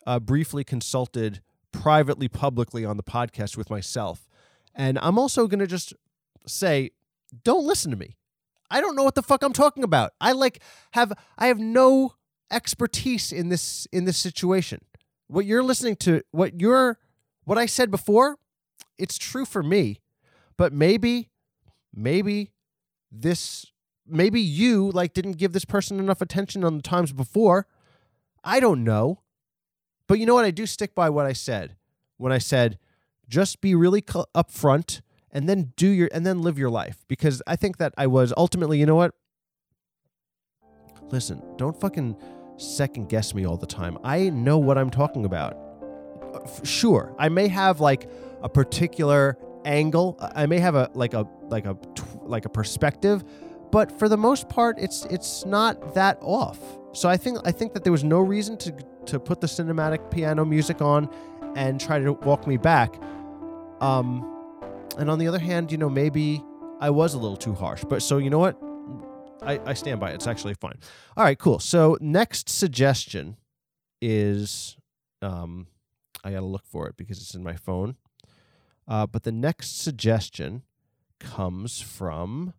uh, 0.07 0.21
briefly 0.21 0.63
consulted 0.63 1.43
privately, 1.73 2.29
publicly 2.29 2.85
on 2.85 2.97
the 2.97 3.03
podcast 3.03 3.57
with 3.57 3.69
myself, 3.69 4.29
and 4.77 4.97
I'm 5.03 5.19
also 5.19 5.49
gonna 5.49 5.67
just 5.67 5.93
say, 6.47 6.93
don't 7.43 7.67
listen 7.67 7.91
to 7.91 7.97
me. 7.97 8.18
I 8.71 8.81
don't 8.81 8.97
know 8.97 9.05
what 9.05 9.15
the 9.15 9.23
fuck 9.23 9.43
I'm 9.43 9.53
talking 9.53 9.83
about. 9.83 10.13
I 10.21 10.33
like 10.33 10.63
have 10.93 11.13
I 11.37 11.47
have 11.47 11.59
no 11.59 12.15
expertise 12.51 13.33
in 13.33 13.49
this 13.49 13.87
in 13.93 14.05
this 14.05 14.17
situation. 14.17 14.81
What 15.27 15.45
you're 15.45 15.63
listening 15.63 15.97
to, 15.97 16.23
what 16.31 16.61
you're 16.61 16.99
what 17.45 17.59
I 17.59 17.67
said 17.67 17.91
before, 17.91 18.39
it's 18.99 19.19
true 19.19 19.45
for 19.45 19.63
me, 19.63 20.01
but 20.57 20.73
maybe 20.73 21.31
maybe 21.95 22.53
this 23.11 23.67
maybe 24.07 24.41
you 24.41 24.91
like 24.91 25.15
didn't 25.15 25.39
give 25.39 25.53
this 25.53 25.65
person 25.65 25.99
enough 25.99 26.21
attention 26.21 26.65
on 26.65 26.77
the 26.77 26.83
times 26.83 27.13
before. 27.13 27.67
I 28.45 28.61
don't 28.61 28.85
know. 28.85 29.23
But 30.07 30.19
you 30.19 30.27
know 30.27 30.35
what? 30.35 30.47
I 30.47 30.51
do 30.51 30.65
stick 30.67 30.95
by 30.95 31.11
what 31.11 31.27
I 31.27 31.35
said 31.35 31.77
when 32.17 32.33
I 32.33 32.39
said 32.39 32.79
just 33.29 33.61
be 33.61 33.75
really 33.75 34.01
cu- 34.01 34.25
upfront 34.35 35.03
and 35.39 35.49
then 35.49 35.73
do 35.77 35.87
your 35.89 36.09
and 36.13 36.27
then 36.27 36.43
live 36.43 36.59
your 36.59 36.69
life 36.69 37.05
because 37.07 37.41
I 37.47 37.55
think 37.55 37.77
that 37.77 37.95
I 37.97 38.09
was 38.09 38.35
ultimately, 38.37 38.81
you 38.81 38.87
know 38.87 38.97
what? 38.97 39.15
Listen, 41.13 41.41
don't 41.57 41.81
fucking 41.81 42.17
second 42.57 43.09
guess 43.09 43.33
me 43.35 43.47
all 43.47 43.57
the 43.57 43.65
time. 43.65 43.99
I 44.03 44.31
know 44.31 44.59
what 44.59 44.77
I'm 44.77 44.91
talking 44.91 45.25
about. 45.25 45.57
Sure, 46.65 47.15
I 47.21 47.29
may 47.29 47.47
have 47.47 47.79
like 47.79 48.11
a 48.43 48.49
particular 48.49 49.39
angle. 49.65 50.19
I 50.35 50.47
may 50.47 50.59
have 50.59 50.75
a 50.75 50.91
like 50.95 51.15
a 51.15 51.25
like 51.43 51.67
a 51.67 51.77
like 52.23 52.45
a 52.45 52.49
perspective, 52.49 53.23
but 53.71 53.97
for 53.97 54.09
the 54.09 54.17
most 54.17 54.49
part, 54.49 54.77
it's 54.81 55.05
it's 55.05 55.47
not 55.47 55.95
that 55.95 56.19
off. 56.21 56.59
So 56.95 57.09
I 57.09 57.17
think 57.17 57.39
I 57.45 57.53
think 57.53 57.75
that 57.75 57.85
there 57.85 57.93
was 57.93 58.03
no 58.03 58.19
reason 58.19 58.57
to 58.57 58.73
to 59.07 59.21
put 59.21 59.41
the 59.41 59.47
cinematic 59.47 60.11
piano 60.11 60.45
music 60.45 60.83
on 60.83 61.09
and 61.55 61.81
try 61.81 62.01
to 62.01 62.15
walk 62.15 62.49
me 62.49 62.57
back. 62.57 63.01
Um, 63.81 64.35
and 64.99 65.11
on 65.11 65.19
the 65.19 65.29
other 65.29 65.39
hand, 65.39 65.73
you 65.73 65.79
know, 65.79 65.89
maybe 65.89 66.43
I 66.81 66.91
was 66.91 67.15
a 67.15 67.19
little 67.19 67.37
too 67.37 67.55
harsh. 67.55 67.85
But 67.85 68.03
so 68.03 68.19
you 68.19 68.31
know 68.31 68.39
what? 68.39 68.61
I, 69.43 69.61
I 69.65 69.75
stand 69.75 70.01
by 70.01 70.11
it. 70.11 70.15
It's 70.15 70.27
actually 70.27 70.55
fine. 70.55 70.79
All 71.17 71.25
right, 71.25 71.39
cool. 71.39 71.59
So 71.59 71.97
next 72.01 72.49
suggestion 72.49 73.37
is 74.01 74.77
um 75.23 75.67
I 76.25 76.33
gotta 76.33 76.47
look 76.47 76.67
for 76.67 76.89
it 76.89 76.97
because 76.97 77.19
it's 77.19 77.35
in 77.35 77.43
my 77.43 77.57
phone. 77.57 77.97
Uh, 78.87 79.07
but 79.07 79.23
the 79.23 79.33
next 79.33 79.81
suggestion 79.83 80.63
comes 81.21 81.81
from 81.81 82.55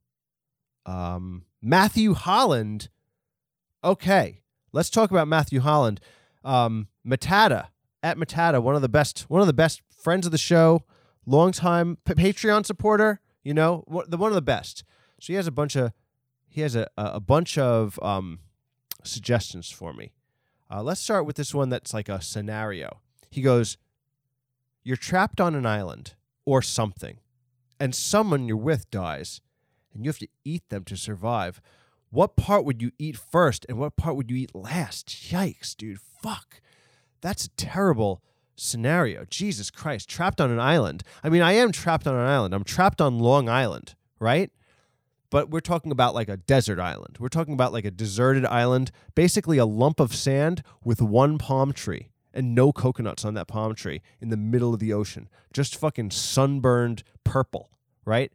um, 0.85 1.43
Matthew 1.61 2.13
Holland. 2.13 2.89
Okay, 3.83 4.41
let's 4.71 4.89
talk 4.89 5.11
about 5.11 5.27
Matthew 5.27 5.59
Holland. 5.61 5.99
Um, 6.43 6.87
Matata 7.05 7.67
at 8.03 8.17
Matata, 8.17 8.61
one 8.61 8.75
of 8.75 8.81
the 8.81 8.89
best, 8.89 9.21
one 9.29 9.41
of 9.41 9.47
the 9.47 9.53
best 9.53 9.81
friends 9.89 10.25
of 10.25 10.31
the 10.31 10.37
show, 10.37 10.83
longtime 11.25 11.97
Patreon 12.05 12.65
supporter. 12.65 13.19
You 13.43 13.53
know, 13.53 13.83
the 14.07 14.17
one 14.17 14.31
of 14.31 14.35
the 14.35 14.41
best. 14.41 14.83
So 15.19 15.27
he 15.27 15.35
has 15.35 15.47
a 15.47 15.51
bunch 15.51 15.75
of 15.75 15.93
he 16.47 16.61
has 16.61 16.75
a 16.75 16.87
a 16.97 17.19
bunch 17.19 17.57
of 17.57 17.99
um, 18.01 18.39
suggestions 19.03 19.69
for 19.69 19.93
me. 19.93 20.11
Uh, 20.69 20.83
let's 20.83 21.01
start 21.01 21.25
with 21.25 21.35
this 21.35 21.53
one 21.53 21.69
that's 21.69 21.93
like 21.93 22.09
a 22.09 22.21
scenario. 22.21 22.99
He 23.31 23.41
goes, 23.41 23.77
"You're 24.83 24.97
trapped 24.97 25.39
on 25.39 25.55
an 25.55 25.65
island 25.65 26.15
or 26.45 26.61
something, 26.61 27.19
and 27.79 27.95
someone 27.95 28.47
you're 28.47 28.57
with 28.57 28.89
dies, 28.91 29.41
and 29.93 30.03
you 30.03 30.09
have 30.09 30.19
to 30.19 30.27
eat 30.43 30.67
them 30.69 30.83
to 30.85 30.97
survive. 30.97 31.61
What 32.11 32.35
part 32.35 32.65
would 32.65 32.81
you 32.81 32.91
eat 32.97 33.17
first, 33.17 33.65
and 33.69 33.77
what 33.77 33.95
part 33.95 34.15
would 34.15 34.31
you 34.31 34.37
eat 34.37 34.55
last? 34.55 35.07
Yikes, 35.07 35.75
dude! 35.75 35.99
Fuck, 35.99 36.61
that's 37.21 37.49
terrible." 37.55 38.21
Scenario, 38.59 39.25
Jesus 39.29 39.71
Christ, 39.71 40.09
trapped 40.09 40.41
on 40.41 40.51
an 40.51 40.59
island. 40.59 41.03
I 41.23 41.29
mean, 41.29 41.41
I 41.41 41.53
am 41.53 41.71
trapped 41.71 42.07
on 42.07 42.15
an 42.15 42.27
island. 42.27 42.53
I'm 42.53 42.63
trapped 42.63 43.01
on 43.01 43.19
Long 43.19 43.47
Island, 43.49 43.95
right? 44.19 44.51
but 45.29 45.49
we're 45.49 45.59
talking 45.59 45.91
about 45.91 46.15
like 46.15 46.29
a 46.29 46.37
desert 46.37 46.79
island. 46.79 47.17
We're 47.19 47.29
talking 47.29 47.53
about 47.53 47.73
like 47.73 47.85
a 47.85 47.91
deserted 47.91 48.45
island, 48.45 48.91
basically 49.15 49.57
a 49.57 49.65
lump 49.65 49.99
of 49.99 50.15
sand 50.15 50.63
with 50.83 51.01
one 51.01 51.37
palm 51.37 51.71
tree 51.71 52.09
and 52.33 52.55
no 52.55 52.71
coconuts 52.71 53.25
on 53.25 53.33
that 53.35 53.47
palm 53.47 53.75
tree 53.75 54.01
in 54.19 54.29
the 54.29 54.37
middle 54.37 54.73
of 54.73 54.79
the 54.79 54.93
ocean. 54.93 55.29
Just 55.53 55.75
fucking 55.75 56.11
sunburned 56.11 57.03
purple, 57.23 57.69
right? 58.05 58.31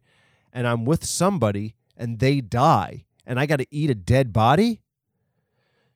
And 0.53 0.67
I'm 0.67 0.85
with 0.85 1.05
somebody 1.05 1.75
and 1.97 2.19
they 2.19 2.41
die 2.41 3.05
and 3.25 3.39
I 3.39 3.45
got 3.45 3.57
to 3.57 3.67
eat 3.71 3.89
a 3.89 3.95
dead 3.95 4.31
body? 4.31 4.81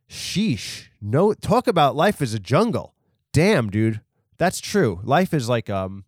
Sheesh. 0.09 0.87
No, 1.01 1.33
talk 1.33 1.67
about 1.67 1.95
life 1.95 2.21
as 2.21 2.33
a 2.33 2.39
jungle. 2.39 2.95
Damn, 3.31 3.69
dude. 3.69 4.01
That's 4.39 4.59
true. 4.59 5.01
Life 5.03 5.33
is 5.33 5.47
like 5.47 5.69
um 5.69 6.05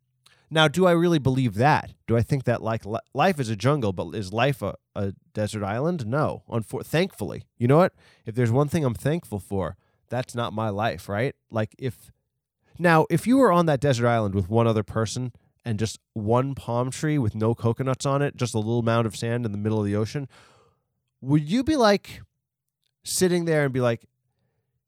now, 0.54 0.68
do 0.68 0.86
I 0.86 0.92
really 0.92 1.20
believe 1.20 1.56
that? 1.56 1.94
Do 2.08 2.18
I 2.18 2.22
think 2.22 2.44
that 2.46 2.62
like 2.62 2.86
li- 2.86 3.00
life 3.14 3.40
is 3.40 3.50
a 3.50 3.56
jungle, 3.56 3.94
but 3.94 4.14
is 4.14 4.34
life 4.34 4.62
a, 4.62 4.76
a 4.96 5.14
desert 5.34 5.64
island? 5.64 6.06
No. 6.06 6.44
Unfor- 6.50 6.86
thankfully, 6.86 7.44
you 7.58 7.68
know 7.68 7.78
what? 7.78 7.94
If 8.26 8.36
there's 8.36 8.52
one 8.52 8.68
thing 8.68 8.84
I'm 8.84 8.94
thankful 8.94 9.40
for, 9.40 9.78
that's 10.10 10.36
not 10.36 10.52
my 10.52 10.68
life, 10.70 11.08
right? 11.08 11.36
Like 11.52 11.76
if 11.78 12.12
now, 12.80 13.06
if 13.10 13.28
you 13.28 13.38
were 13.38 13.52
on 13.52 13.66
that 13.68 13.80
desert 13.80 14.08
island 14.08 14.34
with 14.34 14.50
one 14.50 14.68
other 14.68 14.84
person 14.84 15.34
and 15.64 15.78
just 15.78 16.00
one 16.14 16.56
palm 16.56 16.90
tree 16.90 17.18
with 17.18 17.36
no 17.36 17.54
coconuts 17.54 18.06
on 18.06 18.22
it, 18.22 18.36
just 18.36 18.54
a 18.54 18.58
little 18.58 18.82
mound 18.82 19.06
of 19.08 19.16
sand 19.16 19.46
in 19.46 19.52
the 19.52 19.58
middle 19.58 19.80
of 19.80 19.86
the 19.86 19.96
ocean, 19.96 20.28
would 21.22 21.44
you 21.44 21.64
be 21.64 21.76
like 21.76 22.22
sitting 23.04 23.46
there 23.46 23.64
and 23.64 23.74
be 23.74 23.82
like, 23.82 24.06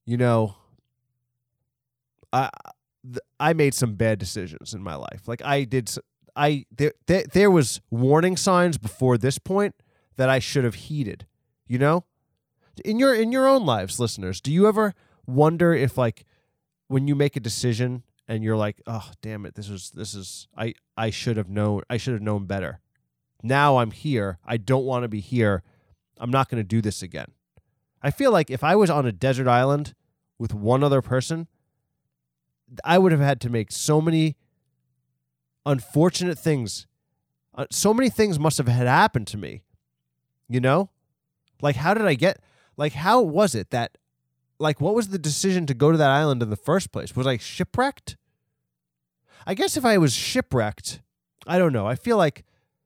you 0.06 0.18
know, 0.18 0.56
I 2.34 2.50
th- 3.06 3.20
I 3.40 3.54
made 3.54 3.74
some 3.74 3.96
bad 3.96 4.20
decisions 4.20 4.74
in 4.74 4.82
my 4.82 4.96
life. 4.96 5.28
Like 5.28 5.42
I 5.44 5.64
did, 5.64 5.92
I 6.36 6.66
there 6.76 6.94
there, 7.08 7.24
there 7.32 7.52
was 7.52 7.82
warning 7.90 8.38
signs 8.38 8.78
before 8.78 9.18
this 9.18 9.38
point 9.38 9.76
that 10.16 10.30
I 10.30 10.40
should 10.40 10.64
have 10.64 10.76
heeded. 10.76 11.26
You 11.68 11.80
know, 11.80 12.06
in 12.84 13.00
your 13.00 13.14
in 13.14 13.32
your 13.32 13.48
own 13.48 13.66
lives, 13.66 14.00
listeners, 14.00 14.42
do 14.42 14.52
you 14.52 14.68
ever 14.68 14.94
wonder 15.26 15.74
if 15.74 15.98
like 15.98 16.26
when 16.88 17.08
you 17.08 17.16
make 17.16 17.36
a 17.36 17.40
decision 17.40 18.04
and 18.28 18.44
you're 18.44 18.58
like, 18.58 18.82
oh 18.88 19.12
damn 19.22 19.46
it, 19.46 19.56
this 19.56 19.70
is 19.70 19.92
this 19.92 20.14
is 20.14 20.48
I 20.58 20.74
I 20.98 21.10
should 21.10 21.38
have 21.38 21.50
known 21.50 21.82
I 21.90 21.98
should 21.98 22.14
have 22.14 22.22
known 22.22 22.46
better. 22.46 22.80
Now 23.42 23.78
I'm 23.78 23.92
here. 23.92 24.40
I 24.46 24.58
don't 24.58 24.86
want 24.86 25.04
to 25.04 25.10
be 25.10 25.20
here. 25.20 25.64
I'm 26.18 26.32
not 26.32 26.50
going 26.50 26.60
to 26.60 26.68
do 26.68 26.82
this 26.82 27.02
again. 27.02 27.32
I 28.02 28.12
feel 28.12 28.32
like 28.32 28.50
if 28.50 28.64
I 28.64 28.76
was 28.76 28.90
on 28.90 29.06
a 29.06 29.12
desert 29.12 29.48
island 29.48 29.94
with 30.38 30.54
one 30.54 30.84
other 30.84 31.02
person, 31.02 31.48
I 32.84 32.98
would 32.98 33.12
have 33.12 33.22
had 33.22 33.42
to 33.42 33.50
make 33.50 33.72
so 33.72 34.02
many 34.02 34.36
unfortunate 35.66 36.38
things. 36.38 36.88
Uh, 37.56 37.66
so 37.72 37.94
many 37.94 38.10
things 38.10 38.40
must 38.40 38.58
have 38.58 38.68
had 38.68 38.88
happened 38.88 39.28
to 39.28 39.38
me. 39.38 39.62
You 40.50 40.60
know? 40.60 40.90
Like 41.62 41.78
how 41.78 41.94
did 41.94 42.06
I 42.06 42.16
get 42.16 42.40
like 42.78 42.94
how 42.94 43.22
was 43.22 43.56
it 43.56 43.70
that 43.70 43.98
like 44.60 44.82
what 44.82 44.96
was 44.96 45.10
the 45.10 45.20
decision 45.20 45.66
to 45.68 45.74
go 45.74 45.92
to 45.92 45.98
that 45.98 46.10
island 46.10 46.42
in 46.42 46.50
the 46.50 46.56
first 46.56 46.92
place? 46.92 47.16
Was 47.16 47.28
I 47.28 47.38
shipwrecked? 47.38 48.18
I 49.46 49.54
guess 49.54 49.78
if 49.78 49.86
I 49.86 49.98
was 49.98 50.14
shipwrecked, 50.14 51.02
I 51.48 51.58
don't 51.58 51.74
know. 51.74 51.88
I 51.88 51.96
feel 51.96 52.18
like 52.18 52.44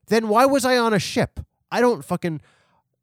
then 0.08 0.30
why 0.30 0.46
was 0.46 0.66
I 0.66 0.78
on 0.78 0.94
a 0.94 1.00
ship? 1.00 1.40
I 1.72 1.82
don't 1.82 2.04
fucking 2.04 2.42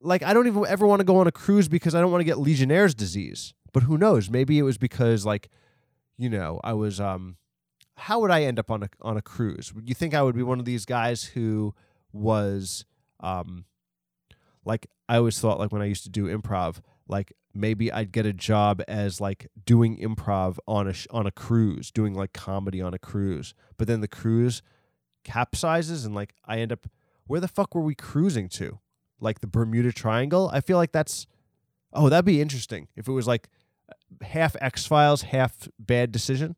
like 0.00 0.22
I 0.22 0.32
don't 0.32 0.46
even 0.46 0.64
ever 0.66 0.86
want 0.86 1.00
to 1.00 1.04
go 1.04 1.16
on 1.16 1.26
a 1.26 1.32
cruise 1.32 1.68
because 1.68 1.94
I 1.94 2.00
don't 2.00 2.10
want 2.10 2.20
to 2.20 2.24
get 2.24 2.38
Legionnaire's 2.38 2.94
disease. 2.94 3.54
But 3.72 3.84
who 3.84 3.98
knows? 3.98 4.30
Maybe 4.30 4.58
it 4.58 4.62
was 4.62 4.78
because 4.78 5.26
like 5.26 5.50
you 6.16 6.28
know, 6.28 6.60
I 6.62 6.72
was 6.72 7.00
um 7.00 7.36
how 7.96 8.20
would 8.20 8.30
I 8.30 8.42
end 8.42 8.58
up 8.58 8.70
on 8.70 8.82
a 8.82 8.88
on 9.00 9.16
a 9.16 9.22
cruise? 9.22 9.72
Would 9.74 9.88
you 9.88 9.94
think 9.94 10.14
I 10.14 10.22
would 10.22 10.36
be 10.36 10.42
one 10.42 10.58
of 10.58 10.64
these 10.64 10.84
guys 10.84 11.24
who 11.24 11.74
was 12.12 12.84
um 13.20 13.64
like 14.64 14.86
I 15.08 15.16
always 15.16 15.38
thought 15.38 15.58
like 15.58 15.72
when 15.72 15.82
I 15.82 15.86
used 15.86 16.04
to 16.04 16.10
do 16.10 16.26
improv, 16.26 16.78
like 17.08 17.32
maybe 17.54 17.92
I'd 17.92 18.12
get 18.12 18.26
a 18.26 18.32
job 18.32 18.82
as 18.88 19.20
like 19.20 19.48
doing 19.64 19.96
improv 19.98 20.58
on 20.66 20.88
a 20.88 20.92
sh- 20.92 21.06
on 21.10 21.26
a 21.26 21.30
cruise, 21.30 21.90
doing 21.90 22.14
like 22.14 22.32
comedy 22.32 22.80
on 22.80 22.94
a 22.94 22.98
cruise. 22.98 23.54
But 23.76 23.86
then 23.86 24.00
the 24.00 24.08
cruise 24.08 24.62
capsizes 25.24 26.04
and 26.04 26.14
like 26.14 26.34
I 26.44 26.58
end 26.58 26.72
up 26.72 26.86
where 27.26 27.40
the 27.40 27.48
fuck 27.48 27.74
were 27.74 27.80
we 27.80 27.94
cruising 27.94 28.48
to? 28.50 28.80
Like 29.20 29.40
the 29.40 29.46
Bermuda 29.46 29.92
Triangle? 29.92 30.50
I 30.52 30.60
feel 30.60 30.76
like 30.76 30.92
that's 30.92 31.26
oh, 31.92 32.08
that'd 32.08 32.24
be 32.24 32.40
interesting 32.40 32.88
if 32.96 33.06
it 33.06 33.12
was 33.12 33.26
like 33.26 33.48
half 34.22 34.56
X 34.60 34.86
Files, 34.86 35.22
half 35.22 35.68
bad 35.78 36.12
decision. 36.12 36.56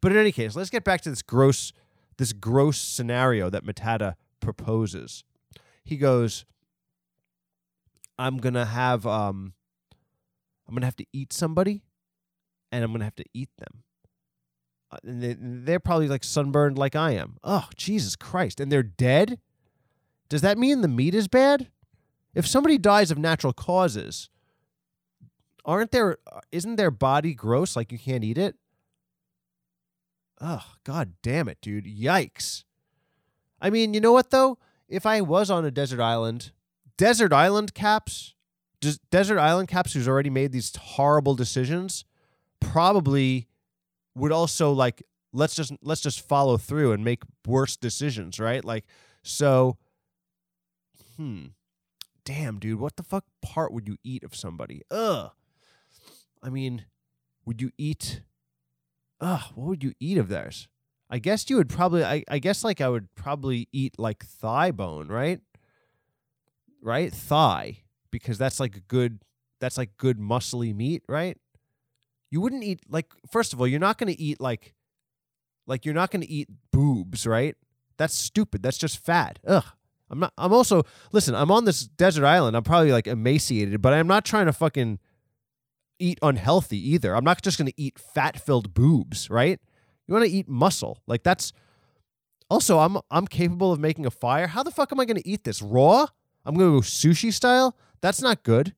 But 0.00 0.12
in 0.12 0.18
any 0.18 0.32
case, 0.32 0.56
let's 0.56 0.70
get 0.70 0.84
back 0.84 1.00
to 1.02 1.10
this 1.10 1.22
gross, 1.22 1.72
this 2.18 2.32
gross 2.32 2.78
scenario 2.78 3.50
that 3.50 3.64
Matata 3.64 4.14
proposes. 4.40 5.24
He 5.84 5.96
goes, 5.96 6.44
"I'm 8.18 8.38
gonna 8.38 8.66
have 8.66 9.06
um, 9.06 9.54
I'm 10.68 10.74
gonna 10.74 10.86
have 10.86 10.96
to 10.96 11.06
eat 11.12 11.32
somebody, 11.32 11.82
and 12.70 12.84
I'm 12.84 12.92
gonna 12.92 13.04
have 13.04 13.16
to 13.16 13.24
eat 13.32 13.50
them." 13.58 13.82
Uh, 14.90 14.98
and 15.04 15.22
they, 15.22 15.36
they're 15.38 15.80
probably 15.80 16.08
like 16.08 16.24
sunburned 16.24 16.78
like 16.78 16.94
I 16.94 17.12
am. 17.12 17.38
Oh, 17.42 17.68
Jesus 17.76 18.16
Christ! 18.16 18.60
And 18.60 18.70
they're 18.70 18.82
dead. 18.82 19.38
Does 20.28 20.42
that 20.42 20.58
mean 20.58 20.80
the 20.80 20.88
meat 20.88 21.14
is 21.14 21.28
bad? 21.28 21.68
If 22.34 22.46
somebody 22.46 22.78
dies 22.78 23.10
of 23.10 23.18
natural 23.18 23.52
causes, 23.52 24.28
aren't 25.64 25.90
there? 25.90 26.18
Isn't 26.52 26.76
their 26.76 26.90
body 26.90 27.34
gross? 27.34 27.76
Like 27.76 27.92
you 27.92 27.98
can't 27.98 28.24
eat 28.24 28.38
it? 28.38 28.56
Oh, 30.40 30.64
god 30.84 31.14
damn 31.22 31.48
it, 31.48 31.58
dude. 31.62 31.86
Yikes. 31.86 32.64
I 33.60 33.70
mean, 33.70 33.94
you 33.94 34.00
know 34.00 34.12
what 34.12 34.30
though? 34.30 34.58
If 34.88 35.06
I 35.06 35.20
was 35.20 35.50
on 35.50 35.64
a 35.64 35.70
desert 35.70 36.00
island, 36.00 36.52
desert 36.96 37.32
island 37.32 37.74
Kaps, 37.74 38.34
des- 38.80 38.98
desert 39.10 39.38
island 39.38 39.68
Kaps 39.68 39.92
who's 39.94 40.08
already 40.08 40.30
made 40.30 40.52
these 40.52 40.74
horrible 40.76 41.34
decisions, 41.34 42.04
probably 42.60 43.48
would 44.14 44.32
also 44.32 44.72
like 44.72 45.02
let's 45.32 45.54
just 45.54 45.72
let's 45.82 46.00
just 46.00 46.20
follow 46.20 46.56
through 46.56 46.92
and 46.92 47.04
make 47.04 47.22
worse 47.46 47.76
decisions, 47.76 48.38
right? 48.38 48.64
Like 48.64 48.84
so 49.22 49.78
hmm. 51.16 51.46
Damn, 52.24 52.58
dude, 52.58 52.80
what 52.80 52.96
the 52.96 53.02
fuck 53.02 53.24
part 53.42 53.70
would 53.72 53.86
you 53.86 53.98
eat 54.02 54.24
of 54.24 54.34
somebody? 54.34 54.80
Ugh. 54.90 55.30
I 56.44 56.50
mean, 56.50 56.84
would 57.46 57.60
you 57.60 57.72
eat 57.78 58.20
Ugh, 59.20 59.40
what 59.54 59.68
would 59.68 59.84
you 59.84 59.94
eat 59.98 60.18
of 60.18 60.28
theirs? 60.28 60.68
I 61.08 61.18
guess 61.18 61.48
you 61.48 61.56
would 61.56 61.68
probably 61.68 62.04
I, 62.04 62.24
I 62.28 62.38
guess 62.38 62.62
like 62.62 62.80
I 62.80 62.88
would 62.88 63.14
probably 63.14 63.68
eat 63.72 63.98
like 63.98 64.24
thigh 64.24 64.70
bone, 64.70 65.08
right? 65.08 65.40
Right? 66.82 67.12
Thigh. 67.12 67.78
Because 68.10 68.36
that's 68.36 68.60
like 68.60 68.76
a 68.76 68.80
good 68.80 69.20
that's 69.60 69.78
like 69.78 69.96
good 69.96 70.18
muscly 70.18 70.74
meat, 70.74 71.02
right? 71.08 71.38
You 72.30 72.40
wouldn't 72.40 72.64
eat 72.64 72.80
like 72.88 73.12
first 73.30 73.52
of 73.52 73.60
all, 73.60 73.66
you're 73.66 73.80
not 73.80 73.96
gonna 73.96 74.14
eat 74.18 74.40
like 74.40 74.74
like 75.66 75.84
you're 75.86 75.94
not 75.94 76.10
gonna 76.10 76.26
eat 76.28 76.48
boobs, 76.70 77.26
right? 77.26 77.56
That's 77.96 78.14
stupid. 78.14 78.62
That's 78.62 78.78
just 78.78 78.98
fat. 78.98 79.38
Ugh. 79.46 79.64
I'm 80.10 80.18
not 80.20 80.34
I'm 80.36 80.52
also 80.52 80.82
listen, 81.12 81.34
I'm 81.34 81.50
on 81.50 81.64
this 81.64 81.86
desert 81.86 82.26
island. 82.26 82.56
I'm 82.56 82.62
probably 82.62 82.92
like 82.92 83.06
emaciated, 83.06 83.80
but 83.80 83.94
I'm 83.94 84.06
not 84.06 84.24
trying 84.24 84.46
to 84.46 84.52
fucking 84.52 84.98
eat 86.04 86.18
unhealthy 86.22 86.78
either. 86.92 87.14
I'm 87.16 87.24
not 87.24 87.42
just 87.42 87.58
gonna 87.58 87.72
eat 87.76 87.98
fat 87.98 88.40
filled 88.40 88.74
boobs, 88.74 89.30
right? 89.30 89.60
You 90.06 90.14
want 90.14 90.26
to 90.26 90.30
eat 90.30 90.48
muscle. 90.48 91.02
Like 91.06 91.22
that's 91.22 91.52
also 92.50 92.78
I'm 92.78 92.98
I'm 93.10 93.26
capable 93.26 93.72
of 93.72 93.80
making 93.80 94.06
a 94.06 94.10
fire. 94.10 94.46
How 94.46 94.62
the 94.62 94.70
fuck 94.70 94.92
am 94.92 95.00
I 95.00 95.04
going 95.04 95.16
to 95.16 95.28
eat 95.28 95.44
this 95.44 95.62
raw? 95.62 96.06
I'm 96.44 96.54
going 96.54 96.70
to 96.70 96.76
go 96.76 96.82
sushi 96.82 97.32
style? 97.32 97.76
That's 98.00 98.20
not 98.20 98.42
good. 98.42 98.74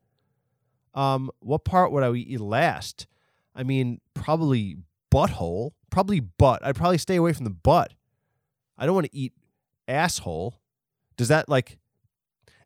Um 0.94 1.30
what 1.40 1.64
part 1.64 1.92
would 1.92 2.02
I 2.02 2.12
eat 2.12 2.40
last? 2.40 3.06
I 3.54 3.62
mean, 3.62 4.00
probably 4.14 4.76
butthole, 5.10 5.72
probably 5.90 6.20
butt. 6.20 6.64
I'd 6.64 6.76
probably 6.76 6.98
stay 6.98 7.16
away 7.16 7.32
from 7.32 7.44
the 7.44 7.50
butt. 7.50 7.92
I 8.78 8.86
don't 8.86 8.94
want 8.94 9.10
to 9.10 9.16
eat 9.16 9.32
asshole. 9.88 10.60
Does 11.16 11.28
that 11.28 11.48
like 11.48 11.78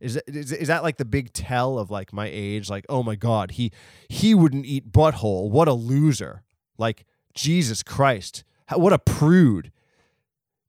is, 0.01 0.17
is 0.27 0.53
is 0.53 0.69
that 0.69 0.83
like 0.83 0.97
the 0.97 1.05
big 1.05 1.33
tell 1.33 1.79
of 1.79 1.91
like 1.91 2.13
my 2.13 2.29
age 2.31 2.71
like 2.71 2.87
oh 2.89 3.03
my 3.03 3.15
god, 3.15 3.53
he 3.53 3.71
he 4.09 4.35
wouldn't 4.35 4.67
eat 4.67 4.91
butthole. 4.91 5.51
What 5.51 5.69
a 5.69 5.73
loser. 5.73 6.43
Like 6.79 7.05
Jesus 7.35 7.83
Christ. 7.83 8.45
What 8.73 8.93
a 8.93 8.99
prude. 8.99 9.73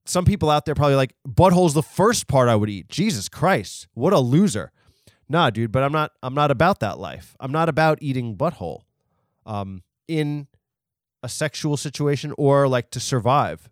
Some 0.06 0.26
people 0.26 0.50
out 0.50 0.66
there 0.66 0.76
probably 0.76 0.96
like 0.96 1.14
butthole's 1.28 1.74
the 1.74 1.84
first 1.84 2.28
part 2.28 2.50
I 2.50 2.56
would 2.56 2.70
eat. 2.70 2.90
Jesus 2.90 3.30
Christ. 3.30 3.88
What 3.94 4.14
a 4.14 4.20
loser. 4.20 4.72
Nah, 5.30 5.50
dude, 5.50 5.72
but 5.72 5.84
I'm 5.84 5.92
not 5.94 6.12
I'm 6.22 6.34
not 6.34 6.52
about 6.52 6.80
that 6.82 7.00
life. 7.00 7.36
I'm 7.40 7.52
not 7.52 7.70
about 7.70 8.00
eating 8.02 8.36
butthole. 8.36 8.82
Um 9.46 9.84
in 10.08 10.48
a 11.24 11.30
sexual 11.30 11.78
situation 11.78 12.34
or 12.38 12.68
like 12.68 12.90
to 12.92 13.00
survive. 13.00 13.70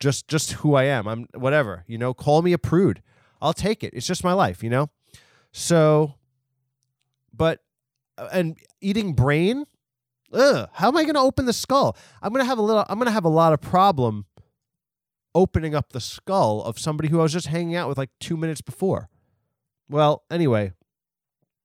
Just 0.00 0.26
just 0.28 0.52
who 0.52 0.74
I 0.74 0.84
am. 0.84 1.06
I'm 1.06 1.28
whatever, 1.34 1.84
you 1.86 1.98
know, 1.98 2.12
call 2.12 2.42
me 2.42 2.52
a 2.52 2.58
prude. 2.58 3.02
I'll 3.40 3.52
take 3.52 3.84
it. 3.84 3.92
It's 3.94 4.06
just 4.06 4.24
my 4.24 4.32
life, 4.32 4.62
you 4.62 4.70
know? 4.70 4.90
So 5.56 6.16
but 7.32 7.60
uh, 8.18 8.28
and 8.30 8.58
eating 8.82 9.14
brain 9.14 9.64
Ugh, 10.30 10.68
how 10.74 10.88
am 10.88 10.96
I 10.98 11.04
going 11.04 11.14
to 11.14 11.20
open 11.20 11.46
the 11.46 11.54
skull? 11.54 11.96
I'm 12.20 12.30
going 12.30 12.44
to 12.44 12.48
have 12.48 12.58
a 12.58 12.62
little 12.62 12.84
I'm 12.90 12.98
going 12.98 13.06
to 13.06 13.12
have 13.12 13.24
a 13.24 13.30
lot 13.30 13.54
of 13.54 13.62
problem 13.62 14.26
opening 15.34 15.74
up 15.74 15.94
the 15.94 16.00
skull 16.00 16.62
of 16.62 16.78
somebody 16.78 17.08
who 17.08 17.20
I 17.20 17.22
was 17.22 17.32
just 17.32 17.46
hanging 17.46 17.74
out 17.74 17.88
with 17.88 17.96
like 17.96 18.10
2 18.20 18.36
minutes 18.36 18.60
before. 18.60 19.08
Well, 19.88 20.24
anyway, 20.30 20.74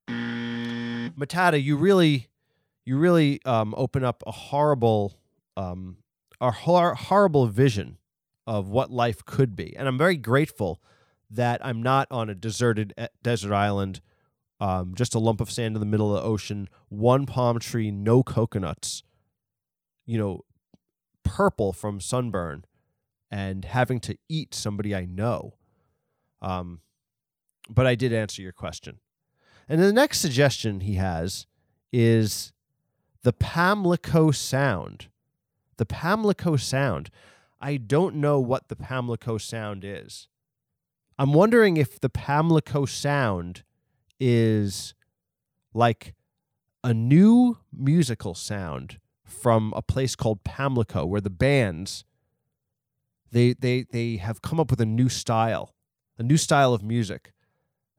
Matata, 0.10 1.62
you 1.62 1.76
really 1.76 2.30
you 2.86 2.98
really 2.98 3.42
um, 3.44 3.74
open 3.76 4.06
up 4.06 4.24
a 4.26 4.32
horrible 4.32 5.20
um, 5.58 5.98
a 6.39 6.52
hor- 6.52 6.96
horrible 6.96 7.48
vision 7.48 7.98
of 8.48 8.70
what 8.70 8.89
life 8.89 9.26
could 9.26 9.54
be. 9.54 9.76
And 9.76 9.89
I'm 9.89 9.98
very 9.98 10.16
grateful 10.16 10.82
that 11.32 11.66
I'm 11.66 11.82
not 11.82 12.08
on 12.12 12.30
a 12.30 12.36
deserted 12.36 12.94
eh, 12.98 13.08
desert 13.24 13.54
island 13.54 14.02
um, 14.62 14.94
just 14.94 15.16
a 15.16 15.20
lump 15.20 15.42
of 15.42 15.50
sand 15.50 15.76
in 15.76 15.80
the 15.80 15.88
middle 15.88 16.16
of 16.16 16.22
the 16.22 16.30
ocean, 16.30 16.70
one 16.88 17.26
palm 17.26 17.58
tree, 17.58 17.90
no 17.90 18.22
coconuts, 18.22 19.02
you 20.06 20.20
know, 20.20 20.46
purple 21.24 21.74
from 21.74 22.00
sunburn, 22.00 22.66
and 23.32 23.66
having 23.66 24.00
to 24.02 24.16
eat 24.30 24.54
somebody 24.54 24.94
I 24.94 25.06
know. 25.06 25.56
Um, 26.44 26.82
but 27.68 27.88
I 27.88 27.96
did 27.96 28.14
answer 28.14 28.44
your 28.44 28.52
question. 28.52 29.00
And 29.68 29.82
the 29.82 29.92
next 29.92 30.20
suggestion 30.20 30.82
he 30.82 30.94
has 30.96 31.48
is 31.92 32.54
the 33.24 33.34
Pamlico 33.34 34.30
sound. 34.30 35.08
The 35.78 35.88
Pamlico 35.88 36.56
sound. 36.56 37.10
I 37.60 37.78
don't 37.78 38.16
know 38.16 38.40
what 38.40 38.68
the 38.68 38.76
Pamlico 38.76 39.40
sound 39.40 39.84
is. 39.84 40.28
I'm 41.22 41.34
wondering 41.34 41.78
if 41.78 41.99
the 41.99 42.09
Pamlico 42.09 42.86
sound 42.86 43.61
is 44.19 44.95
like 45.72 46.15
a 46.84 46.95
new 46.95 47.59
musical 47.72 48.34
sound 48.34 48.99
from 49.24 49.72
a 49.76 49.84
place 49.84 50.15
called 50.15 50.43
Pamlico 50.43 51.05
where 51.05 51.22
the 51.22 51.30
bands 51.30 52.05
they 53.32 53.53
they 53.53 53.86
they 53.91 54.17
have 54.17 54.41
come 54.41 54.59
up 54.59 54.72
with 54.72 54.82
a 54.82 54.86
new 54.88 55.09
style, 55.09 55.76
a 56.17 56.24
new 56.24 56.38
style 56.38 56.74
of 56.74 56.82
music 56.82 57.34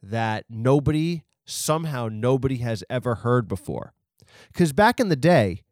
that 0.03 0.45
nobody 0.51 1.23
somehow 1.45 2.09
nobody 2.11 2.57
has 2.57 2.83
ever 2.91 3.15
heard 3.15 3.47
before. 3.47 3.95
Cuz 4.53 4.73
back 4.73 4.99
in 4.99 5.11
the 5.11 5.15
day 5.15 5.63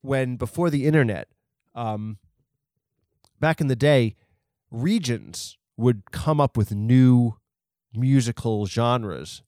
when 0.00 0.36
before 0.36 0.70
the 0.70 0.86
internet 0.86 1.26
um 1.74 2.18
back 3.40 3.60
in 3.60 3.66
the 3.66 3.74
day 3.74 4.14
regions 4.70 5.58
would 5.76 6.10
come 6.10 6.40
up 6.40 6.56
with 6.56 6.72
new 6.72 7.34
musical 7.94 8.66
genres 8.66 9.42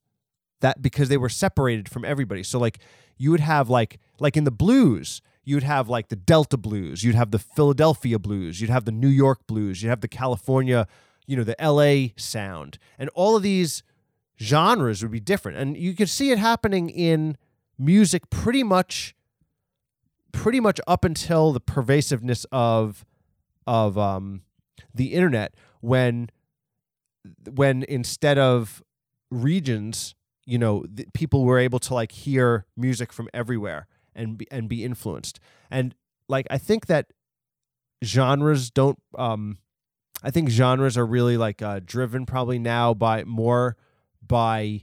that 0.60 0.80
because 0.80 1.08
they 1.08 1.16
were 1.16 1.28
separated 1.28 1.88
from 1.88 2.04
everybody. 2.04 2.42
So 2.42 2.58
like 2.58 2.78
you 3.16 3.30
would 3.30 3.40
have 3.40 3.68
like 3.68 3.98
like 4.18 4.36
in 4.36 4.44
the 4.44 4.50
blues, 4.50 5.20
you'd 5.44 5.62
have 5.62 5.88
like 5.88 6.08
the 6.08 6.16
Delta 6.16 6.56
blues, 6.56 7.04
you'd 7.04 7.14
have 7.14 7.30
the 7.30 7.38
Philadelphia 7.38 8.18
blues, 8.18 8.60
you'd 8.60 8.70
have 8.70 8.84
the 8.84 8.92
New 8.92 9.08
York 9.08 9.46
blues, 9.46 9.82
you'd 9.82 9.90
have 9.90 10.00
the 10.00 10.08
California, 10.08 10.86
you 11.26 11.36
know, 11.36 11.44
the 11.44 11.56
LA 11.60 12.12
sound. 12.16 12.78
And 12.98 13.10
all 13.10 13.36
of 13.36 13.42
these 13.42 13.82
genres 14.40 15.02
would 15.02 15.12
be 15.12 15.20
different. 15.20 15.58
And 15.58 15.76
you 15.76 15.94
could 15.94 16.08
see 16.08 16.30
it 16.30 16.38
happening 16.38 16.90
in 16.90 17.36
music 17.78 18.30
pretty 18.30 18.62
much 18.62 19.14
pretty 20.32 20.60
much 20.60 20.80
up 20.86 21.04
until 21.04 21.52
the 21.52 21.60
pervasiveness 21.60 22.44
of 22.52 23.04
of 23.66 23.96
um 23.96 24.42
the 24.94 25.14
internet 25.14 25.54
when 25.80 26.30
when 27.54 27.84
instead 27.84 28.38
of 28.38 28.82
regions 29.30 30.14
you 30.44 30.58
know 30.58 30.84
th- 30.94 31.08
people 31.12 31.44
were 31.44 31.58
able 31.58 31.78
to 31.78 31.92
like 31.94 32.12
hear 32.12 32.66
music 32.76 33.12
from 33.12 33.28
everywhere 33.34 33.86
and 34.14 34.38
be, 34.38 34.46
and 34.50 34.68
be 34.68 34.84
influenced. 34.84 35.38
And 35.70 35.94
like 36.28 36.46
i 36.50 36.58
think 36.58 36.86
that 36.86 37.06
genres 38.04 38.70
don't 38.70 38.98
um 39.16 39.58
i 40.22 40.30
think 40.30 40.50
genres 40.50 40.96
are 40.98 41.06
really 41.06 41.36
like 41.36 41.62
uh 41.62 41.80
driven 41.84 42.26
probably 42.26 42.58
now 42.58 42.92
by 42.94 43.24
more 43.24 43.76
by 44.26 44.82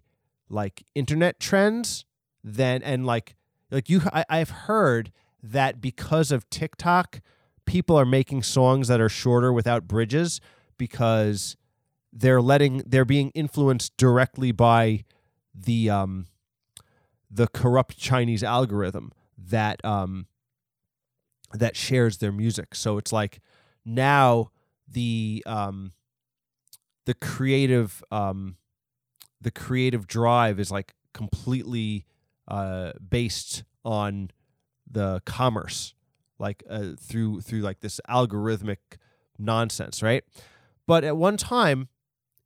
like 0.49 0.83
internet 0.95 1.39
trends 1.39 2.05
than 2.43 2.81
and 2.83 3.05
like 3.05 3.35
like 3.71 3.89
you 3.89 4.01
I, 4.11 4.25
i've 4.29 4.49
heard 4.49 5.11
that 5.41 5.81
because 5.81 6.31
of 6.31 6.49
tiktok 6.49 7.21
people 7.65 7.95
are 7.97 8.05
making 8.05 8.43
songs 8.43 8.87
that 8.87 8.99
are 8.99 9.09
shorter 9.09 9.53
without 9.53 9.87
bridges 9.87 10.41
because 10.77 11.55
they're 12.11 12.41
letting 12.41 12.83
they're 12.85 13.05
being 13.05 13.31
influenced 13.31 13.95
directly 13.97 14.51
by 14.51 15.03
the 15.53 15.89
um 15.89 16.27
the 17.29 17.47
corrupt 17.47 17.97
Chinese 17.97 18.43
algorithm 18.43 19.11
that 19.37 19.83
um 19.83 20.27
that 21.53 21.75
shares 21.75 22.17
their 22.17 22.31
music. 22.31 22.75
So 22.75 22.97
it's 22.97 23.11
like 23.11 23.39
now 23.85 24.49
the 24.87 25.43
um 25.45 25.93
the 27.05 27.13
creative 27.13 28.03
um, 28.11 28.55
the 29.41 29.51
creative 29.51 30.07
drive 30.07 30.59
is 30.59 30.71
like 30.71 30.93
completely 31.13 32.05
uh, 32.47 32.93
based 33.07 33.63
on 33.83 34.31
the 34.89 35.21
commerce, 35.25 35.93
like 36.39 36.63
uh, 36.69 36.91
through 36.99 37.41
through 37.41 37.61
like 37.61 37.81
this 37.81 37.99
algorithmic 38.09 38.77
nonsense, 39.37 40.01
right? 40.01 40.23
But 40.87 41.03
at 41.03 41.17
one 41.17 41.37
time, 41.37 41.87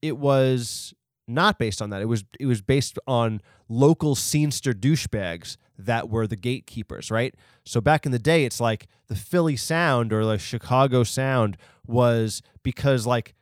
it 0.02 0.18
was 0.18 0.94
not 1.28 1.60
based 1.60 1.82
on 1.82 1.90
that. 1.90 2.02
It 2.02 2.06
was 2.06 2.24
it 2.40 2.46
was 2.46 2.62
based 2.62 2.98
on 3.08 3.42
local 3.68 4.16
scenester 4.16 4.74
douchebags 4.74 5.58
that 5.78 6.10
were 6.10 6.26
the 6.26 6.36
gatekeepers, 6.36 7.12
right? 7.12 7.36
So 7.66 7.82
back 7.82 8.06
in 8.06 8.12
the 8.12 8.20
day, 8.20 8.46
it's 8.46 8.60
like 8.60 8.88
the 9.08 9.16
Philly 9.16 9.56
sound 9.56 10.14
or 10.14 10.26
the 10.26 10.38
Chicago 10.38 11.04
sound 11.04 11.58
was 11.86 12.42
because 12.64 13.06
like 13.06 13.36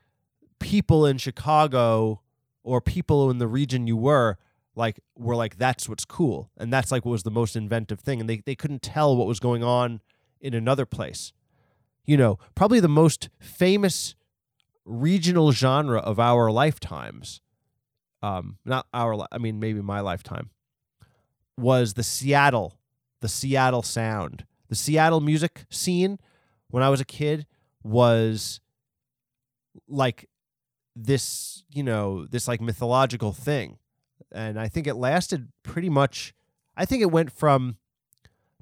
people 0.60 1.06
in 1.06 1.18
Chicago 1.18 2.22
or 2.64 2.82
people 2.82 3.30
in 3.30 3.38
the 3.38 3.48
region 3.48 3.88
you 3.88 3.96
were 3.96 4.38
like 4.76 5.00
were 5.16 5.36
like 5.36 5.58
that's 5.58 5.88
what's 5.88 6.06
cool 6.06 6.50
and 6.58 6.72
that's 6.72 6.91
like 6.91 7.06
what 7.06 7.12
was 7.12 7.24
the 7.24 7.32
most 7.32 7.56
inventive 7.56 8.00
thing 8.00 8.20
and 8.20 8.30
they, 8.30 8.41
they 8.46 8.56
couldn't 8.56 8.82
tell 8.82 9.16
what 9.16 9.28
was 9.28 9.39
going 9.39 9.64
on 9.64 10.02
in 10.41 10.54
another 10.54 10.86
place 10.86 11.32
you 12.06 12.18
know 12.18 12.38
probably 12.56 12.80
the 12.80 12.88
most 12.88 13.30
famous 13.39 14.16
regional 14.86 15.52
genre 15.52 16.00
of 16.00 16.20
our 16.20 16.52
lifetimes 16.52 17.42
um 18.22 18.58
not 18.64 18.86
our 18.94 19.16
li- 19.16 19.26
i 19.32 19.38
mean 19.38 19.60
maybe 19.60 19.82
my 19.82 20.00
lifetime 20.00 20.50
was 21.58 21.96
the 21.96 22.04
seattle 22.04 22.80
the 23.26 23.30
seattle 23.30 23.82
sound. 23.82 24.46
The 24.70 24.76
seattle 24.76 25.20
music 25.20 25.66
scene 25.72 26.20
when 26.70 26.84
i 26.84 26.90
was 26.90 27.02
a 27.02 27.06
kid 27.06 27.48
was 27.84 28.60
like 29.88 30.30
this 30.96 31.64
you 31.70 31.82
know 31.82 32.28
this 32.28 32.48
like 32.48 32.62
mythological 32.62 33.32
thing. 33.32 33.80
And 34.32 34.60
i 34.60 34.68
think 34.68 34.86
it 34.86 34.96
lasted 34.96 35.50
pretty 35.64 35.90
much 35.90 36.36
i 36.78 36.86
think 36.86 37.02
it 37.02 37.12
went 37.12 37.32
from 37.32 37.78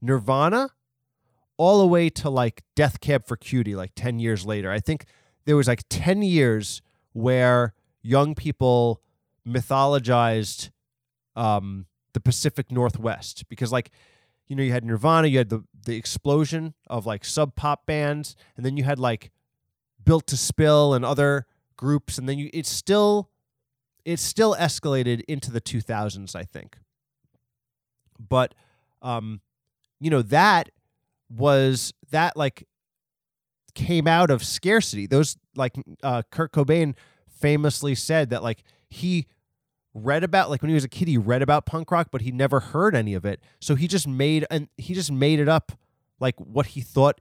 nirvana 0.02 0.70
all 1.58 1.82
the 1.82 1.88
way 1.88 2.10
to 2.10 2.30
like 2.30 2.64
death 2.76 3.02
cab 3.02 3.26
for 3.26 3.36
cutie 3.36 3.76
like 3.76 3.92
10 3.96 4.20
years 4.20 4.46
later. 4.46 4.72
I 4.72 4.80
think 4.80 5.06
there 5.46 5.56
was 5.56 5.68
like 5.68 5.84
10 5.90 6.22
years 6.22 6.82
where 7.14 7.74
young 8.02 8.36
people 8.36 9.02
mythologized 9.48 10.70
um, 11.36 11.86
the 12.14 12.20
pacific 12.20 12.72
northwest 12.72 13.48
because 13.50 13.72
like 13.72 13.92
you 14.48 14.56
know 14.56 14.64
you 14.64 14.72
had 14.72 14.86
nirvana 14.86 15.28
you 15.28 15.38
had 15.38 15.50
the 15.50 15.64
the 15.86 15.96
explosion 15.96 16.74
of 16.88 17.06
like 17.06 17.26
sub 17.26 17.56
pop 17.56 17.86
bands 17.86 18.36
and 18.56 18.66
then 18.66 18.78
you 18.78 18.84
had 18.84 19.00
like 19.00 19.32
built 20.04 20.28
to 20.28 20.38
spill 20.38 20.94
and 20.94 21.04
other 21.04 21.46
groups 21.76 22.18
and 22.18 22.30
then 22.30 22.38
you 22.38 22.50
it's 22.54 22.70
still 22.70 23.30
it's 24.06 24.22
still 24.22 24.56
escalated 24.56 25.24
into 25.28 25.52
the 25.52 25.62
2000s 25.62 26.36
i 26.36 26.44
think. 26.44 26.78
But 28.20 28.54
um 29.02 29.42
you 30.00 30.10
know 30.10 30.22
that 30.22 30.70
was 31.30 31.94
that 32.12 32.38
like 32.38 32.68
came 33.76 34.08
out 34.08 34.30
of 34.30 34.44
scarcity. 34.44 35.08
Those 35.08 35.38
like 35.56 35.76
uh 36.02 36.24
kurt 36.32 36.52
cobain 36.52 36.96
famously 37.28 37.96
said 37.96 38.30
that 38.30 38.44
like 38.44 38.64
he 38.90 39.28
read 39.94 40.24
about 40.24 40.50
like 40.50 40.62
when 40.62 40.70
he 40.70 40.76
was 40.76 40.84
a 40.84 40.90
kid 40.90 41.08
he 41.08 41.18
read 41.18 41.42
about 41.42 41.66
punk 41.66 41.92
rock 41.92 42.08
but 42.12 42.22
he 42.22 42.32
never 42.32 42.60
heard 42.60 42.96
any 42.96 43.14
of 43.14 43.26
it. 43.26 43.42
So 43.60 43.76
he 43.76 43.88
just 43.88 44.08
made 44.08 44.46
and 44.50 44.68
he 44.78 44.94
just 44.94 45.12
made 45.12 45.40
it 45.40 45.50
up 45.50 45.72
like 46.20 46.36
what 46.40 46.68
he 46.68 46.82
thought 46.82 47.20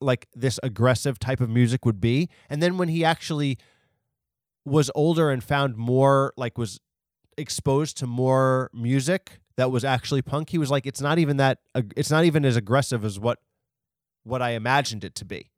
like 0.00 0.28
this 0.34 0.60
aggressive 0.62 1.18
type 1.18 1.40
of 1.40 1.48
music 1.48 1.84
would 1.84 2.00
be. 2.00 2.28
And 2.50 2.62
then 2.62 2.76
when 2.76 2.88
he 2.88 3.04
actually 3.04 3.58
was 4.64 4.90
older 4.94 5.30
and 5.30 5.42
found 5.42 5.76
more 5.76 6.32
like 6.36 6.58
was 6.58 6.80
exposed 7.36 7.96
to 7.98 8.06
more 8.06 8.70
music 8.72 9.40
that 9.56 9.70
was 9.70 9.84
actually 9.84 10.22
punk 10.22 10.50
he 10.50 10.58
was 10.58 10.70
like 10.70 10.86
it's 10.86 11.00
not 11.00 11.18
even 11.18 11.36
that 11.36 11.58
it's 11.96 12.10
not 12.10 12.24
even 12.24 12.44
as 12.44 12.56
aggressive 12.56 13.04
as 13.04 13.18
what 13.18 13.38
what 14.22 14.40
i 14.40 14.50
imagined 14.50 15.04
it 15.04 15.14
to 15.14 15.24
be 15.24 15.50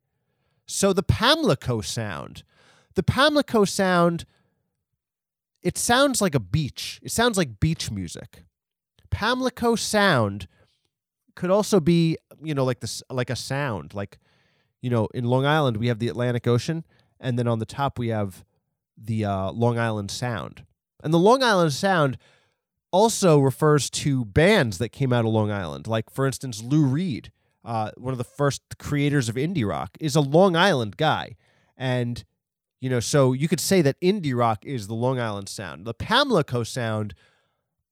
so 0.67 0.93
the 0.93 1.03
pamlico 1.03 1.81
sound 1.81 2.43
the 2.95 3.03
pamlico 3.03 3.65
sound 3.65 4.25
it 5.61 5.77
sounds 5.77 6.21
like 6.21 6.35
a 6.35 6.39
beach 6.39 6.99
it 7.01 7.11
sounds 7.11 7.37
like 7.37 7.59
beach 7.59 7.89
music 7.89 8.43
pamlico 9.09 9.75
sound 9.75 10.47
could 11.35 11.49
also 11.49 11.79
be 11.79 12.17
you 12.43 12.53
know 12.53 12.65
like 12.65 12.81
this 12.81 13.01
like 13.09 13.29
a 13.29 13.35
sound 13.35 13.93
like 13.93 14.19
you 14.81 14.89
know 14.89 15.07
in 15.13 15.25
long 15.25 15.45
island 15.45 15.77
we 15.77 15.87
have 15.87 15.99
the 15.99 16.07
atlantic 16.07 16.45
ocean 16.45 16.83
and 17.19 17.39
then 17.39 17.47
on 17.47 17.59
the 17.59 17.65
top 17.65 17.97
we 17.97 18.09
have 18.09 18.43
the 18.97 19.25
uh, 19.25 19.51
Long 19.51 19.77
Island 19.77 20.11
Sound. 20.11 20.65
And 21.03 21.13
the 21.13 21.19
Long 21.19 21.43
Island 21.43 21.73
Sound 21.73 22.17
also 22.91 23.39
refers 23.39 23.89
to 23.89 24.25
bands 24.25 24.77
that 24.79 24.89
came 24.89 25.13
out 25.13 25.25
of 25.25 25.31
Long 25.31 25.51
Island. 25.51 25.87
Like, 25.87 26.09
for 26.09 26.25
instance, 26.25 26.61
Lou 26.63 26.83
Reed, 26.83 27.31
uh, 27.67 27.91
one 27.97 28.13
of 28.13 28.17
the 28.17 28.23
first 28.23 28.61
creators 28.79 29.27
of 29.27 29.35
indie 29.35 29.67
rock, 29.67 29.97
is 29.99 30.15
a 30.15 30.21
Long 30.21 30.55
Island 30.55 30.95
guy. 30.95 31.35
And, 31.75 32.23
you 32.79 32.89
know, 32.89 33.01
so 33.01 33.33
you 33.33 33.49
could 33.49 33.59
say 33.59 33.81
that 33.81 33.99
indie 33.99 34.35
rock 34.35 34.65
is 34.65 34.87
the 34.87 34.93
Long 34.93 35.19
Island 35.19 35.49
Sound. 35.49 35.85
The 35.85 35.93
Pamlico 35.93 36.63
Sound, 36.63 37.13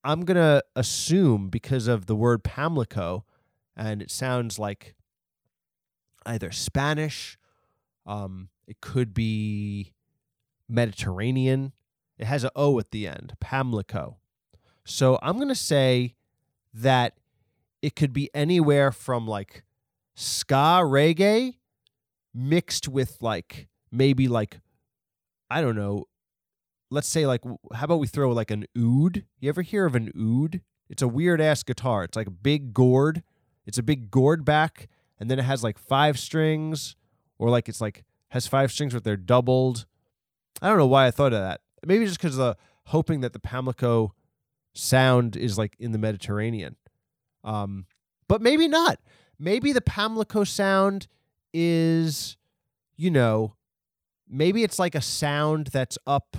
I'm 0.02 0.24
going 0.24 0.38
to 0.38 0.64
assume 0.78 1.50
because 1.50 1.88
of 1.88 2.06
the 2.06 2.16
word 2.16 2.42
Pamlico, 2.42 3.26
and 3.76 4.02
it 4.02 4.10
sounds 4.10 4.58
like 4.58 4.96
either 6.26 6.54
Spanish, 6.54 7.38
um, 8.06 8.48
it 8.68 8.80
could 8.80 9.14
be 9.14 9.92
Mediterranean. 10.70 11.74
It 12.18 12.28
has 12.28 12.46
an 12.46 12.52
O 12.56 12.80
at 12.80 12.92
the 12.92 13.08
end, 13.08 13.34
Pamlico. 13.42 14.20
So 14.86 15.20
I'm 15.22 15.36
going 15.36 15.50
to 15.50 15.54
say 15.54 16.16
that 16.74 17.18
it 17.82 17.94
could 17.98 18.14
be 18.14 18.30
anywhere 18.34 18.94
from 18.94 19.28
like 19.28 19.65
ska 20.16 20.82
reggae 20.84 21.56
mixed 22.34 22.88
with 22.88 23.18
like 23.22 23.68
maybe 23.92 24.28
like 24.28 24.60
I 25.50 25.62
don't 25.62 25.76
know. 25.76 26.06
Let's 26.90 27.08
say 27.08 27.26
like 27.26 27.42
how 27.74 27.86
about 27.86 28.00
we 28.00 28.08
throw 28.08 28.32
like 28.32 28.52
an 28.52 28.66
oud? 28.78 29.24
You 29.40 29.50
ever 29.50 29.62
hear 29.62 29.86
of 29.86 29.96
an 29.96 30.12
oud? 30.18 30.62
It's 30.90 31.02
a 31.02 31.08
weird 31.08 31.42
ass 31.42 31.64
guitar. 31.64 32.04
It's 32.04 32.16
like 32.16 32.28
a 32.28 32.32
big 32.32 32.74
gourd. 32.74 33.24
It's 33.66 33.78
a 33.78 33.84
big 33.84 34.12
gourd 34.12 34.46
back 34.46 34.88
and 35.20 35.30
then 35.30 35.40
it 35.40 35.44
has 35.44 35.64
like 35.64 35.78
five 35.78 36.20
strings 36.20 36.96
or 37.38 37.50
like 37.50 37.68
it's 37.68 37.82
like 37.82 38.04
has 38.30 38.48
five 38.48 38.72
strings 38.72 38.94
but 38.94 39.04
they're 39.04 39.18
doubled 39.18 39.86
I 40.62 40.70
don't 40.70 40.78
know 40.78 40.88
why 40.88 41.08
I 41.08 41.12
thought 41.12 41.34
of 41.34 41.40
that. 41.40 41.62
Maybe 41.86 42.06
just 42.06 42.18
because 42.18 42.38
the 42.38 42.56
hoping 42.86 43.22
that 43.22 43.34
the 43.34 43.40
Pamlico 43.40 44.14
sound 44.74 45.36
is 45.36 45.58
like 45.58 45.76
in 45.80 45.92
the 45.92 45.98
Mediterranean. 45.98 46.76
Um, 47.44 47.86
but 48.28 48.42
maybe 48.42 48.68
not. 48.68 49.00
Maybe 49.40 49.74
the 49.74 49.82
Pamlico 49.82 50.44
sound 50.44 51.08
is, 51.54 52.38
you 52.96 53.12
know, 53.12 53.56
maybe 54.28 54.64
it's 54.64 54.80
like 54.80 54.96
a 54.96 55.02
sound 55.02 55.68
that's 55.68 55.98
up 56.08 56.38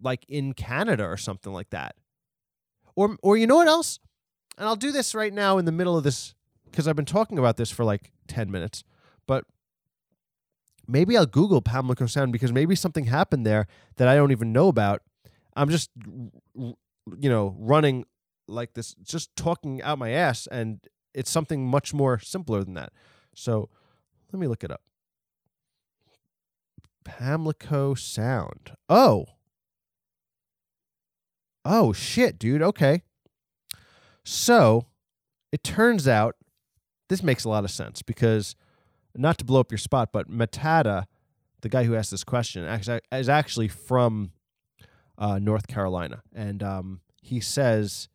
like 0.00 0.24
in 0.28 0.52
Canada 0.52 1.04
or 1.04 1.16
something 1.16 1.52
like 1.52 1.70
that. 1.70 1.96
Or 2.94 3.16
or 3.22 3.36
you 3.36 3.46
know 3.46 3.56
what 3.56 3.68
else? 3.68 3.98
And 4.56 4.66
I'll 4.66 4.76
do 4.76 4.92
this 4.92 5.14
right 5.14 5.32
now 5.32 5.58
in 5.58 5.64
the 5.64 5.72
middle 5.72 5.96
of 5.96 6.04
this 6.04 6.34
because 6.64 6.88
I've 6.88 6.96
been 6.96 7.04
talking 7.04 7.38
about 7.38 7.56
this 7.56 7.70
for 7.70 7.84
like 7.84 8.12
10 8.26 8.50
minutes. 8.50 8.84
But 9.26 9.44
maybe 10.86 11.16
I'll 11.16 11.26
Google 11.26 11.62
Pamlico 11.62 12.06
Sound 12.06 12.32
because 12.32 12.52
maybe 12.52 12.74
something 12.74 13.04
happened 13.04 13.46
there 13.46 13.66
that 13.96 14.08
I 14.08 14.16
don't 14.16 14.32
even 14.32 14.52
know 14.52 14.68
about. 14.68 15.02
I'm 15.54 15.68
just, 15.68 15.90
you 16.56 16.74
know, 17.06 17.54
running 17.58 18.04
like 18.46 18.74
this, 18.74 18.94
just 19.02 19.34
talking 19.36 19.82
out 19.82 19.98
my 19.98 20.10
ass, 20.10 20.48
and 20.50 20.80
it's 21.14 21.30
something 21.30 21.66
much 21.66 21.92
more 21.94 22.18
simpler 22.18 22.62
than 22.64 22.74
that. 22.74 22.92
So 23.34 23.68
let 24.32 24.40
me 24.40 24.46
look 24.46 24.64
it 24.64 24.70
up. 24.70 24.82
Pamlico 27.04 27.94
Sound. 27.94 28.72
Oh. 28.88 29.26
Oh, 31.64 31.92
shit, 31.92 32.38
dude. 32.38 32.62
Okay. 32.62 33.02
So 34.24 34.86
it 35.52 35.62
turns 35.62 36.06
out 36.06 36.36
this 37.08 37.22
makes 37.22 37.44
a 37.44 37.48
lot 37.48 37.64
of 37.64 37.70
sense 37.70 38.02
because 38.02 38.54
not 39.16 39.38
to 39.38 39.44
blow 39.44 39.60
up 39.60 39.72
your 39.72 39.78
spot, 39.78 40.10
but 40.12 40.30
Matata, 40.30 41.04
the 41.62 41.68
guy 41.68 41.84
who 41.84 41.94
asked 41.94 42.10
this 42.10 42.24
question, 42.24 42.64
is 43.10 43.28
actually 43.28 43.68
from 43.68 44.32
uh, 45.16 45.38
North 45.38 45.66
Carolina, 45.66 46.22
and 46.34 46.62
um, 46.62 47.00
he 47.22 47.40
says 47.40 48.08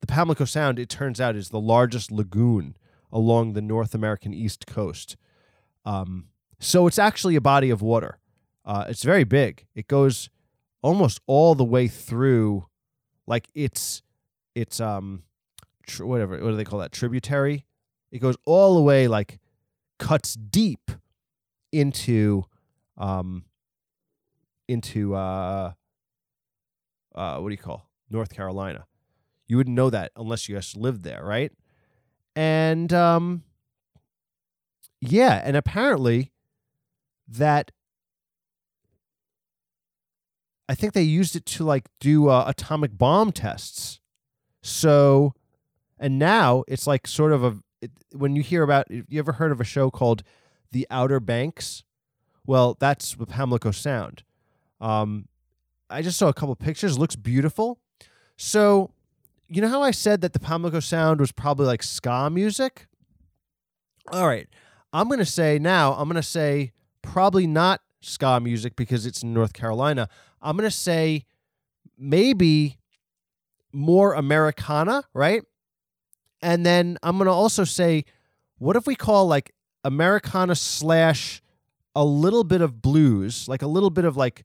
the 0.00 0.06
Pamlico 0.06 0.44
Sound. 0.44 0.78
It 0.78 0.88
turns 0.88 1.20
out 1.20 1.36
is 1.36 1.50
the 1.50 1.60
largest 1.60 2.10
lagoon 2.10 2.76
along 3.12 3.52
the 3.52 3.62
North 3.62 3.94
American 3.94 4.34
East 4.34 4.66
Coast. 4.66 5.16
Um, 5.84 6.28
so 6.58 6.86
it's 6.86 6.98
actually 6.98 7.36
a 7.36 7.40
body 7.40 7.70
of 7.70 7.82
water. 7.82 8.18
Uh, 8.64 8.84
it's 8.88 9.04
very 9.04 9.24
big. 9.24 9.66
It 9.74 9.86
goes 9.86 10.28
almost 10.82 11.20
all 11.26 11.54
the 11.54 11.64
way 11.64 11.88
through, 11.88 12.66
like 13.26 13.48
it's 13.54 14.02
it's 14.54 14.80
um 14.80 15.22
tr- 15.86 16.04
whatever 16.04 16.32
what 16.42 16.50
do 16.50 16.56
they 16.56 16.64
call 16.64 16.80
that 16.80 16.92
tributary. 16.92 17.64
It 18.10 18.18
goes 18.18 18.36
all 18.44 18.74
the 18.74 18.82
way 18.82 19.08
like 19.08 19.38
cuts 19.98 20.34
deep 20.34 20.90
into 21.72 22.44
um, 22.98 23.44
into 24.68 25.14
uh, 25.14 25.72
uh, 27.14 27.38
what 27.38 27.48
do 27.48 27.52
you 27.52 27.58
call 27.58 27.88
North 28.10 28.34
Carolina. 28.34 28.86
You 29.46 29.56
wouldn't 29.56 29.76
know 29.76 29.90
that 29.90 30.12
unless 30.16 30.48
you 30.48 30.56
just 30.56 30.76
lived 30.76 31.02
there, 31.04 31.24
right? 31.24 31.52
And 32.34 32.92
um, 32.92 33.42
yeah, 35.00 35.40
and 35.44 35.56
apparently 35.56 36.32
that 37.28 37.70
I 40.68 40.74
think 40.74 40.92
they 40.92 41.02
used 41.02 41.36
it 41.36 41.46
to 41.46 41.64
like 41.64 41.88
do 42.00 42.28
uh, 42.28 42.44
atomic 42.46 42.96
bomb 42.96 43.32
tests. 43.32 44.00
So, 44.62 45.34
and 45.98 46.18
now 46.18 46.64
it's 46.66 46.86
like 46.86 47.06
sort 47.06 47.32
of 47.32 47.44
a 47.44 47.58
it, 47.80 47.92
when 48.12 48.34
you 48.34 48.42
hear 48.42 48.62
about 48.62 48.90
you 48.90 49.18
ever 49.18 49.32
heard 49.32 49.52
of 49.52 49.60
a 49.60 49.64
show 49.64 49.90
called 49.90 50.22
The 50.72 50.86
Outer 50.90 51.20
Banks? 51.20 51.84
Well, 52.46 52.76
that's 52.78 53.14
the 53.14 53.26
Pamlico 53.26 53.70
Sound. 53.70 54.22
Um, 54.80 55.28
I 55.88 56.02
just 56.02 56.18
saw 56.18 56.28
a 56.28 56.34
couple 56.34 56.54
pictures. 56.56 56.98
Looks 56.98 57.16
beautiful. 57.16 57.80
So, 58.36 58.90
you 59.48 59.60
know 59.62 59.68
how 59.68 59.82
I 59.82 59.90
said 59.90 60.20
that 60.22 60.32
the 60.32 60.40
Pamlico 60.40 60.80
Sound 60.80 61.20
was 61.20 61.32
probably 61.32 61.66
like 61.66 61.82
ska 61.82 62.30
music? 62.30 62.86
All 64.10 64.26
right. 64.26 64.48
I'm 64.92 65.08
going 65.08 65.18
to 65.18 65.26
say 65.26 65.58
now, 65.58 65.92
I'm 65.94 66.08
going 66.08 66.16
to 66.16 66.22
say 66.22 66.72
probably 67.02 67.46
not 67.46 67.80
ska 68.00 68.40
music 68.40 68.76
because 68.76 69.06
it's 69.06 69.22
in 69.22 69.32
North 69.32 69.52
Carolina. 69.52 70.08
I'm 70.40 70.56
going 70.56 70.68
to 70.68 70.74
say 70.74 71.24
maybe 71.98 72.78
more 73.72 74.14
Americana, 74.14 75.04
right? 75.12 75.42
And 76.42 76.64
then 76.64 76.98
I'm 77.02 77.16
going 77.16 77.26
to 77.26 77.32
also 77.32 77.64
say, 77.64 78.04
what 78.58 78.76
if 78.76 78.86
we 78.86 78.94
call 78.94 79.26
like 79.26 79.52
Americana 79.84 80.54
slash 80.54 81.42
a 81.94 82.04
little 82.04 82.44
bit 82.44 82.60
of 82.60 82.82
blues, 82.82 83.48
like 83.48 83.62
a 83.62 83.66
little 83.66 83.90
bit 83.90 84.04
of 84.04 84.16
like 84.16 84.44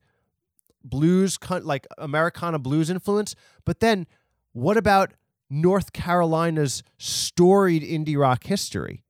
blues, 0.83 1.37
like 1.49 1.85
Americana 1.97 2.59
blues 2.59 2.89
influence. 2.89 3.35
But 3.65 3.79
then 3.79 4.07
what 4.53 4.77
about 4.77 5.13
North 5.49 5.93
Carolina's 5.93 6.83
storied 6.97 7.83
indie 7.83 8.17
rock 8.17 8.45
history? 8.45 9.03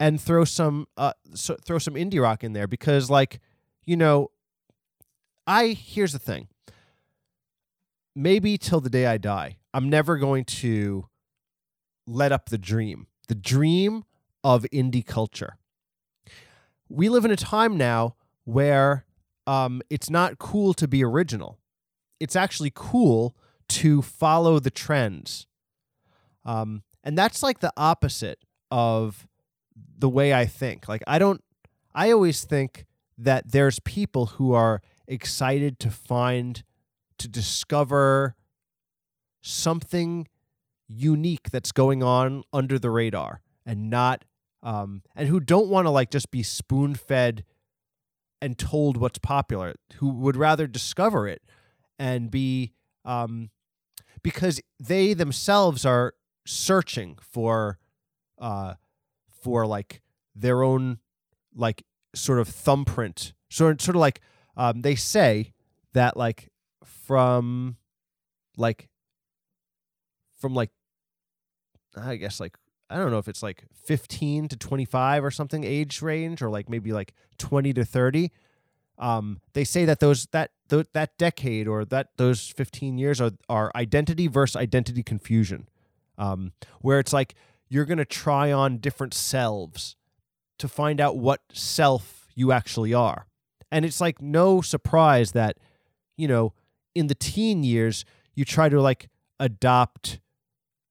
And 0.00 0.20
throw 0.20 0.44
some 0.44 0.88
uh, 0.96 1.12
so, 1.34 1.56
throw 1.64 1.78
some 1.78 1.94
indie 1.94 2.20
rock 2.20 2.42
in 2.42 2.54
there 2.54 2.66
because 2.66 3.08
like 3.08 3.40
you 3.84 3.96
know 3.96 4.30
I 5.46 5.68
here's 5.68 6.12
the 6.12 6.18
thing. 6.18 6.48
Maybe 8.14 8.58
till 8.58 8.80
the 8.80 8.90
day 8.90 9.06
I 9.06 9.18
die, 9.18 9.58
I'm 9.72 9.88
never 9.88 10.16
going 10.16 10.44
to 10.44 11.06
let 12.06 12.32
up 12.32 12.48
the 12.48 12.58
dream. 12.58 13.06
The 13.28 13.34
dream 13.36 14.04
of 14.42 14.66
indie 14.72 15.06
culture. 15.06 15.56
We 16.88 17.08
live 17.08 17.24
in 17.24 17.30
a 17.30 17.36
time 17.36 17.76
now 17.76 18.16
where 18.44 19.06
um, 19.46 19.82
it's 19.88 20.10
not 20.10 20.38
cool 20.38 20.74
to 20.74 20.88
be 20.88 21.04
original. 21.04 21.58
It's 22.20 22.36
actually 22.36 22.72
cool 22.74 23.36
to 23.72 24.02
follow 24.02 24.58
the 24.58 24.70
trends. 24.70 25.46
Um, 26.44 26.82
and 27.02 27.16
that's 27.16 27.42
like 27.42 27.60
the 27.60 27.72
opposite 27.76 28.38
of 28.70 29.26
the 29.98 30.08
way 30.08 30.34
I 30.34 30.46
think. 30.46 30.88
Like, 30.88 31.02
I 31.06 31.18
don't, 31.18 31.42
I 31.94 32.10
always 32.10 32.44
think 32.44 32.84
that 33.18 33.52
there's 33.52 33.78
people 33.80 34.26
who 34.26 34.52
are 34.52 34.82
excited 35.06 35.78
to 35.80 35.90
find, 35.90 36.62
to 37.18 37.28
discover 37.28 38.36
something 39.40 40.28
unique 40.88 41.50
that's 41.50 41.72
going 41.72 42.02
on 42.02 42.42
under 42.52 42.78
the 42.78 42.90
radar 42.90 43.40
and 43.64 43.88
not, 43.88 44.24
um, 44.62 45.02
and 45.16 45.28
who 45.28 45.40
don't 45.40 45.68
want 45.68 45.86
to 45.86 45.90
like 45.90 46.10
just 46.10 46.30
be 46.30 46.42
spoon 46.42 46.94
fed 46.94 47.44
and 48.40 48.58
told 48.58 48.96
what's 48.96 49.18
popular, 49.18 49.74
who 49.94 50.08
would 50.08 50.36
rather 50.36 50.66
discover 50.66 51.28
it 51.28 51.42
and 51.98 52.30
be 52.30 52.72
um, 53.04 53.50
because 54.22 54.60
they 54.78 55.14
themselves 55.14 55.84
are 55.84 56.14
searching 56.46 57.16
for 57.20 57.78
uh, 58.38 58.74
for 59.42 59.66
like 59.66 60.02
their 60.34 60.62
own 60.62 60.98
like 61.54 61.84
sort 62.14 62.38
of 62.38 62.48
thumbprint, 62.48 63.32
sort 63.50 63.80
sort 63.80 63.96
of 63.96 64.00
like 64.00 64.20
um, 64.56 64.82
they 64.82 64.94
say 64.94 65.52
that 65.92 66.16
like 66.16 66.50
from 66.84 67.76
like 68.56 68.88
from 70.38 70.54
like 70.54 70.70
I 71.96 72.16
guess 72.16 72.40
like 72.40 72.56
I 72.90 72.96
don't 72.96 73.10
know 73.10 73.18
if 73.18 73.28
it's 73.28 73.42
like 73.42 73.64
15 73.84 74.48
to 74.48 74.56
25 74.56 75.24
or 75.24 75.30
something 75.30 75.64
age 75.64 76.02
range 76.02 76.42
or 76.42 76.50
like 76.50 76.68
maybe 76.68 76.92
like 76.92 77.14
20 77.38 77.72
to 77.74 77.84
30 77.84 78.30
um, 79.02 79.40
they 79.52 79.64
say 79.64 79.84
that 79.84 79.98
those 79.98 80.26
that 80.26 80.52
th- 80.70 80.86
that 80.94 81.18
decade 81.18 81.66
or 81.66 81.84
that 81.84 82.10
those 82.16 82.48
15 82.48 82.96
years 82.96 83.20
are 83.20 83.32
are 83.48 83.72
identity 83.74 84.28
versus 84.28 84.56
identity 84.56 85.02
confusion. 85.02 85.68
Um, 86.16 86.52
where 86.80 87.00
it's 87.00 87.12
like 87.12 87.34
you're 87.68 87.84
going 87.84 87.98
to 87.98 88.04
try 88.04 88.52
on 88.52 88.78
different 88.78 89.12
selves 89.12 89.96
to 90.58 90.68
find 90.68 91.00
out 91.00 91.16
what 91.16 91.40
self 91.52 92.28
you 92.36 92.52
actually 92.52 92.94
are. 92.94 93.26
And 93.72 93.84
it's 93.84 94.00
like 94.00 94.22
no 94.22 94.60
surprise 94.60 95.32
that 95.32 95.58
you 96.16 96.28
know 96.28 96.52
in 96.94 97.08
the 97.08 97.14
teen 97.16 97.64
years 97.64 98.04
you 98.34 98.44
try 98.44 98.68
to 98.68 98.80
like 98.80 99.08
adopt 99.40 100.20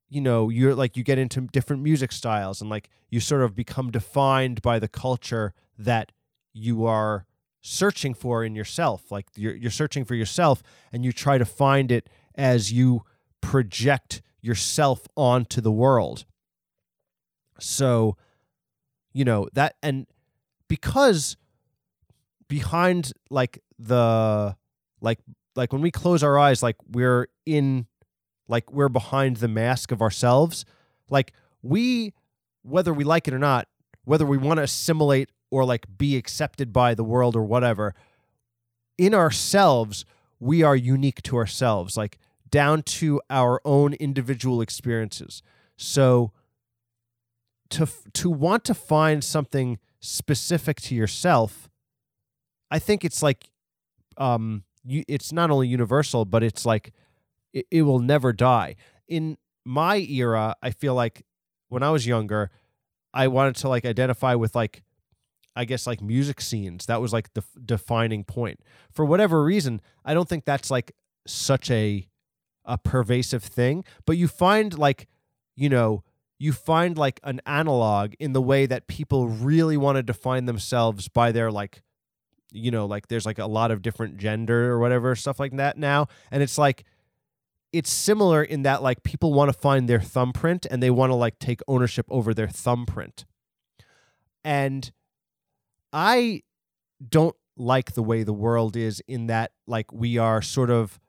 you 0.10 0.20
know 0.20 0.50
you're 0.50 0.76
like 0.76 0.98
you 0.98 1.04
get 1.04 1.18
into 1.18 1.40
different 1.42 1.82
music 1.82 2.12
styles 2.12 2.60
and 2.60 2.70
like 2.70 2.90
you 3.10 3.22
sort 3.22 3.42
of 3.42 3.56
become 3.56 3.90
defined 3.90 4.62
by 4.62 4.80
the 4.80 4.90
culture 4.90 5.54
that 5.78 6.12
you 6.54 6.86
are 6.86 7.26
searching 7.62 8.14
for 8.14 8.44
in 8.44 8.56
yourself 8.56 9.12
like 9.12 9.28
you're 9.36 9.56
you're 9.56 9.72
searching 9.72 10.04
for 10.04 10.16
yourself 10.16 10.64
and 10.92 11.06
you 11.06 11.12
try 11.12 11.38
to 11.38 11.46
find 11.46 11.92
it 11.92 12.10
as 12.36 12.72
you 12.72 13.04
project 13.40 14.22
yourself 14.42 15.08
onto 15.16 15.62
the 15.62 15.72
world. 15.72 16.26
So 17.60 18.18
you 19.14 19.26
know 19.26 19.48
that 19.54 19.76
and 19.84 20.08
because 20.68 21.38
behind 22.48 23.14
like 23.30 23.62
the 23.78 24.56
like 25.00 25.20
like 25.56 25.72
when 25.74 25.82
we 25.82 25.92
close 25.92 26.24
our 26.24 26.40
eyes 26.40 26.64
like 26.64 26.78
we're 26.90 27.28
in 27.46 27.86
like 28.48 28.72
we're 28.72 28.90
behind 28.90 29.38
the 29.38 29.48
mask 29.48 29.92
of 29.92 30.02
ourselves 30.02 30.66
like 31.10 31.34
we 31.62 32.14
whether 32.64 32.94
we 32.94 33.04
like 33.04 33.28
it 33.28 33.34
or 33.34 33.40
not 33.40 33.68
whether 34.06 34.26
we 34.26 34.38
want 34.38 34.58
to 34.58 34.64
assimilate 34.64 35.30
or 35.52 35.66
like 35.66 35.86
be 35.98 36.18
accepted 36.18 36.74
by 36.74 36.96
the 36.96 37.04
world 37.04 37.36
or 37.36 37.44
whatever 37.44 37.94
in 38.98 39.14
ourselves 39.14 40.06
we 40.40 40.64
are 40.64 40.76
unique 40.76 41.22
to 41.22 41.38
ourselves 41.38 41.96
like 41.96 42.18
down 42.50 42.82
to 42.82 43.22
our 43.30 43.62
own 43.64 43.94
individual 43.94 44.62
experiences 44.62 45.44
so 45.78 46.32
to 47.70 47.88
to 48.14 48.30
want 48.30 48.64
to 48.64 48.74
find 48.74 49.24
something 49.24 49.78
specific 50.00 50.82
to 50.82 50.96
yourself 50.96 51.70
i 52.72 52.80
think 52.80 53.06
it's 53.06 53.22
like 53.22 53.50
um 54.18 54.64
you, 54.84 55.04
it's 55.08 55.32
not 55.32 55.52
only 55.52 55.68
universal 55.68 56.26
but 56.26 56.42
it's 56.42 56.66
like 56.66 56.92
it, 57.54 57.66
it 57.72 57.82
will 57.84 58.00
never 58.00 58.34
die. 58.34 58.76
In 59.08 59.38
my 59.66 59.98
era, 59.98 60.56
I 60.62 60.72
feel 60.72 60.96
like 60.96 61.24
when 61.70 61.84
I 61.84 61.90
was 61.90 62.08
younger, 62.08 62.50
I 63.14 63.28
wanted 63.28 63.56
to 63.58 63.70
like 63.70 63.86
identify 63.86 64.36
with 64.36 64.56
like 64.56 64.84
I 65.56 65.66
guess 65.66 65.86
like 65.86 66.02
music 66.02 66.42
scenes. 66.42 66.86
That 66.86 67.02
was 67.02 67.14
like 67.14 67.34
the 67.34 67.44
defining 67.64 68.24
point. 68.24 68.60
For 68.92 69.06
whatever 69.06 69.44
reason, 69.44 69.82
I 70.06 70.14
don't 70.14 70.30
think 70.30 70.46
that's 70.46 70.72
like 70.72 70.94
such 71.28 71.70
a 71.70 72.08
a 72.64 72.78
pervasive 72.78 73.44
thing, 73.44 73.84
but 74.06 74.18
you 74.18 74.28
find 74.28 74.78
like, 74.78 75.08
you 75.56 75.68
know, 75.68 76.04
you 76.38 76.54
find 76.54 76.98
like 76.98 77.20
an 77.24 77.42
analog 77.46 78.14
in 78.20 78.34
the 78.34 78.42
way 78.42 78.66
that 78.66 78.88
people 78.88 79.28
really 79.28 79.78
want 79.78 79.96
to 79.96 80.04
define 80.04 80.46
themselves 80.46 81.08
by 81.08 81.32
their 81.32 81.52
like 81.52 81.82
you 82.54 82.70
know, 82.70 82.86
like 82.86 83.08
there's 83.08 83.26
like 83.26 83.40
a 83.40 83.46
lot 83.46 83.72
of 83.72 83.82
different 83.82 84.18
gender 84.18 84.72
or 84.72 84.80
whatever 84.80 85.16
stuff 85.16 85.40
like 85.40 85.56
that 85.56 85.78
now, 85.78 86.08
and 86.32 86.44
it's 86.44 86.58
like 86.58 86.84
it's 87.72 87.92
similar 87.92 88.44
in 88.44 88.64
that 88.64 88.84
like 88.84 89.04
people 89.04 89.34
want 89.34 89.52
to 89.52 89.58
find 89.58 89.88
their 89.88 90.02
thumbprint 90.02 90.66
and 90.70 90.84
they 90.84 90.90
want 90.90 91.10
to 91.10 91.16
like 91.16 91.40
take 91.40 91.62
ownership 91.68 92.06
over 92.10 92.34
their 92.34 92.50
thumbprint. 92.50 93.26
And 94.44 94.92
I 95.92 96.42
don't 97.08 97.36
like 97.58 97.94
the 97.94 98.04
way 98.04 98.24
the 98.24 98.34
world 98.34 98.76
is 98.76 99.02
in 99.08 99.28
that 99.28 99.52
like 99.68 99.92
we 99.92 100.18
are 100.18 100.42
sort 100.42 100.70
of 100.70 101.00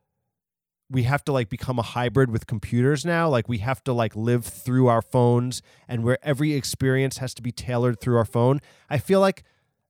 we 0.91 1.05
have 1.05 1.25
to 1.25 1.33
like 1.33 1.49
become 1.49 1.79
a 1.79 1.83
hybrid 1.83 2.31
with 2.31 2.47
computers 2.47 3.05
now. 3.05 3.29
Like 3.29 3.49
we 3.49 3.59
have 3.59 3.83
to 3.85 3.93
like 3.95 4.15
live 4.15 4.45
through 4.45 4.89
our 4.89 5.01
phones 5.01 5.63
and 5.89 6.05
where 6.05 6.19
every 6.23 6.53
experience 6.53 7.17
has 7.19 7.33
to 7.35 7.43
be 7.43 7.51
tailored 7.51 7.99
through 7.99 8.19
our 8.19 8.27
phone. 8.27 8.61
I 8.91 8.99
feel 8.99 9.21
like 9.21 9.43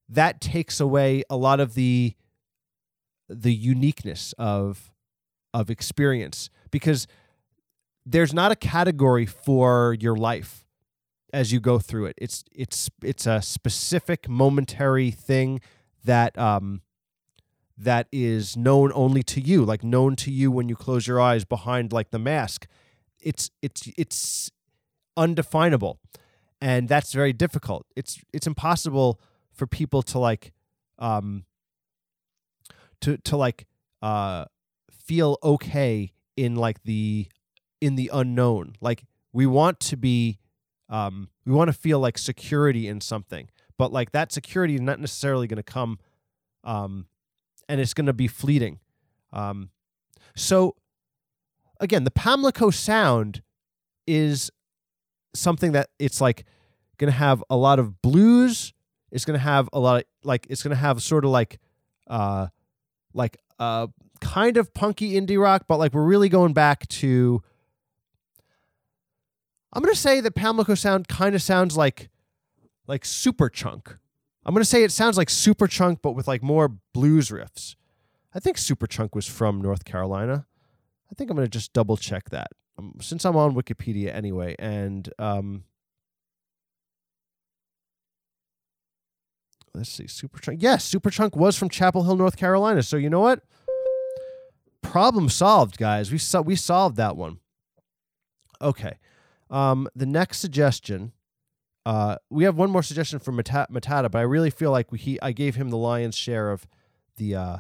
that 0.09 0.41
takes 0.41 0.79
away 0.79 1.25
a 1.29 1.37
lot 1.37 1.59
of 1.59 1.75
the 1.75 2.15
the 3.29 3.53
uniqueness 3.53 4.35
of 4.39 4.93
of 5.53 5.71
experience 5.71 6.51
because 6.71 7.07
there's 8.07 8.33
not 8.33 8.53
a 8.53 8.57
category 8.57 9.27
for 9.27 9.97
your 9.99 10.17
life 10.17 10.62
as 11.33 11.53
you 11.53 11.61
go 11.61 11.79
through 11.79 12.07
it. 12.07 12.15
It's 12.19 12.45
it's 12.53 12.91
it's 13.03 13.27
a 13.27 13.41
specific 13.41 14.29
momentary 14.29 15.11
thing 15.11 15.61
that 16.05 16.37
um 16.39 16.83
that 17.79 18.07
is 18.13 18.57
known 18.57 18.93
only 18.95 19.23
to 19.23 19.41
you, 19.41 19.65
like 19.65 19.83
known 19.83 20.15
to 20.17 20.31
you 20.31 20.51
when 20.51 20.69
you 20.69 20.77
close 20.77 21.07
your 21.07 21.21
eyes 21.21 21.45
behind 21.45 21.93
like 21.93 22.11
the 22.11 22.19
mask. 22.19 22.67
It's 23.21 23.51
it's 23.63 23.89
it's 23.97 24.51
undefinable. 25.17 25.99
And 26.61 26.89
that's 26.89 27.13
very 27.13 27.33
difficult. 27.33 27.87
It's 27.97 28.21
it's 28.33 28.47
impossible 28.47 29.21
for 29.53 29.67
people 29.67 30.03
to 30.03 30.19
like 30.19 30.53
um 30.99 31.45
to 33.01 33.17
to 33.19 33.37
like 33.37 33.67
uh 34.01 34.45
feel 34.91 35.39
okay 35.43 36.13
in 36.37 36.55
like 36.55 36.83
the 36.85 37.27
in 37.81 37.97
the 37.97 38.11
unknown. 38.13 38.75
Like 38.81 39.05
we 39.33 39.47
want 39.47 39.81
to 39.81 39.97
be 39.97 40.39
um 40.93 41.29
we 41.45 41.53
want 41.53 41.69
to 41.69 41.73
feel 41.73 41.99
like 41.99 42.17
security 42.19 42.87
in 42.87 43.01
something. 43.01 43.49
But 43.77 43.93
like 43.93 44.13
that 44.13 44.31
security 44.31 44.77
is 44.77 44.81
not 44.81 45.01
necessarily 45.01 45.49
going 45.49 45.57
to 45.57 45.65
come 45.65 45.99
um 46.63 47.07
and 47.69 47.81
it's 47.81 47.95
going 47.95 48.07
to 48.07 48.13
be 48.13 48.29
fleeting. 48.29 48.81
Um, 49.33 49.71
so, 50.37 50.77
again, 51.81 52.05
the 52.05 52.11
Pamlico 52.11 52.71
sound 52.71 53.43
is 54.07 54.51
something 55.35 55.73
that 55.73 55.89
it's 55.99 56.21
like 56.21 56.45
going 56.99 57.11
to 57.11 57.17
have 57.17 57.43
a 57.49 57.57
lot 57.57 57.79
of 57.79 58.03
blues. 58.03 58.73
It's 59.11 59.25
going 59.25 59.39
to 59.39 59.43
have 59.43 59.69
a 59.73 59.81
lot 59.81 59.97
of 59.97 60.05
like 60.23 60.47
it's 60.51 60.63
going 60.63 60.75
to 60.75 60.81
have 60.81 61.03
sort 61.03 61.25
of 61.25 61.31
like 61.31 61.59
uh 62.09 62.49
like 63.15 63.39
uh 63.59 63.87
kind 64.21 64.57
of 64.57 64.73
punky 64.75 65.13
indie 65.13 65.41
rock, 65.41 65.65
but 65.67 65.79
like 65.79 65.95
we're 65.95 66.05
really 66.05 66.29
going 66.29 66.53
back 66.53 66.87
to 66.89 67.43
I'm 69.73 69.83
to 69.85 69.95
say 69.97 70.21
that 70.21 70.35
Pamlico 70.35 70.77
sound 70.77 71.09
kind 71.09 71.35
of 71.35 71.43
sounds 71.43 71.77
like 71.77 72.11
like 72.87 73.05
Superchunk 73.05 73.97
I'm 74.45 74.55
gonna 74.55 74.65
say 74.65 74.83
it 74.83 74.91
sounds 74.93 75.17
like 75.17 75.29
Superchunk, 75.29 75.99
but 76.03 76.13
with 76.13 76.27
like 76.27 76.43
more 76.43 76.69
blues 76.93 77.31
riffs. 77.31 77.77
I 78.35 78.41
think 78.41 78.57
Superchunk 78.57 79.15
was 79.15 79.27
from 79.29 79.61
North 79.61 79.85
Carolina. 79.85 80.47
I 81.11 81.15
think 81.15 81.31
I'm 81.31 81.37
gonna 81.37 81.49
just 81.49 81.73
double 81.73 81.97
check 81.97 82.31
that 82.31 82.49
um, 82.79 82.95
since 83.01 83.25
I'm 83.25 83.37
on 83.37 83.55
Wikipedia 83.55 84.13
anyway. 84.13 84.57
And 84.59 85.09
um, 85.19 85.65
let's 89.75 89.91
see, 89.91 90.05
Superchunk. 90.05 90.57
Yes, 90.61 90.91
Superchunk 90.93 91.37
was 91.37 91.57
from 91.57 91.69
Chapel 91.69 92.03
Hill, 92.03 92.17
North 92.17 92.37
Carolina. 92.37 92.83
So 92.83 92.97
you 92.97 93.11
know 93.11 93.21
what? 93.21 93.43
Problem 94.83 95.29
solved, 95.29 95.79
guys. 95.79 96.11
We 96.11 96.19
so- 96.19 96.43
we 96.43 96.57
solved 96.57 96.97
that 96.97 97.17
one. 97.17 97.39
Okay. 98.61 98.95
Um, 99.53 99.87
the 99.95 100.07
next 100.07 100.39
suggestion 100.39 101.13
uh, 101.85 102.17
we 102.31 102.45
have 102.45 102.57
one 102.57 102.71
more 102.71 102.83
suggestion 102.83 103.19
from 103.19 103.37
Mata- 103.37 103.67
Matata, 103.71 104.11
but 104.11 104.19
I 104.19 104.23
really 104.23 104.51
feel 104.51 104.71
like 104.71 104.93
we, 104.93 104.99
he 104.99 105.21
I 105.21 105.33
gave 105.33 105.57
him 105.57 105.71
the 105.71 105.77
lion's 105.77 106.17
share 106.17 106.51
of 106.51 106.67
the 107.17 107.35
uh, 107.35 107.57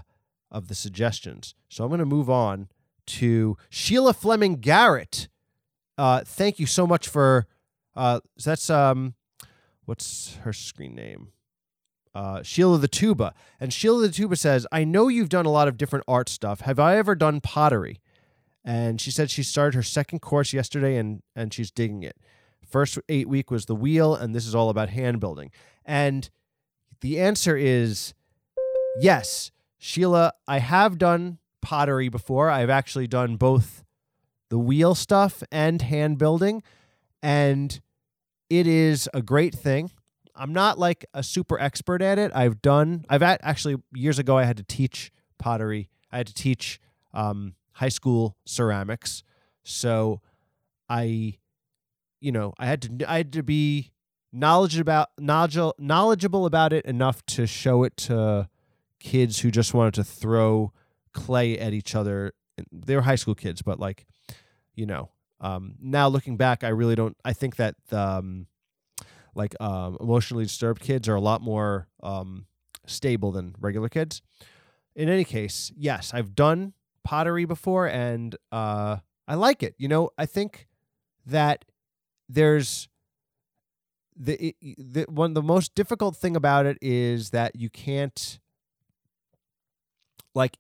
of 0.50 0.68
the 0.68 0.74
suggestions. 0.74 1.54
So 1.68 1.84
I'm 1.84 1.90
going 1.90 1.98
to 1.98 2.06
move 2.06 2.30
on 2.30 2.68
to 3.06 3.56
Sheila 3.68 4.14
Fleming 4.14 4.56
Garrett. 4.56 5.28
Uh, 5.98 6.22
thank 6.24 6.58
you 6.58 6.66
so 6.66 6.86
much 6.86 7.08
for 7.08 7.46
uh, 7.96 8.20
that's 8.42 8.70
um, 8.70 9.14
what's 9.86 10.36
her 10.42 10.52
screen 10.52 10.94
name? 10.94 11.28
Uh, 12.14 12.42
Sheila 12.42 12.78
the 12.78 12.88
Tuba. 12.88 13.34
And 13.58 13.72
Sheila 13.72 14.02
the 14.02 14.12
Tuba 14.12 14.36
says, 14.36 14.66
I 14.70 14.84
know 14.84 15.08
you've 15.08 15.30
done 15.30 15.46
a 15.46 15.50
lot 15.50 15.66
of 15.66 15.78
different 15.78 16.04
art 16.06 16.28
stuff. 16.28 16.60
Have 16.60 16.78
I 16.78 16.96
ever 16.98 17.14
done 17.14 17.40
pottery? 17.40 18.00
And 18.64 19.00
she 19.00 19.10
said 19.10 19.30
she 19.30 19.42
started 19.42 19.74
her 19.74 19.82
second 19.82 20.20
course 20.20 20.52
yesterday 20.52 20.96
and, 20.96 21.22
and 21.34 21.52
she's 21.52 21.70
digging 21.70 22.02
it. 22.02 22.16
First 22.66 22.98
eight 23.08 23.28
week 23.28 23.50
was 23.50 23.66
the 23.66 23.74
wheel, 23.74 24.14
and 24.14 24.34
this 24.34 24.46
is 24.46 24.54
all 24.54 24.70
about 24.70 24.88
hand 24.88 25.20
building. 25.20 25.50
And 25.84 26.30
the 27.00 27.20
answer 27.20 27.56
is 27.56 28.14
yes, 29.00 29.50
Sheila. 29.78 30.32
I 30.46 30.58
have 30.58 30.96
done 30.96 31.38
pottery 31.60 32.08
before. 32.08 32.50
I've 32.50 32.70
actually 32.70 33.06
done 33.06 33.36
both 33.36 33.84
the 34.48 34.58
wheel 34.58 34.94
stuff 34.94 35.42
and 35.50 35.82
hand 35.82 36.18
building, 36.18 36.62
and 37.22 37.80
it 38.48 38.66
is 38.66 39.08
a 39.12 39.22
great 39.22 39.54
thing. 39.54 39.90
I'm 40.34 40.52
not 40.52 40.78
like 40.78 41.04
a 41.12 41.22
super 41.22 41.58
expert 41.58 42.00
at 42.00 42.18
it. 42.18 42.32
I've 42.34 42.62
done. 42.62 43.04
I've 43.08 43.22
at, 43.22 43.40
actually 43.42 43.76
years 43.92 44.18
ago 44.18 44.38
I 44.38 44.44
had 44.44 44.56
to 44.56 44.62
teach 44.62 45.12
pottery. 45.38 45.90
I 46.10 46.18
had 46.18 46.26
to 46.28 46.34
teach 46.34 46.80
um, 47.12 47.54
high 47.74 47.88
school 47.88 48.36
ceramics. 48.44 49.22
So 49.64 50.20
I 50.88 51.38
you 52.20 52.30
know, 52.30 52.54
I 52.56 52.66
had 52.66 52.82
to 52.82 53.10
I 53.10 53.16
had 53.18 53.32
to 53.32 53.42
be 53.42 53.90
knowledge 54.32 54.78
about 54.78 55.08
knowledgeable 55.18 55.74
knowledgeable 55.78 56.46
about 56.46 56.72
it 56.72 56.84
enough 56.86 57.24
to 57.26 57.46
show 57.46 57.82
it 57.82 57.96
to 57.96 58.48
kids 59.00 59.40
who 59.40 59.50
just 59.50 59.74
wanted 59.74 59.94
to 59.94 60.04
throw 60.04 60.72
clay 61.12 61.58
at 61.58 61.72
each 61.72 61.94
other. 61.94 62.32
They 62.70 62.94
were 62.94 63.02
high 63.02 63.16
school 63.16 63.34
kids, 63.34 63.60
but 63.60 63.80
like, 63.80 64.06
you 64.74 64.86
know, 64.86 65.10
um, 65.40 65.74
now 65.80 66.06
looking 66.08 66.36
back, 66.36 66.62
I 66.62 66.68
really 66.68 66.94
don't. 66.94 67.16
I 67.24 67.32
think 67.32 67.56
that 67.56 67.74
um, 67.90 68.46
like 69.34 69.60
um, 69.60 69.98
emotionally 70.00 70.44
disturbed 70.44 70.80
kids 70.80 71.08
are 71.08 71.16
a 71.16 71.20
lot 71.20 71.42
more 71.42 71.88
um, 72.02 72.46
stable 72.86 73.32
than 73.32 73.56
regular 73.58 73.88
kids. 73.88 74.22
In 74.94 75.08
any 75.08 75.24
case, 75.24 75.72
yes, 75.76 76.12
I've 76.14 76.34
done 76.36 76.74
pottery 77.04 77.44
before, 77.44 77.86
and 77.86 78.36
uh, 78.50 78.98
I 79.26 79.34
like 79.34 79.62
it. 79.62 79.74
You 79.78 79.88
know, 79.88 80.10
I 80.18 80.26
think 80.26 80.66
that 81.26 81.64
there's 82.28 82.88
the, 84.16 84.54
the 84.60 85.06
one 85.08 85.34
the 85.34 85.42
most 85.42 85.74
difficult 85.74 86.16
thing 86.16 86.36
about 86.36 86.66
it 86.66 86.78
is 86.80 87.30
that 87.30 87.56
you 87.56 87.70
can't 87.70 88.38
like 90.34 90.58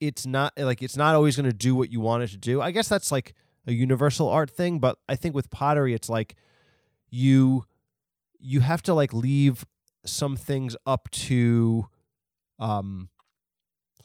it's 0.00 0.26
not 0.26 0.52
like 0.56 0.82
it's 0.82 0.96
not 0.96 1.14
always 1.14 1.36
going 1.36 1.48
to 1.48 1.56
do 1.56 1.74
what 1.74 1.90
you 1.90 2.00
want 2.00 2.22
it 2.22 2.28
to 2.28 2.36
do. 2.36 2.60
I 2.60 2.70
guess 2.70 2.88
that's 2.88 3.12
like 3.12 3.34
a 3.66 3.72
universal 3.72 4.28
art 4.28 4.50
thing, 4.50 4.78
but 4.78 4.98
I 5.08 5.16
think 5.16 5.34
with 5.34 5.50
pottery 5.50 5.94
it's 5.94 6.08
like 6.08 6.36
you 7.10 7.64
you 8.38 8.60
have 8.60 8.82
to 8.82 8.94
like 8.94 9.12
leave 9.12 9.64
some 10.04 10.36
things 10.36 10.76
up 10.86 11.10
to 11.10 11.86
um 12.58 13.08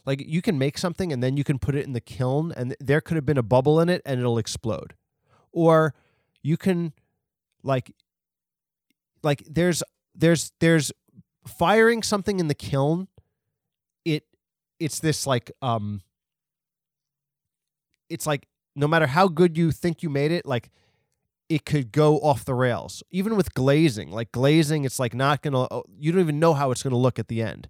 like 0.05 0.23
you 0.25 0.41
can 0.41 0.57
make 0.57 0.77
something 0.77 1.11
and 1.13 1.21
then 1.21 1.37
you 1.37 1.43
can 1.43 1.59
put 1.59 1.75
it 1.75 1.85
in 1.85 1.93
the 1.93 2.01
kiln 2.01 2.51
and 2.55 2.75
there 2.79 3.01
could 3.01 3.15
have 3.15 3.25
been 3.25 3.37
a 3.37 3.43
bubble 3.43 3.79
in 3.79 3.89
it 3.89 4.01
and 4.05 4.19
it'll 4.19 4.37
explode. 4.37 4.95
Or 5.51 5.93
you 6.41 6.57
can 6.57 6.93
like 7.63 7.91
like 9.23 9.43
there's 9.49 9.83
there's 10.15 10.51
there's 10.59 10.91
firing 11.47 12.03
something 12.03 12.39
in 12.39 12.47
the 12.47 12.53
kiln 12.53 13.07
it 14.05 14.23
it's 14.79 14.99
this 14.99 15.25
like 15.25 15.51
um 15.61 16.01
it's 18.09 18.25
like 18.25 18.47
no 18.75 18.87
matter 18.87 19.07
how 19.07 19.27
good 19.27 19.57
you 19.57 19.71
think 19.71 20.03
you 20.03 20.09
made 20.09 20.31
it 20.31 20.45
like 20.45 20.69
it 21.49 21.65
could 21.65 21.91
go 21.91 22.17
off 22.19 22.45
the 22.45 22.53
rails 22.53 23.03
even 23.11 23.35
with 23.35 23.53
glazing 23.53 24.11
like 24.11 24.31
glazing 24.31 24.85
it's 24.85 24.99
like 24.99 25.13
not 25.13 25.41
gonna 25.41 25.67
oh, 25.71 25.83
you 25.97 26.11
don't 26.11 26.21
even 26.21 26.39
know 26.39 26.53
how 26.53 26.71
it's 26.71 26.83
gonna 26.83 26.95
look 26.95 27.19
at 27.19 27.27
the 27.27 27.41
end 27.41 27.67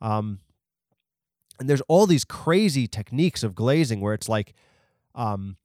um 0.00 0.40
and 1.60 1.68
there's 1.68 1.82
all 1.82 2.06
these 2.06 2.24
crazy 2.24 2.88
techniques 2.88 3.44
of 3.44 3.54
glazing 3.54 4.00
where 4.00 4.14
it's 4.14 4.28
like 4.28 4.54
um 5.14 5.56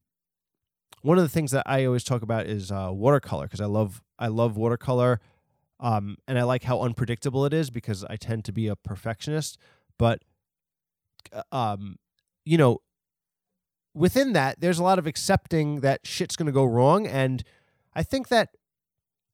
one 1.06 1.20
of 1.20 1.24
the 1.24 1.30
things 1.30 1.52
that 1.52 1.64
I 1.68 1.86
always 1.86 2.04
talk 2.04 2.24
about 2.24 2.48
is 2.48 2.72
uh, 2.72 2.90
watercolor 2.92 3.46
because 3.46 3.62
I 3.62 3.66
love 3.66 4.02
I 4.18 4.28
love 4.28 4.58
watercolor, 4.58 5.20
um, 5.80 6.18
and 6.28 6.40
I 6.40 6.44
like 6.44 6.64
how 6.64 6.82
unpredictable 6.82 7.46
it 7.46 7.54
is 7.54 7.70
because 7.70 8.04
I 8.04 8.16
tend 8.16 8.44
to 8.46 8.52
be 8.52 8.68
a 8.68 8.76
perfectionist. 8.76 9.60
But, 10.00 10.24
uh, 11.32 11.44
um, 11.52 11.98
you 12.44 12.58
know, 12.58 12.80
within 13.94 14.34
that, 14.34 14.62
there's 14.62 14.80
a 14.80 14.84
lot 14.84 14.98
of 14.98 15.06
accepting 15.06 15.82
that 15.82 16.08
shit's 16.08 16.36
going 16.36 16.48
to 16.48 16.52
go 16.52 16.66
wrong, 16.66 17.06
and 17.06 17.44
I 17.94 18.02
think 18.02 18.30
that, 18.30 18.50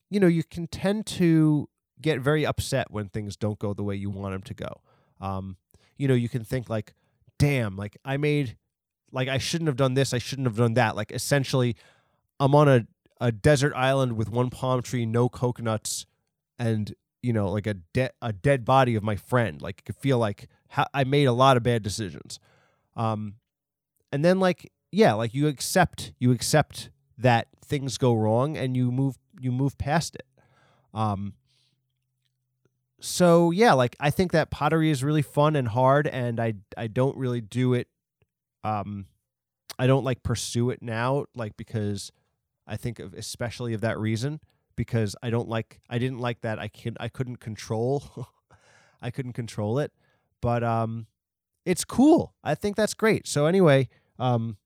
you 0.10 0.20
know, 0.20 0.28
you 0.28 0.44
can 0.44 0.68
tend 0.68 1.06
to 1.06 1.70
get 2.02 2.20
very 2.20 2.46
upset 2.46 2.92
when 2.92 3.08
things 3.08 3.38
don't 3.38 3.60
go 3.60 3.74
the 3.74 3.84
way 3.84 3.96
you 3.96 4.10
want 4.10 4.34
them 4.34 4.42
to 4.42 4.54
go. 4.54 4.82
You 6.02 6.08
know, 6.08 6.16
you 6.16 6.30
can 6.30 6.44
think 6.44 6.68
like, 6.68 6.94
damn, 7.38 7.78
like 7.78 7.96
I 8.04 8.18
made 8.18 8.58
like 9.12 9.28
I 9.28 9.38
shouldn't 9.38 9.68
have 9.68 9.76
done 9.76 9.94
this, 9.94 10.14
I 10.14 10.18
shouldn't 10.18 10.48
have 10.48 10.58
done 10.58 10.74
that. 10.74 10.96
Like 10.96 11.12
essentially, 11.12 11.76
I'm 12.40 12.56
on 12.56 12.68
a 12.68 12.88
a 13.20 13.32
desert 13.32 13.72
island 13.76 14.14
with 14.14 14.30
one 14.30 14.50
palm 14.50 14.82
tree, 14.82 15.06
no 15.06 15.30
coconuts, 15.30 16.08
and 16.58 16.94
you 17.22 17.34
know, 17.34 17.52
like 17.52 17.68
a 17.68 17.76
dead 17.76 18.14
a 18.22 18.34
dead 18.34 18.66
body 18.66 18.96
of 18.96 19.04
my 19.04 19.16
friend. 19.16 19.62
Like 19.62 19.84
I 19.84 19.84
could 19.86 19.96
feel 19.96 20.18
like 20.18 20.48
ha- 20.70 20.88
I 20.94 21.04
made 21.04 21.26
a 21.26 21.34
lot 21.34 21.56
of 21.56 21.64
bad 21.64 21.84
decisions. 21.84 22.40
Um, 22.96 23.36
and 24.12 24.26
then 24.26 24.40
like 24.40 24.72
yeah, 24.92 25.14
like 25.14 25.34
you 25.34 25.48
accept 25.48 26.14
you 26.20 26.32
accept 26.32 26.90
that 27.18 27.48
things 27.64 28.00
go 28.00 28.14
wrong 28.14 28.58
and 28.58 28.76
you 28.76 28.92
move 28.92 29.18
you 29.40 29.52
move 29.52 29.78
past 29.78 30.16
it. 30.16 30.26
Um, 30.94 31.36
so 33.02 33.52
yeah, 33.52 33.74
like 33.74 33.96
I 34.00 34.10
think 34.10 34.32
that 34.32 34.50
pottery 34.52 34.90
is 34.90 35.04
really 35.04 35.22
fun 35.22 35.56
and 35.56 35.68
hard, 35.68 36.08
and 36.08 36.40
I 36.40 36.54
I 36.78 36.88
don't 36.88 37.18
really 37.18 37.42
do 37.42 37.74
it 37.74 37.88
um, 38.64 39.06
I 39.80 39.88
don't 39.88 40.04
like 40.04 40.24
pursue 40.24 40.70
it 40.70 40.82
now, 40.82 41.26
like 41.36 41.58
because 41.58 42.12
I 42.68 42.78
think 42.78 43.00
of 43.00 43.14
especially 43.14 43.74
of 43.74 43.82
that 43.82 44.00
reason 44.00 44.40
because 44.76 45.16
I 45.22 45.30
don't 45.30 45.50
like 45.50 45.82
I 45.90 45.98
didn't 45.98 46.20
like 46.20 46.42
that 46.42 46.60
I 46.60 46.68
can 46.68 46.96
I 47.00 47.10
couldn't 47.10 47.38
control 47.38 48.28
I 49.02 49.10
couldn't 49.10 49.34
control 49.34 49.80
it, 49.80 49.92
but 50.42 50.64
um, 50.64 51.08
it's 51.66 51.84
cool. 51.84 52.36
I 52.44 52.56
think 52.56 52.76
that's 52.76 52.94
great. 52.94 53.28
So 53.28 53.48
anyway, 53.48 53.90
um, 54.20 54.58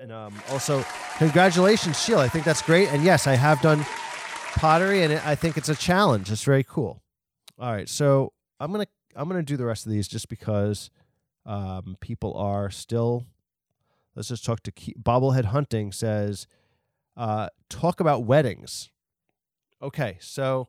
and 0.00 0.12
um, 0.12 0.34
also 0.50 0.84
congratulations, 1.16 2.02
Sheila. 2.02 2.24
I 2.24 2.28
think 2.28 2.44
that's 2.44 2.62
great. 2.62 2.88
And 2.88 3.02
yes, 3.02 3.26
I 3.26 3.36
have 3.36 3.62
done 3.62 3.86
pottery, 4.52 5.02
and 5.02 5.12
it, 5.12 5.26
I 5.26 5.34
think 5.34 5.56
it's 5.56 5.68
a 5.68 5.74
challenge. 5.74 6.30
It's 6.30 6.44
very 6.44 6.64
cool. 6.64 7.02
All 7.58 7.72
right, 7.72 7.88
so 7.88 8.32
I'm 8.60 8.72
gonna 8.72 8.86
I'm 9.14 9.28
gonna 9.28 9.42
do 9.42 9.56
the 9.56 9.64
rest 9.64 9.86
of 9.86 9.92
these 9.92 10.08
just 10.08 10.28
because 10.28 10.90
um, 11.46 11.96
people 12.00 12.34
are 12.34 12.70
still. 12.70 13.26
Let's 14.14 14.28
just 14.28 14.44
talk 14.44 14.62
to 14.64 14.70
Ke- 14.70 14.96
bobblehead 15.00 15.46
hunting 15.46 15.90
says, 15.90 16.46
uh, 17.16 17.48
talk 17.70 17.98
about 17.98 18.24
weddings. 18.24 18.90
Okay, 19.82 20.18
so 20.20 20.68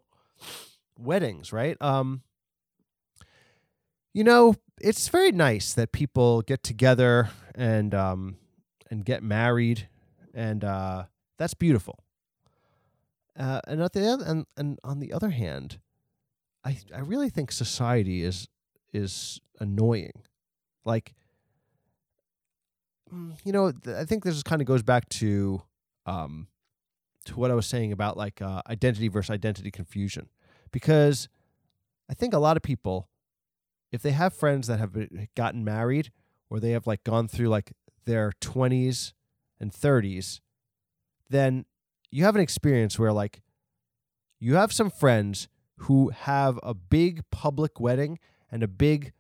weddings, 0.98 1.52
right? 1.52 1.76
Um, 1.82 2.22
you 4.14 4.24
know, 4.24 4.56
it's 4.80 5.08
very 5.10 5.32
nice 5.32 5.74
that 5.74 5.92
people 5.92 6.42
get 6.42 6.64
together 6.64 7.30
and 7.56 7.94
um, 7.94 8.38
and 8.90 9.04
get 9.04 9.24
married, 9.24 9.88
and 10.34 10.64
uh, 10.64 11.04
that's 11.38 11.54
beautiful. 11.54 12.03
Uh, 13.38 13.62
and 13.68 13.82
at 13.82 13.94
the 13.94 14.24
and, 14.26 14.46
and 14.56 14.80
on 14.84 15.00
the 15.00 15.12
other 15.12 15.32
hand, 15.32 15.80
I 16.64 16.78
I 16.94 17.00
really 17.00 17.30
think 17.30 17.52
society 17.52 18.24
is 18.24 18.48
is 18.94 19.40
annoying. 19.60 20.24
Like, 20.86 21.16
mm, 23.14 23.36
you 23.44 23.52
know, 23.52 23.72
th- 23.72 23.96
I 23.96 24.06
think 24.06 24.24
this 24.24 24.44
kind 24.44 24.62
of 24.62 24.68
goes 24.68 24.84
back 24.84 25.10
to 25.10 25.64
um, 26.06 26.48
to 27.26 27.40
what 27.40 27.50
I 27.52 27.56
was 27.56 27.66
saying 27.66 27.92
about 27.92 28.18
like 28.18 28.42
uh, 28.42 28.62
identity 28.68 29.08
versus 29.08 29.32
identity 29.32 29.72
confusion, 29.72 30.30
because 30.72 31.28
I 32.10 32.14
think 32.14 32.34
a 32.34 32.40
lot 32.40 32.58
of 32.58 32.64
people, 32.64 33.10
if 33.92 34.02
they 34.02 34.12
have 34.12 34.34
friends 34.34 34.68
that 34.68 34.80
have 34.80 34.94
been- 34.94 35.28
gotten 35.36 35.64
married 35.64 36.12
or 36.50 36.60
they 36.60 36.72
have 36.72 36.86
like 36.86 37.04
gone 37.04 37.28
through 37.28 37.48
like 37.48 37.74
their 38.06 38.32
twenties 38.42 39.14
and 39.60 39.74
thirties, 39.74 40.42
then 41.30 41.66
you 42.14 42.26
have 42.26 42.36
an 42.36 42.41
experience 42.41 42.99
where 42.99 43.11
like 43.11 43.41
you 44.39 44.53
have 44.53 44.72
some 44.72 44.91
friends 44.91 45.47
who 45.78 46.09
have 46.09 46.59
a 46.61 46.76
big 46.76 47.24
public 47.32 47.80
wedding 47.80 48.20
and 48.51 48.61
a 48.61 48.68
big 48.68 49.14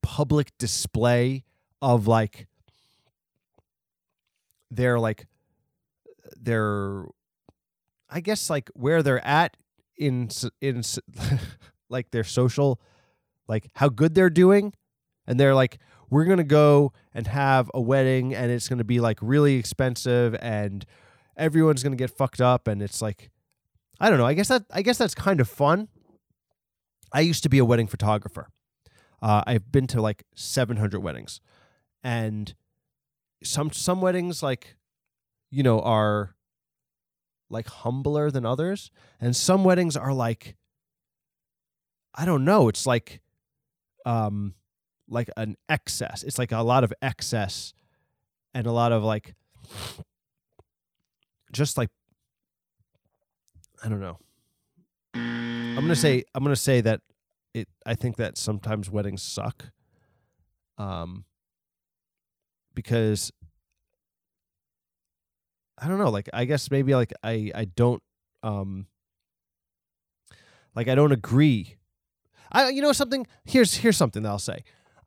public 0.00 0.56
display 0.58 1.42
of 1.82 2.06
like 2.06 2.46
their 4.70 5.00
like 5.00 5.26
their 6.40 7.06
I 8.08 8.20
guess 8.20 8.48
like 8.48 8.70
where 8.74 9.02
they're 9.02 9.26
at 9.26 9.56
in 9.98 10.30
in 10.60 10.82
like 11.88 12.12
their 12.12 12.24
social 12.24 12.80
like 13.48 13.68
how 13.74 13.88
good 13.88 14.14
they're 14.14 14.30
doing. 14.30 14.72
And 15.26 15.38
they're 15.38 15.54
like 15.56 15.78
we're 16.10 16.26
going 16.26 16.38
to 16.38 16.44
go 16.44 16.92
and 17.12 17.26
have 17.26 17.70
a 17.74 17.80
wedding 17.80 18.36
and 18.36 18.52
it's 18.52 18.68
going 18.68 18.78
to 18.78 18.84
be 18.84 19.00
like 19.00 19.18
really 19.20 19.56
expensive 19.56 20.36
and 20.40 20.86
everyone's 21.40 21.82
to 21.82 21.90
get 21.96 22.10
fucked 22.10 22.40
up 22.40 22.68
and 22.68 22.82
it's 22.82 23.02
like 23.02 23.30
I 24.00 24.08
don't 24.08 24.18
know. 24.18 24.26
I 24.26 24.34
guess 24.34 24.48
that 24.48 24.64
I 24.70 24.82
guess 24.82 24.98
that's 24.98 25.14
kind 25.14 25.40
of 25.40 25.48
fun. 25.48 25.88
I 27.12 27.20
used 27.20 27.42
to 27.42 27.48
be 27.48 27.58
a 27.58 27.64
wedding 27.64 27.86
photographer. 27.86 28.48
Uh, 29.20 29.42
I've 29.46 29.70
been 29.70 29.86
to 29.88 30.00
like 30.00 30.24
700 30.34 31.00
weddings, 31.00 31.40
and 32.02 32.54
some 33.42 33.70
some 33.72 34.00
weddings 34.00 34.42
like 34.42 34.76
you 35.50 35.62
know 35.62 35.80
are 35.80 36.34
like 37.50 37.66
humbler 37.66 38.30
than 38.30 38.46
others, 38.46 38.90
and 39.20 39.36
some 39.36 39.64
weddings 39.64 39.96
are 39.96 40.14
like 40.14 40.56
I 42.14 42.24
don't 42.24 42.44
know. 42.44 42.68
It's 42.68 42.86
like 42.86 43.20
um 44.06 44.54
like 45.08 45.28
an 45.36 45.56
excess. 45.68 46.22
It's 46.22 46.38
like 46.38 46.52
a 46.52 46.62
lot 46.62 46.84
of 46.84 46.92
excess 47.02 47.74
and 48.54 48.66
a 48.66 48.72
lot 48.72 48.92
of 48.92 49.02
like 49.02 49.34
just 51.52 51.76
like 51.78 51.88
I 53.82 53.88
don't 53.88 54.00
know. 54.00 54.18
I'm 55.14 55.76
gonna 55.76 55.96
say 55.96 56.24
I'm 56.34 56.42
gonna 56.42 56.56
say 56.56 56.80
that 56.82 57.00
it. 57.54 57.68
I 57.86 57.94
think 57.94 58.16
that 58.16 58.36
sometimes 58.38 58.90
weddings 58.90 59.22
suck. 59.22 59.70
Um. 60.78 61.24
Because 62.74 63.32
I 65.78 65.88
don't 65.88 65.98
know. 65.98 66.10
Like 66.10 66.28
I 66.32 66.44
guess 66.44 66.70
maybe 66.70 66.94
like 66.94 67.12
I 67.22 67.50
I 67.54 67.64
don't 67.64 68.02
um. 68.42 68.86
Like 70.74 70.88
I 70.88 70.94
don't 70.94 71.12
agree. 71.12 71.76
I 72.52 72.68
you 72.68 72.82
know 72.82 72.92
something. 72.92 73.26
Here's 73.44 73.76
here's 73.76 73.96
something 73.96 74.22
that 74.22 74.28
I'll 74.28 74.38
say. 74.38 74.64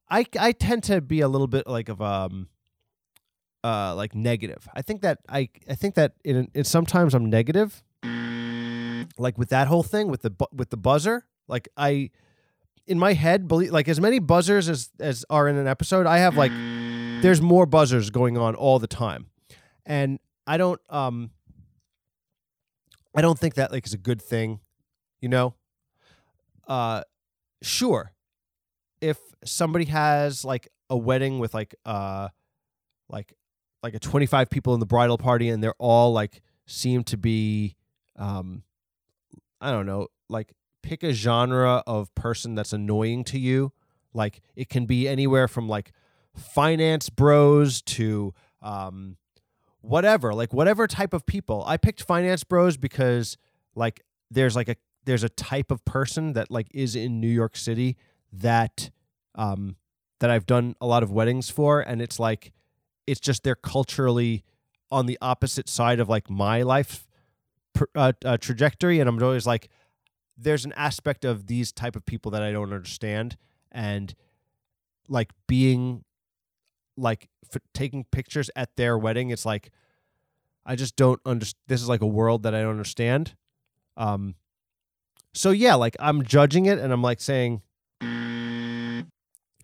I 0.09 0.25
I 0.39 0.51
tend 0.51 0.83
to 0.85 1.01
be 1.01 1.21
a 1.21 1.27
little 1.27 1.47
bit 1.47 1.67
like 1.67 1.89
of 1.89 2.01
um. 2.01 2.49
Uh, 3.63 3.95
like 3.95 4.13
negative. 4.13 4.67
I 4.75 4.81
think 4.81 5.01
that 5.01 5.19
I 5.29 5.49
I 5.69 5.75
think 5.75 5.95
that 5.95 6.15
in, 6.25 6.49
sometimes 6.63 7.13
I'm 7.13 7.29
negative. 7.29 7.81
Like 9.17 9.37
with 9.37 9.49
that 9.49 9.67
whole 9.67 9.83
thing 9.83 10.09
with 10.09 10.21
the 10.21 10.31
bu- 10.31 10.53
with 10.53 10.69
the 10.69 10.77
buzzer 10.77 11.25
like 11.47 11.67
i 11.77 12.09
in 12.87 12.97
my 12.99 13.13
head 13.13 13.47
believe 13.47 13.71
like 13.71 13.87
as 13.87 13.99
many 13.99 14.19
buzzers 14.19 14.69
as 14.69 14.89
as 14.99 15.25
are 15.29 15.47
in 15.47 15.55
an 15.57 15.67
episode 15.67 16.05
i 16.05 16.17
have 16.17 16.35
like 16.35 16.51
there's 17.21 17.41
more 17.41 17.65
buzzers 17.65 18.09
going 18.09 18.37
on 18.37 18.53
all 18.55 18.79
the 18.79 18.87
time. 18.87 19.27
And 19.85 20.19
i 20.47 20.57
don't 20.57 20.81
um 20.89 21.31
i 23.15 23.21
don't 23.21 23.39
think 23.39 23.53
that 23.55 23.71
like 23.71 23.85
is 23.85 23.93
a 23.93 23.97
good 23.97 24.21
thing 24.21 24.59
you 25.21 25.29
know? 25.29 25.53
Uh 26.67 27.03
sure 27.61 28.13
if 28.99 29.17
somebody 29.45 29.85
has 29.85 30.43
like 30.43 30.67
a 30.89 30.97
wedding 30.97 31.39
with 31.39 31.53
like 31.53 31.75
uh 31.85 32.29
like 33.09 33.33
like 33.83 33.93
a 33.93 33.99
25 33.99 34.49
people 34.49 34.73
in 34.73 34.79
the 34.79 34.85
bridal 34.85 35.17
party 35.17 35.49
and 35.49 35.61
they're 35.61 35.75
all 35.77 36.13
like 36.13 36.41
seem 36.65 37.03
to 37.03 37.17
be 37.17 37.75
um 38.17 38.63
I 39.59 39.71
don't 39.71 39.85
know, 39.85 40.07
like 40.29 40.53
pick 40.81 41.03
a 41.03 41.13
genre 41.13 41.83
of 41.85 42.13
person 42.15 42.55
that's 42.55 42.73
annoying 42.73 43.23
to 43.25 43.39
you. 43.39 43.71
Like 44.13 44.41
it 44.55 44.69
can 44.69 44.85
be 44.85 45.07
anywhere 45.07 45.47
from 45.47 45.67
like 45.67 45.91
finance 46.35 47.09
bros 47.09 47.81
to 47.83 48.33
um 48.61 49.17
whatever, 49.81 50.33
like 50.33 50.53
whatever 50.53 50.87
type 50.87 51.13
of 51.13 51.25
people. 51.25 51.63
I 51.67 51.77
picked 51.77 52.03
finance 52.03 52.43
bros 52.43 52.77
because 52.77 53.37
like 53.75 54.01
there's 54.31 54.55
like 54.55 54.69
a 54.69 54.75
there's 55.05 55.23
a 55.23 55.29
type 55.29 55.71
of 55.71 55.83
person 55.85 56.33
that 56.33 56.49
like 56.49 56.67
is 56.73 56.95
in 56.95 57.19
New 57.19 57.27
York 57.27 57.55
City 57.57 57.97
that 58.31 58.89
um 59.35 59.75
that 60.19 60.29
I've 60.29 60.45
done 60.45 60.75
a 60.79 60.87
lot 60.87 61.03
of 61.03 61.11
weddings 61.11 61.49
for 61.49 61.81
and 61.81 62.01
it's 62.01 62.19
like 62.19 62.53
it's 63.07 63.19
just 63.19 63.43
they're 63.43 63.55
culturally 63.55 64.43
on 64.91 65.05
the 65.05 65.17
opposite 65.21 65.67
side 65.67 65.99
of 65.99 66.09
like 66.09 66.29
my 66.29 66.61
life 66.61 67.07
uh, 67.95 68.13
uh, 68.23 68.37
trajectory 68.37 68.99
and 68.99 69.09
i'm 69.09 69.21
always 69.21 69.47
like 69.47 69.69
there's 70.37 70.65
an 70.65 70.73
aspect 70.75 71.25
of 71.25 71.47
these 71.47 71.71
type 71.71 71.95
of 71.95 72.05
people 72.05 72.31
that 72.31 72.43
i 72.43 72.51
don't 72.51 72.73
understand 72.73 73.37
and 73.71 74.13
like 75.09 75.31
being 75.47 76.03
like 76.95 77.27
taking 77.73 78.03
pictures 78.05 78.49
at 78.55 78.75
their 78.75 78.97
wedding 78.97 79.31
it's 79.31 79.45
like 79.45 79.71
i 80.65 80.75
just 80.75 80.95
don't 80.95 81.19
understand 81.25 81.59
this 81.67 81.81
is 81.81 81.89
like 81.89 82.01
a 82.01 82.07
world 82.07 82.43
that 82.43 82.53
i 82.53 82.61
don't 82.61 82.71
understand. 82.71 83.35
Um 83.97 84.35
so 85.33 85.51
yeah 85.51 85.75
like 85.75 85.95
i'm 85.99 86.23
judging 86.23 86.65
it 86.67 86.77
and 86.79 86.93
i'm 86.93 87.01
like 87.01 87.19
saying 87.19 87.61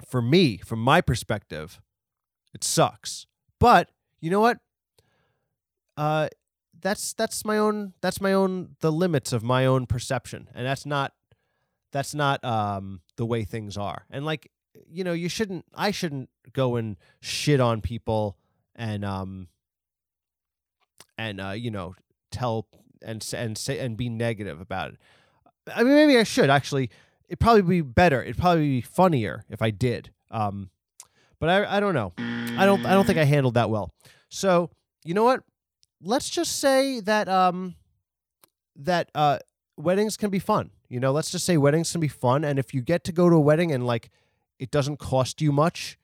for 0.06 0.22
me 0.22 0.58
from 0.58 0.80
my 0.80 1.02
perspective 1.02 1.80
it 2.54 2.64
sucks 2.64 3.28
but 3.60 3.90
you 4.20 4.30
know 4.30 4.42
what? 4.42 4.60
Uh 5.98 6.30
that's 6.82 7.14
that's 7.14 7.44
my 7.44 7.58
own 7.58 7.94
that's 8.02 8.22
my 8.22 8.34
own 8.34 8.76
the 8.80 8.92
limits 8.92 9.34
of 9.34 9.44
my 9.44 9.66
own 9.66 9.86
perception 9.86 10.48
and 10.56 10.66
that's 10.66 10.86
not 10.86 11.14
that's 11.92 12.16
not 12.16 12.44
um 12.44 13.02
the 13.18 13.26
way 13.26 13.44
things 13.44 13.78
are. 13.78 14.06
And 14.10 14.26
like 14.26 14.52
you 14.88 15.04
know 15.04 15.14
you 15.14 15.28
shouldn't 15.30 15.66
i 15.76 15.92
shouldn't 15.92 16.30
go 16.54 16.76
and 16.78 16.96
shit 17.22 17.60
on 17.60 17.82
people 17.82 18.38
and 18.76 19.04
um 19.04 19.48
and 21.18 21.42
uh 21.42 21.50
you 21.52 21.70
know 21.70 21.96
tell 22.32 22.68
and 23.02 23.28
and 23.36 23.58
say 23.58 23.80
and 23.80 23.98
be 23.98 24.10
negative 24.10 24.62
about 24.62 24.92
it. 24.92 24.98
I 25.74 25.84
mean 25.84 25.94
maybe 25.94 26.18
i 26.18 26.24
should 26.24 26.50
actually. 26.50 26.90
It'd 27.28 27.40
probably 27.40 27.62
be 27.62 27.82
better. 27.82 28.24
It'd 28.24 28.40
probably 28.40 28.68
be 28.68 28.82
funnier 28.82 29.46
if 29.50 29.62
i 29.62 29.70
did. 29.70 30.12
Um 30.32 30.70
but 31.40 31.50
i 31.50 31.78
i 31.78 31.80
don't 31.80 31.94
know. 31.94 32.14
I 32.58 32.66
don't 32.66 32.86
i 32.86 32.94
don't 32.94 33.06
think 33.06 33.18
i 33.20 33.24
handled 33.24 33.54
that 33.56 33.70
well. 33.70 33.94
So 34.30 34.70
you 35.04 35.14
know 35.14 35.24
what? 35.24 35.42
Let's 36.02 36.30
just 36.30 36.60
say 36.60 37.00
that 37.02 37.28
um 37.28 37.76
that 38.76 39.10
uh 39.16 39.40
weddings 39.78 40.18
can 40.18 40.30
be 40.30 40.40
fun. 40.40 40.72
You 40.90 41.00
know, 41.00 41.12
let's 41.12 41.32
just 41.32 41.46
say 41.46 41.58
weddings 41.58 41.92
can 41.92 42.02
be 42.02 42.08
fun 42.08 42.44
and 42.44 42.60
if 42.60 42.74
you 42.74 42.82
get 42.82 43.04
to 43.06 43.12
go 43.12 43.30
to 43.30 43.36
a 43.36 43.40
wedding 43.40 43.72
and 43.72 43.86
like 43.86 44.10
it 44.60 44.72
doesn't 44.72 44.98
cost 44.98 45.42
you 45.42 45.52
much 45.52 45.98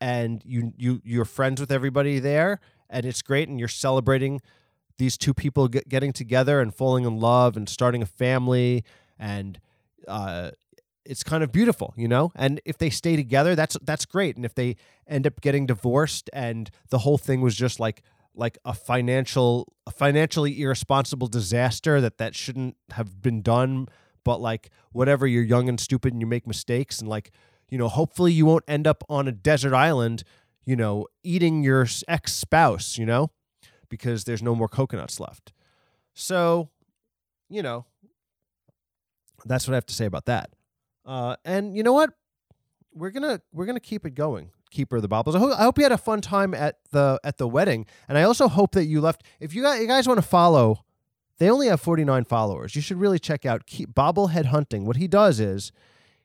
and 0.00 0.42
you 0.44 0.72
you 0.76 1.00
you're 1.04 1.24
friends 1.24 1.60
with 1.60 1.70
everybody 1.72 2.18
there 2.18 2.60
and 2.90 3.06
it's 3.06 3.22
great 3.22 3.48
and 3.48 3.58
you're 3.58 3.68
celebrating 3.68 4.40
these 4.98 5.16
two 5.16 5.32
people 5.32 5.68
get, 5.68 5.88
getting 5.88 6.12
together 6.12 6.60
and 6.60 6.74
falling 6.74 7.04
in 7.04 7.18
love 7.18 7.56
and 7.56 7.68
starting 7.68 8.02
a 8.02 8.06
family 8.06 8.84
and 9.18 9.60
uh 10.08 10.50
it's 11.04 11.22
kind 11.22 11.42
of 11.42 11.52
beautiful, 11.52 11.94
you 11.96 12.08
know. 12.08 12.32
And 12.34 12.60
if 12.64 12.78
they 12.78 12.90
stay 12.90 13.16
together, 13.16 13.54
that's 13.54 13.76
that's 13.82 14.04
great. 14.04 14.36
And 14.36 14.44
if 14.44 14.54
they 14.54 14.76
end 15.06 15.26
up 15.26 15.40
getting 15.40 15.66
divorced, 15.66 16.30
and 16.32 16.70
the 16.90 16.98
whole 16.98 17.18
thing 17.18 17.40
was 17.40 17.56
just 17.56 17.80
like 17.80 18.02
like 18.34 18.58
a 18.64 18.72
financial 18.72 19.72
a 19.86 19.90
financially 19.90 20.60
irresponsible 20.60 21.26
disaster 21.26 22.00
that 22.00 22.18
that 22.18 22.34
shouldn't 22.34 22.76
have 22.92 23.20
been 23.20 23.42
done 23.42 23.88
but 24.24 24.40
like 24.40 24.70
whatever 24.92 25.26
you're 25.26 25.42
young 25.42 25.68
and 25.68 25.80
stupid 25.80 26.12
and 26.12 26.20
you 26.22 26.26
make 26.26 26.46
mistakes 26.46 27.00
and 27.00 27.08
like 27.08 27.30
you 27.68 27.78
know 27.78 27.88
hopefully 27.88 28.32
you 28.32 28.46
won't 28.46 28.64
end 28.66 28.86
up 28.86 29.04
on 29.08 29.28
a 29.28 29.32
desert 29.32 29.74
island 29.74 30.22
you 30.64 30.76
know 30.76 31.06
eating 31.22 31.62
your 31.62 31.86
ex 32.08 32.32
spouse 32.32 32.96
you 32.96 33.04
know 33.04 33.30
because 33.88 34.24
there's 34.24 34.42
no 34.42 34.54
more 34.54 34.68
coconuts 34.68 35.20
left 35.20 35.52
so 36.14 36.70
you 37.48 37.62
know 37.62 37.84
that's 39.44 39.66
what 39.66 39.74
i 39.74 39.76
have 39.76 39.86
to 39.86 39.94
say 39.94 40.06
about 40.06 40.24
that 40.24 40.50
uh, 41.04 41.36
and 41.44 41.76
you 41.76 41.82
know 41.82 41.92
what 41.92 42.10
we're 42.94 43.10
gonna 43.10 43.40
we're 43.52 43.66
gonna 43.66 43.80
keep 43.80 44.04
it 44.04 44.14
going 44.14 44.50
keeper 44.70 44.96
of 44.96 45.02
the 45.02 45.08
baubles 45.08 45.36
I 45.36 45.38
hope, 45.38 45.52
I 45.58 45.64
hope 45.64 45.76
you 45.76 45.84
had 45.84 45.92
a 45.92 45.98
fun 45.98 46.22
time 46.22 46.54
at 46.54 46.76
the 46.92 47.20
at 47.22 47.36
the 47.36 47.46
wedding 47.46 47.84
and 48.08 48.16
i 48.16 48.22
also 48.22 48.48
hope 48.48 48.72
that 48.72 48.86
you 48.86 49.02
left 49.02 49.22
if 49.38 49.54
you 49.54 49.62
guys, 49.62 49.80
you 49.82 49.86
guys 49.86 50.08
want 50.08 50.16
to 50.16 50.26
follow 50.26 50.84
they 51.42 51.50
only 51.50 51.66
have 51.66 51.80
49 51.80 52.24
followers. 52.24 52.76
You 52.76 52.82
should 52.82 53.00
really 53.00 53.18
check 53.18 53.44
out 53.44 53.66
Keep 53.66 53.94
Bobblehead 53.94 54.44
Hunting. 54.46 54.84
What 54.86 54.94
he 54.94 55.08
does 55.08 55.40
is 55.40 55.72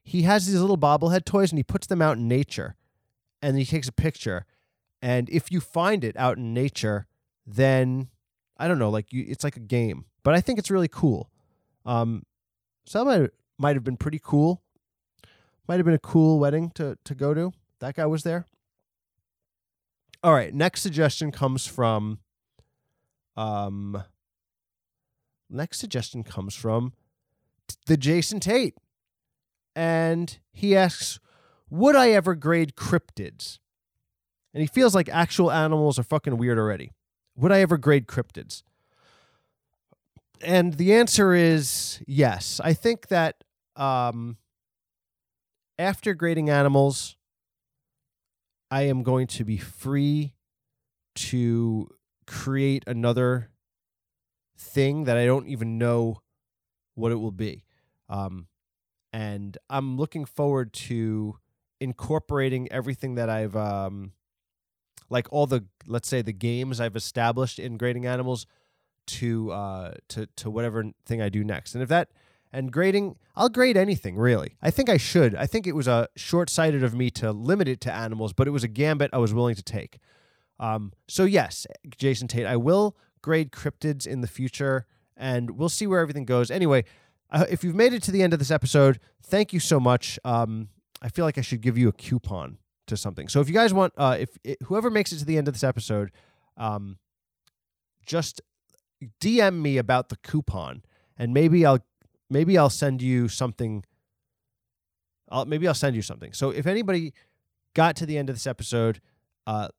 he 0.03 0.21
has 0.21 0.45
these 0.45 0.61
little 0.61 0.77
bobblehead 0.77 1.25
toys 1.25 1.51
and 1.51 1.57
he 1.57 1.63
puts 1.63 1.87
them 1.87 2.03
out 2.03 2.17
in 2.17 2.27
nature 2.27 2.75
and 3.41 3.57
he 3.57 3.65
takes 3.65 3.87
a 3.87 3.91
picture. 3.91 4.45
And 5.01 5.27
if 5.31 5.51
you 5.51 5.59
find 5.59 6.03
it 6.03 6.15
out 6.17 6.37
in 6.37 6.53
nature, 6.53 7.07
then 7.47 8.09
I 8.57 8.67
don't 8.67 8.77
know, 8.77 8.91
like 8.91 9.11
you, 9.11 9.25
it's 9.27 9.43
like 9.43 9.57
a 9.57 9.61
game. 9.61 10.05
But 10.21 10.35
I 10.35 10.41
think 10.41 10.59
it's 10.59 10.69
really 10.69 10.87
cool. 10.87 11.31
Um, 11.83 12.23
might 13.57 13.75
have 13.75 13.83
been 13.83 13.97
pretty 13.97 14.19
cool. 14.21 14.61
Might 15.67 15.75
have 15.75 15.85
been 15.85 15.93
a 15.93 15.99
cool 15.99 16.39
wedding 16.39 16.71
to 16.75 16.97
to 17.03 17.15
go 17.15 17.33
to. 17.33 17.51
That 17.79 17.95
guy 17.95 18.05
was 18.05 18.23
there. 18.23 18.45
All 20.23 20.33
right, 20.33 20.53
next 20.53 20.81
suggestion 20.81 21.31
comes 21.31 21.67
from 21.67 22.19
um 23.35 24.03
next 25.49 25.79
suggestion 25.79 26.23
comes 26.23 26.55
from 26.55 26.93
the 27.85 27.97
Jason 27.97 28.39
Tate. 28.39 28.75
And 29.75 30.39
he 30.51 30.75
asks, 30.75 31.19
Would 31.69 31.95
I 31.95 32.09
ever 32.11 32.35
grade 32.35 32.75
cryptids? 32.75 33.59
And 34.53 34.61
he 34.61 34.67
feels 34.67 34.95
like 34.95 35.09
actual 35.09 35.51
animals 35.51 35.99
are 35.99 36.03
fucking 36.03 36.37
weird 36.37 36.57
already. 36.57 36.93
Would 37.35 37.51
I 37.51 37.61
ever 37.61 37.77
grade 37.77 38.07
cryptids? 38.07 38.63
And 40.41 40.75
the 40.75 40.93
answer 40.93 41.33
is 41.33 42.01
yes. 42.07 42.59
I 42.63 42.73
think 42.73 43.09
that 43.09 43.43
um, 43.75 44.37
after 45.77 46.13
grading 46.13 46.49
animals, 46.49 47.15
I 48.69 48.83
am 48.83 49.03
going 49.03 49.27
to 49.27 49.43
be 49.43 49.57
free 49.57 50.33
to 51.15 51.89
create 52.25 52.83
another 52.87 53.49
thing 54.57 55.05
that 55.05 55.17
I 55.17 55.25
don't 55.25 55.47
even 55.47 55.77
know 55.77 56.21
what 56.95 57.11
it 57.11 57.15
will 57.15 57.31
be. 57.31 57.63
Um, 58.09 58.47
and 59.13 59.57
I'm 59.69 59.97
looking 59.97 60.25
forward 60.25 60.73
to 60.73 61.37
incorporating 61.79 62.71
everything 62.71 63.15
that 63.15 63.29
I've, 63.29 63.55
um, 63.55 64.13
like 65.09 65.27
all 65.31 65.47
the, 65.47 65.65
let's 65.85 66.07
say, 66.07 66.21
the 66.21 66.33
games 66.33 66.81
I've 66.81 66.95
established 66.95 67.59
in 67.59 67.77
grading 67.77 68.05
animals 68.05 68.45
to 69.07 69.51
uh, 69.51 69.93
to 70.09 70.27
to 70.35 70.49
whatever 70.49 70.83
thing 71.05 71.21
I 71.21 71.29
do 71.29 71.43
next. 71.43 71.73
And 71.73 71.81
if 71.81 71.89
that 71.89 72.09
and 72.51 72.71
grading, 72.71 73.17
I'll 73.35 73.49
grade 73.49 73.77
anything 73.77 74.15
really. 74.15 74.55
I 74.61 74.71
think 74.71 74.89
I 74.89 74.97
should. 74.97 75.35
I 75.35 75.45
think 75.45 75.67
it 75.67 75.75
was 75.75 75.87
a 75.87 76.07
short 76.15 76.49
sighted 76.49 76.83
of 76.83 76.93
me 76.93 77.09
to 77.11 77.31
limit 77.31 77.67
it 77.67 77.81
to 77.81 77.93
animals, 77.93 78.33
but 78.33 78.47
it 78.47 78.51
was 78.51 78.63
a 78.63 78.67
gambit 78.67 79.11
I 79.13 79.17
was 79.17 79.33
willing 79.33 79.55
to 79.55 79.63
take. 79.63 79.99
Um, 80.59 80.93
so 81.07 81.25
yes, 81.25 81.67
Jason 81.97 82.27
Tate, 82.27 82.45
I 82.45 82.57
will 82.57 82.97
grade 83.21 83.51
cryptids 83.51 84.07
in 84.07 84.21
the 84.21 84.27
future, 84.27 84.85
and 85.15 85.51
we'll 85.51 85.69
see 85.69 85.87
where 85.87 85.99
everything 85.99 86.25
goes. 86.25 86.49
Anyway, 86.49 86.85
uh, 87.29 87.45
if 87.49 87.63
you've 87.63 87.75
made 87.75 87.93
it 87.93 88.03
to 88.03 88.11
the 88.11 88.23
end 88.23 88.33
of 88.33 88.39
this 88.39 88.51
episode, 88.51 88.99
thank 89.21 89.53
you 89.53 89.59
so 89.59 89.79
much. 89.79 90.17
Um, 90.23 90.69
I 91.01 91.09
feel 91.09 91.25
like 91.25 91.37
I 91.37 91.41
should 91.41 91.61
give 91.61 91.77
you 91.77 91.89
a 91.89 91.93
coupon 91.93 92.57
to 92.87 92.97
something. 92.97 93.27
So 93.27 93.41
if 93.41 93.47
you 93.47 93.53
guys 93.53 93.73
want, 93.73 93.93
uh, 93.97 94.17
if 94.19 94.37
it, 94.43 94.57
whoever 94.63 94.89
makes 94.89 95.11
it 95.11 95.19
to 95.19 95.25
the 95.25 95.37
end 95.37 95.47
of 95.47 95.53
this 95.53 95.63
episode, 95.63 96.11
um, 96.55 96.97
just 98.05 98.41
DM 99.21 99.61
me 99.61 99.77
about 99.77 100.09
the 100.09 100.15
coupon, 100.17 100.83
and 101.17 101.33
maybe 101.33 101.65
I'll 101.65 101.83
maybe 102.29 102.57
I'll 102.57 102.69
send 102.69 103.01
you 103.01 103.27
something. 103.27 103.83
I'll 105.29 105.45
maybe 105.45 105.67
I'll 105.67 105.73
send 105.73 105.95
you 105.95 106.01
something. 106.01 106.33
So 106.33 106.49
if 106.49 106.67
anybody 106.67 107.13
got 107.75 107.95
to 107.97 108.05
the 108.05 108.17
end 108.17 108.29
of 108.29 108.35
this 108.35 108.47
episode, 108.47 109.01
uh, 109.45 109.69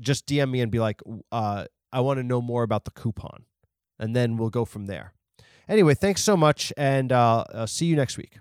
just 0.00 0.26
DM 0.26 0.50
me 0.50 0.60
and 0.60 0.70
be 0.70 0.78
like, 0.78 1.00
uh, 1.30 1.66
I 1.92 2.00
want 2.00 2.18
to 2.18 2.22
know 2.22 2.40
more 2.40 2.62
about 2.62 2.84
the 2.84 2.90
coupon. 2.90 3.44
And 3.98 4.16
then 4.16 4.36
we'll 4.36 4.50
go 4.50 4.64
from 4.64 4.86
there. 4.86 5.12
Anyway, 5.68 5.94
thanks 5.94 6.22
so 6.22 6.36
much, 6.36 6.72
and 6.76 7.12
uh, 7.12 7.44
I'll 7.54 7.66
see 7.66 7.86
you 7.86 7.94
next 7.94 8.16
week. 8.16 8.38